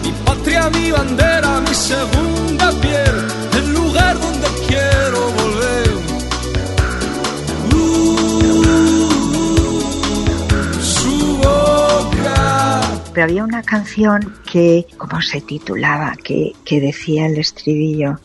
mi 0.04 0.12
patria, 0.26 0.70
mi 0.70 0.92
bandera, 0.92 1.60
mi 1.62 1.76
segunda 1.76 2.72
piel, 2.82 3.16
el 3.58 3.74
lugar 3.74 4.20
donde 4.20 4.48
quiero 4.68 5.20
volver. 5.32 5.91
Pero 13.14 13.26
había 13.26 13.44
una 13.44 13.62
canción 13.64 14.36
que, 14.50 14.86
¿cómo 14.98 15.22
se 15.22 15.42
titulaba? 15.42 16.16
Que, 16.24 16.54
que 16.64 16.80
decía 16.80 17.28
el 17.28 17.38
estribillo. 17.38 18.20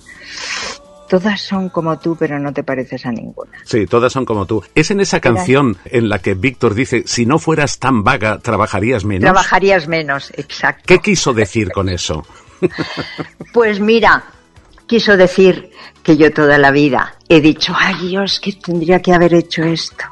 Todas 1.09 1.41
son 1.41 1.68
como 1.68 1.99
tú, 1.99 2.16
pero 2.18 2.39
no 2.39 2.53
te 2.53 2.64
pareces 2.64 3.07
a 3.07 3.12
ninguna. 3.12 3.53
Sí, 3.64 3.87
todas 3.87 4.12
son 4.12 4.24
como 4.24 4.45
tú. 4.47 4.62
¿Es 4.74 4.91
en 4.91 5.01
esa 5.01 5.20
canción 5.20 5.76
en 5.84 6.09
la 6.09 6.18
que 6.18 6.34
Víctor 6.34 6.74
dice, 6.74 7.05
si 7.07 7.26
no 7.26 7.39
fueras 7.39 7.78
tan 7.78 8.03
vaga, 8.03 8.39
trabajarías 8.39 9.05
menos? 9.05 9.22
Trabajarías 9.22 9.87
menos, 9.87 10.32
exacto. 10.37 10.82
¿Qué 10.87 10.99
quiso 10.99 11.32
decir 11.32 11.70
con 11.72 11.89
eso? 11.89 12.26
Pues 13.53 13.80
mira, 13.80 14.24
quiso 14.87 15.16
decir 15.16 15.70
que 16.03 16.16
yo 16.16 16.32
toda 16.32 16.59
la 16.59 16.70
vida 16.70 17.14
he 17.28 17.41
dicho, 17.41 17.74
ay 17.76 18.09
Dios, 18.09 18.41
que 18.41 18.53
tendría 18.53 19.01
que 19.01 19.12
haber 19.12 19.34
hecho 19.34 19.62
esto. 19.62 20.05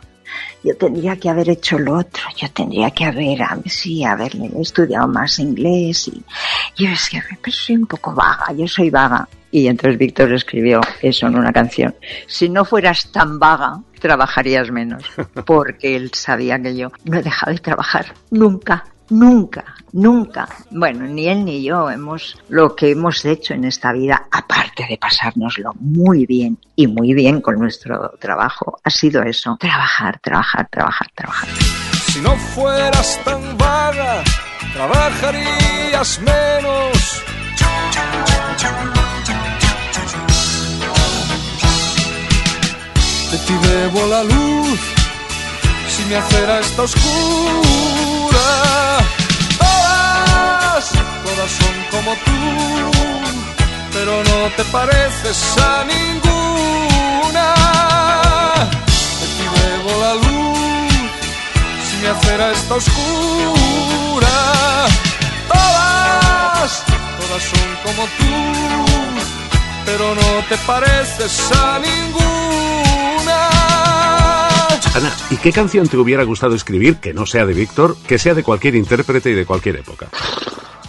Yo 0.64 0.74
tendría 0.78 1.16
que 1.16 1.28
haber 1.28 1.50
hecho 1.50 1.78
lo 1.78 1.98
otro, 1.98 2.22
yo 2.36 2.50
tendría 2.50 2.90
que 2.90 3.04
haber, 3.04 3.42
ah, 3.42 3.58
sí, 3.66 4.02
haber 4.02 4.32
estudiado 4.58 5.06
más 5.06 5.38
inglés 5.38 6.08
y 6.08 6.24
yo 6.74 6.88
es 6.88 7.10
que 7.10 7.22
pues, 7.42 7.54
soy 7.54 7.76
un 7.76 7.86
poco 7.86 8.14
vaga, 8.14 8.50
yo 8.56 8.66
soy 8.66 8.88
vaga. 8.88 9.28
Y 9.54 9.68
entonces 9.68 9.96
Víctor 9.96 10.32
escribió 10.32 10.80
eso 11.00 11.28
en 11.28 11.36
una 11.36 11.52
canción. 11.52 11.94
Si 12.26 12.48
no 12.48 12.64
fueras 12.64 13.12
tan 13.12 13.38
vaga, 13.38 13.78
trabajarías 14.00 14.72
menos. 14.72 15.04
Porque 15.46 15.94
él 15.94 16.10
sabía 16.12 16.60
que 16.60 16.74
yo 16.74 16.90
no 17.04 17.18
he 17.18 17.22
dejado 17.22 17.52
de 17.52 17.60
trabajar 17.60 18.06
nunca, 18.32 18.84
nunca, 19.10 19.76
nunca. 19.92 20.48
Bueno, 20.72 21.06
ni 21.06 21.28
él 21.28 21.44
ni 21.44 21.62
yo 21.62 21.88
hemos, 21.88 22.36
lo 22.48 22.74
que 22.74 22.90
hemos 22.90 23.24
hecho 23.24 23.54
en 23.54 23.62
esta 23.66 23.92
vida, 23.92 24.26
aparte 24.28 24.86
de 24.88 24.98
pasárnoslo 24.98 25.70
muy 25.78 26.26
bien 26.26 26.58
y 26.74 26.88
muy 26.88 27.14
bien 27.14 27.40
con 27.40 27.56
nuestro 27.56 28.10
trabajo, 28.18 28.80
ha 28.82 28.90
sido 28.90 29.22
eso. 29.22 29.56
Trabajar, 29.60 30.18
trabajar, 30.18 30.66
trabajar, 30.68 31.06
trabajar. 31.14 31.48
Si 32.08 32.20
no 32.20 32.34
fueras 32.34 33.20
tan 33.24 33.56
vaga, 33.56 34.24
trabajarías 34.72 36.20
menos. 36.22 37.22
De 43.34 43.40
ti 43.40 43.54
debo 43.66 44.06
la 44.06 44.22
luz, 44.22 44.78
si 45.88 46.04
mi 46.04 46.14
acera 46.14 46.60
está 46.60 46.82
oscura. 46.82 48.46
Todas, 49.58 50.84
todas 51.24 51.50
son 51.60 51.74
como 51.90 52.12
tú, 52.26 52.40
pero 53.92 54.22
no 54.22 54.38
te 54.56 54.62
pareces 54.66 55.38
a 55.58 55.84
ninguna. 55.84 57.46
De 59.20 59.26
ti 59.36 59.46
debo 59.58 59.90
la 60.04 60.14
luz, 60.14 61.10
si 61.86 61.96
mi 62.02 62.06
acera 62.06 62.52
está 62.52 62.74
oscura. 62.76 64.36
Todas, 65.52 66.70
todas 67.18 67.42
son 67.52 67.68
como 67.82 68.02
tú, 68.16 68.34
pero 69.84 70.14
no 70.14 70.30
te 70.48 70.56
pareces 70.58 71.50
a 71.50 71.80
ninguna. 71.80 72.83
Ana, 74.94 75.12
¿y 75.30 75.36
qué 75.36 75.52
canción 75.52 75.88
te 75.88 75.96
hubiera 75.96 76.22
gustado 76.24 76.54
escribir 76.54 76.96
que 76.96 77.12
no 77.12 77.26
sea 77.26 77.46
de 77.46 77.54
Víctor, 77.54 77.96
que 78.06 78.18
sea 78.18 78.34
de 78.34 78.42
cualquier 78.42 78.74
intérprete 78.76 79.30
y 79.30 79.34
de 79.34 79.44
cualquier 79.44 79.76
época? 79.76 80.08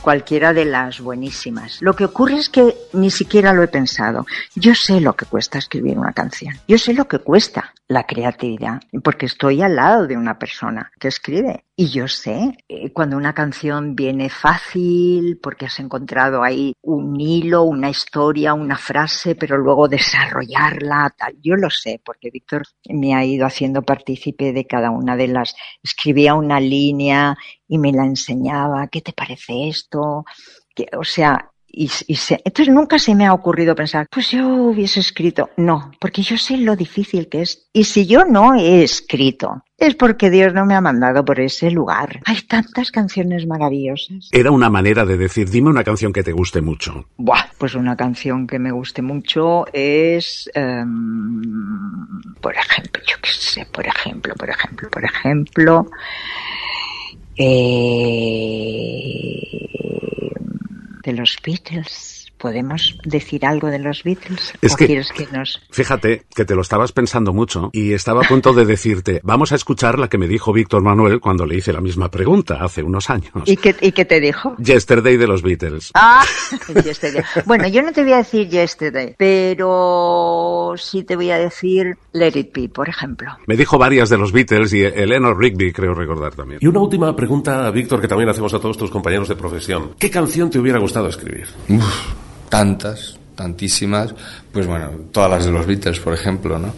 cualquiera 0.05 0.53
de 0.53 0.65
las 0.65 0.99
buenísimas. 0.99 1.81
Lo 1.81 1.95
que 1.95 2.05
ocurre 2.05 2.35
es 2.35 2.49
que 2.49 2.75
ni 2.93 3.09
siquiera 3.09 3.53
lo 3.53 3.63
he 3.63 3.67
pensado. 3.67 4.27
Yo 4.53 4.75
sé 4.75 5.01
lo 5.01 5.15
que 5.15 5.25
cuesta 5.25 5.57
escribir 5.57 5.97
una 5.97 6.13
canción. 6.13 6.53
Yo 6.67 6.77
sé 6.77 6.93
lo 6.93 7.07
que 7.07 7.17
cuesta 7.17 7.73
la 7.87 8.03
creatividad, 8.05 8.81
porque 9.03 9.27
estoy 9.27 9.61
al 9.61 9.75
lado 9.75 10.07
de 10.07 10.17
una 10.17 10.39
persona 10.39 10.91
que 10.99 11.07
escribe. 11.07 11.65
Y 11.75 11.89
yo 11.89 12.07
sé 12.07 12.57
eh, 12.67 12.91
cuando 12.91 13.17
una 13.17 13.33
canción 13.33 13.95
viene 13.95 14.29
fácil, 14.29 15.39
porque 15.41 15.65
has 15.65 15.79
encontrado 15.79 16.41
ahí 16.41 16.73
un 16.81 17.19
hilo, 17.19 17.63
una 17.63 17.89
historia, 17.89 18.53
una 18.53 18.77
frase, 18.77 19.35
pero 19.35 19.57
luego 19.57 19.87
desarrollarla, 19.87 21.13
tal. 21.15 21.35
Yo 21.41 21.55
lo 21.55 21.69
sé, 21.69 22.01
porque 22.03 22.31
Víctor 22.31 22.63
me 22.89 23.13
ha 23.13 23.23
ido 23.23 23.45
haciendo 23.45 23.83
partícipe 23.83 24.51
de 24.51 24.65
cada 24.65 24.89
una 24.89 25.15
de 25.15 25.27
las. 25.27 25.55
Escribía 25.83 26.33
una 26.33 26.59
línea 26.59 27.37
y 27.67 27.77
me 27.77 27.91
la 27.91 28.05
enseñaba, 28.05 28.87
¿qué 28.87 29.01
te 29.01 29.13
parece 29.13 29.67
esto? 29.67 30.25
Que, 30.73 30.87
o 30.97 31.03
sea, 31.03 31.51
y, 31.77 31.91
y 32.07 32.15
se- 32.15 32.41
entonces 32.45 32.73
nunca 32.73 32.97
se 32.97 33.13
me 33.15 33.25
ha 33.25 33.33
ocurrido 33.33 33.75
pensar, 33.75 34.07
pues 34.09 34.31
yo 34.31 34.47
hubiese 34.47 35.01
escrito. 35.01 35.49
No, 35.57 35.91
porque 35.99 36.21
yo 36.21 36.37
sé 36.37 36.57
lo 36.57 36.75
difícil 36.75 37.27
que 37.27 37.41
es. 37.41 37.67
Y 37.73 37.83
si 37.83 38.05
yo 38.07 38.23
no 38.23 38.55
he 38.55 38.81
escrito, 38.83 39.61
es 39.77 39.95
porque 39.95 40.29
Dios 40.29 40.53
no 40.53 40.65
me 40.65 40.73
ha 40.73 40.79
mandado 40.81 41.25
por 41.25 41.39
ese 41.41 41.69
lugar. 41.71 42.21
Hay 42.25 42.41
tantas 42.43 42.91
canciones 42.91 43.45
maravillosas. 43.45 44.29
Era 44.31 44.51
una 44.51 44.69
manera 44.69 45.05
de 45.05 45.17
decir, 45.17 45.49
dime 45.49 45.69
una 45.69 45.83
canción 45.83 46.13
que 46.13 46.23
te 46.23 46.31
guste 46.31 46.61
mucho. 46.61 47.07
Buah, 47.17 47.43
pues 47.57 47.75
una 47.75 47.97
canción 47.97 48.47
que 48.47 48.57
me 48.57 48.71
guste 48.71 49.01
mucho 49.01 49.65
es, 49.73 50.49
em, 50.53 51.41
por 52.39 52.55
ejemplo, 52.55 53.03
yo 53.05 53.17
qué 53.21 53.31
sé, 53.31 53.65
por 53.65 53.85
ejemplo, 53.85 54.33
por 54.35 54.49
ejemplo, 54.49 54.89
por 54.89 55.03
ejemplo, 55.03 55.89
eh, 57.37 59.59
de 61.05 61.13
los 61.13 61.37
Beatles. 61.43 62.14
¿Podemos 62.37 62.97
decir 63.03 63.45
algo 63.45 63.69
de 63.69 63.79
los 63.79 64.03
Beatles? 64.03 64.53
Es 64.61 64.73
¿O 64.73 64.75
que- 64.77 64.85
quieres 64.87 65.11
que 65.11 65.27
nos...? 65.31 65.61
Fíjate 65.71 66.23
que 66.35 66.45
te 66.45 66.55
lo 66.55 66.61
estabas 66.61 66.91
pensando 66.91 67.33
mucho 67.33 67.69
y 67.73 67.93
estaba 67.93 68.21
a 68.23 68.27
punto 68.27 68.53
de 68.53 68.65
decirte, 68.65 69.21
vamos 69.23 69.51
a 69.51 69.55
escuchar 69.55 69.97
la 69.99 70.07
que 70.09 70.17
me 70.17 70.27
dijo 70.27 70.53
Víctor 70.53 70.81
Manuel 70.81 71.19
cuando 71.19 71.45
le 71.45 71.55
hice 71.57 71.73
la 71.73 71.81
misma 71.81 72.09
pregunta 72.11 72.57
hace 72.61 72.83
unos 72.83 73.09
años. 73.09 73.31
¿Y 73.45 73.57
qué, 73.57 73.75
¿Y 73.81 73.91
qué 73.93 74.05
te 74.05 74.19
dijo? 74.19 74.55
Yesterday 74.57 75.17
de 75.17 75.27
los 75.27 75.41
Beatles. 75.41 75.91
Ah, 75.93 76.25
yesterday. 76.83 77.23
Bueno, 77.45 77.67
yo 77.67 77.81
no 77.81 77.91
te 77.91 78.03
voy 78.03 78.13
a 78.13 78.17
decir 78.17 78.47
yesterday, 78.49 79.15
pero 79.17 80.73
sí 80.77 81.03
te 81.03 81.15
voy 81.15 81.31
a 81.31 81.37
decir 81.37 81.97
let 82.13 82.33
it 82.37 82.53
be, 82.53 82.69
por 82.69 82.89
ejemplo. 82.89 83.29
Me 83.47 83.55
dijo 83.57 83.77
varias 83.77 84.09
de 84.09 84.17
los 84.17 84.31
Beatles 84.31 84.73
y 84.73 84.81
Eleanor 84.83 85.37
Rigby, 85.39 85.71
creo 85.73 85.93
recordar 85.93 86.33
también. 86.35 86.59
Y 86.61 86.67
una 86.67 86.79
última 86.81 87.15
pregunta, 87.15 87.69
Víctor, 87.71 88.01
que 88.01 88.07
también 88.07 88.29
hacemos 88.29 88.53
a 88.53 88.59
todos 88.59 88.77
tus 88.77 88.91
compañeros 88.91 89.27
de 89.29 89.35
profesión. 89.35 89.91
¿Qué 89.99 90.09
canción 90.09 90.49
te 90.49 90.59
hubiera 90.59 90.79
gustado 90.79 91.07
escribir? 91.07 91.47
Uf, 91.69 92.13
tantas, 92.59 93.17
tantísimas. 93.35 94.13
Pues 94.51 94.65
bueno, 94.65 94.91
todas 95.11 95.29
las 95.29 95.45
de 95.45 95.51
los 95.51 95.65
Beatles, 95.65 95.99
por 95.99 96.13
ejemplo, 96.13 96.57
¿no? 96.57 96.73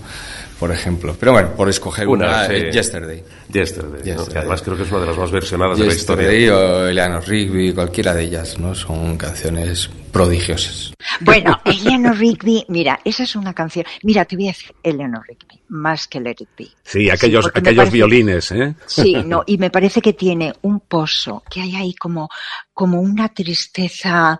Por 0.59 0.71
ejemplo. 0.71 1.15
Pero 1.19 1.33
bueno, 1.33 1.51
por 1.55 1.69
escoger 1.69 2.07
una, 2.07 2.47
sí. 2.47 2.53
eh, 2.53 2.71
Yesterday. 2.71 3.23
Yesterday, 3.53 4.01
que 4.01 4.37
además 4.39 4.63
creo 4.63 4.75
que 4.75 4.83
es 4.83 4.91
una 4.91 5.01
de 5.01 5.05
las 5.07 5.17
más 5.17 5.29
versionadas 5.31 5.77
de 5.77 5.85
la 5.85 5.93
Yesterday 5.93 6.43
historia. 6.45 6.57
o 6.57 6.87
Eleanor 6.87 7.27
Rigby, 7.27 7.73
cualquiera 7.73 8.15
de 8.15 8.23
ellas, 8.23 8.57
¿no? 8.57 8.73
Son 8.73 9.17
canciones 9.17 9.87
prodigiosas. 10.11 10.93
Bueno, 11.21 11.61
Eleanor 11.65 12.17
Rigby, 12.17 12.65
mira, 12.69 12.99
esa 13.05 13.21
es 13.21 13.35
una 13.35 13.53
canción. 13.53 13.85
Mira, 14.01 14.25
te 14.25 14.35
voy 14.35 14.45
a 14.47 14.51
decir 14.51 14.73
Eleanor 14.81 15.21
Rigby, 15.27 15.61
más 15.69 16.07
que 16.07 16.19
Let 16.21 16.37
It 16.39 16.49
Be. 16.57 16.67
Sí, 16.83 17.07
aquellos, 17.11 17.45
aquellos 17.53 17.75
parece- 17.85 17.91
violines, 17.93 18.51
¿eh? 18.51 18.73
Sí, 18.87 19.13
no, 19.27 19.43
y 19.45 19.59
me 19.59 19.69
parece 19.69 20.01
que 20.01 20.13
tiene 20.13 20.53
un 20.63 20.79
pozo, 20.79 21.43
que 21.51 21.61
hay 21.61 21.75
ahí 21.75 21.93
como, 21.93 22.29
como 22.73 22.99
una 22.99 23.29
tristeza 23.29 24.39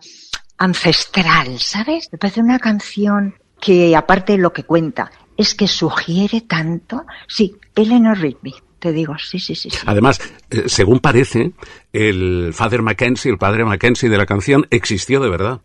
ancestral, 0.57 1.59
¿sabes? 1.59 2.09
Me 2.11 2.17
parece 2.17 2.41
una 2.41 2.59
canción 2.59 3.35
que, 3.59 3.95
aparte 3.95 4.33
de 4.33 4.39
lo 4.39 4.53
que 4.53 4.63
cuenta, 4.63 5.11
es 5.35 5.53
que 5.53 5.67
sugiere 5.67 6.41
tanto. 6.41 7.05
Sí, 7.27 7.55
Eleanor 7.75 8.17
Rigby, 8.19 8.53
te 8.79 8.91
digo, 8.91 9.15
sí, 9.17 9.39
sí, 9.39 9.55
sí. 9.55 9.69
sí. 9.69 9.77
Además, 9.85 10.19
eh, 10.49 10.63
según 10.67 10.99
parece, 10.99 11.53
el 11.93 12.51
Father 12.53 12.81
Mackenzie, 12.81 13.31
el 13.31 13.37
padre 13.37 13.65
Mackenzie 13.65 14.09
de 14.09 14.17
la 14.17 14.25
canción, 14.25 14.67
existió 14.69 15.19
de 15.19 15.29
verdad. 15.29 15.61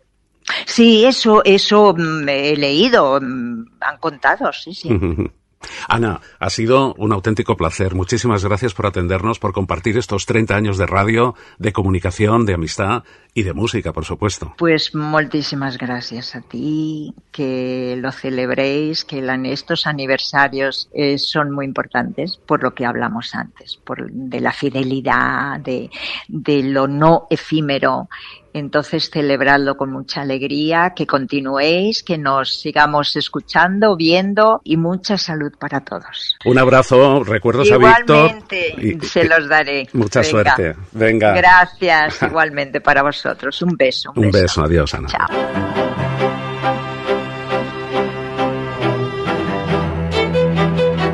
Sí, 0.65 1.05
eso, 1.05 1.43
eso 1.45 1.95
mm, 1.97 2.27
he 2.27 2.57
leído, 2.57 3.19
mm, 3.21 3.65
han 3.81 3.97
contado, 3.99 4.51
sí, 4.53 4.73
sí. 4.73 4.89
Ana, 5.87 6.21
ha 6.39 6.49
sido 6.49 6.93
un 6.95 7.11
auténtico 7.13 7.55
placer. 7.57 7.95
Muchísimas 7.95 8.43
gracias 8.43 8.73
por 8.73 8.85
atendernos, 8.85 9.39
por 9.39 9.53
compartir 9.53 9.97
estos 9.97 10.25
30 10.25 10.55
años 10.55 10.77
de 10.77 10.85
radio, 10.85 11.35
de 11.57 11.73
comunicación, 11.73 12.45
de 12.45 12.53
amistad 12.53 13.03
y 13.33 13.43
de 13.43 13.53
música, 13.53 13.93
por 13.93 14.05
supuesto. 14.05 14.53
Pues 14.57 14.93
moltísimas 14.93 15.77
gracias 15.77 16.35
a 16.35 16.41
ti, 16.41 17.13
que 17.31 17.95
lo 17.97 18.11
celebréis, 18.11 19.05
que 19.05 19.23
estos 19.45 19.87
aniversarios 19.87 20.89
eh, 20.93 21.17
son 21.17 21.51
muy 21.51 21.65
importantes 21.65 22.37
por 22.45 22.63
lo 22.63 22.73
que 22.73 22.85
hablamos 22.85 23.33
antes, 23.33 23.77
por 23.83 24.11
de 24.11 24.39
la 24.39 24.51
fidelidad, 24.51 25.59
de, 25.59 25.89
de 26.27 26.63
lo 26.63 26.87
no 26.87 27.27
efímero. 27.29 28.09
Entonces 28.53 29.09
celebradlo 29.09 29.75
con 29.75 29.91
mucha 29.91 30.21
alegría, 30.21 30.93
que 30.95 31.07
continuéis, 31.07 32.03
que 32.03 32.17
nos 32.17 32.59
sigamos 32.59 33.15
escuchando, 33.15 33.95
viendo 33.95 34.61
y 34.63 34.77
mucha 34.77 35.17
salud 35.17 35.51
para 35.59 35.79
todos. 35.81 36.35
Un 36.45 36.59
abrazo, 36.59 37.23
recuerdos 37.23 37.71
a 37.71 37.77
Víctor. 37.77 38.17
Igualmente, 38.17 38.75
y- 38.77 39.05
se 39.05 39.23
los 39.25 39.49
daré. 39.49 39.87
Mucha 39.93 40.21
Venga. 40.21 40.29
suerte. 40.31 40.75
Venga. 40.91 41.33
Gracias, 41.33 42.21
igualmente 42.29 42.79
para 42.81 43.01
vosotros. 43.01 43.61
Un 43.61 43.75
beso. 43.75 44.11
Un 44.15 44.29
beso, 44.31 44.63
adiós, 44.63 44.93
Ana. 44.93 45.09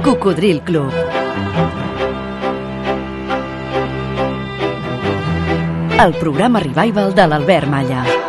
Cocodril 0.03 0.61
Club. 0.61 0.91
El 5.99 6.13
programa 6.15 6.61
revival 6.63 7.13
de 7.13 7.27
l'Albert 7.27 7.67
Malla. 7.67 8.28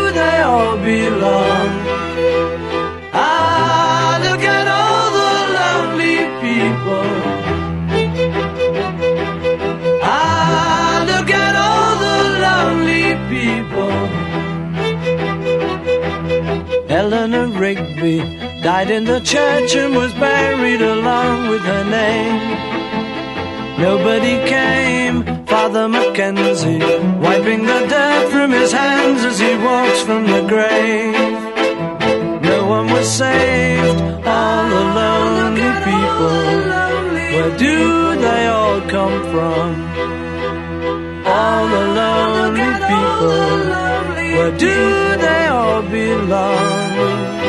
all 0.51 0.75
belong? 0.77 1.71
Ah, 3.13 4.19
look 4.25 4.43
at 4.57 4.67
all 4.79 5.05
the 5.19 5.33
lonely 5.57 6.17
people. 6.43 7.09
Ah, 10.03 10.95
look 11.11 11.29
at 11.45 11.55
all 11.67 11.91
the 12.07 12.17
lonely 12.45 13.07
people. 13.33 13.97
Eleanor 16.99 17.47
Rigby 17.63 18.17
died 18.67 18.89
in 18.97 19.03
the 19.05 19.21
church 19.33 19.71
and 19.81 19.95
was 19.95 20.13
buried 20.13 20.81
along 20.95 21.49
with 21.51 21.63
her 21.73 21.85
name. 21.99 22.39
Nobody 23.87 24.35
came, 24.55 25.15
Father 25.71 25.87
Mackenzie, 25.87 26.79
wiping 27.21 27.65
the 27.65 27.79
dirt 27.87 28.29
from 28.29 28.51
his 28.51 28.73
hands 28.73 29.23
as 29.23 29.39
he 29.39 29.55
walks 29.55 30.01
from 30.01 30.23
the 30.27 30.41
grave. 30.45 31.13
No 32.43 32.67
one 32.67 32.87
was 32.91 33.07
saved, 33.09 34.01
all 34.27 34.63
the 34.67 34.83
lonely 34.99 35.71
people. 35.87 36.39
Where 37.35 37.57
do 37.57 38.15
they 38.19 38.47
all 38.47 38.81
come 38.81 39.17
from? 39.31 39.67
All 41.25 41.63
the 41.75 41.85
lonely 41.99 42.71
people. 42.89 43.39
Where 44.35 44.57
do 44.57 44.75
they 45.25 45.45
all 45.47 45.83
belong? 45.83 47.40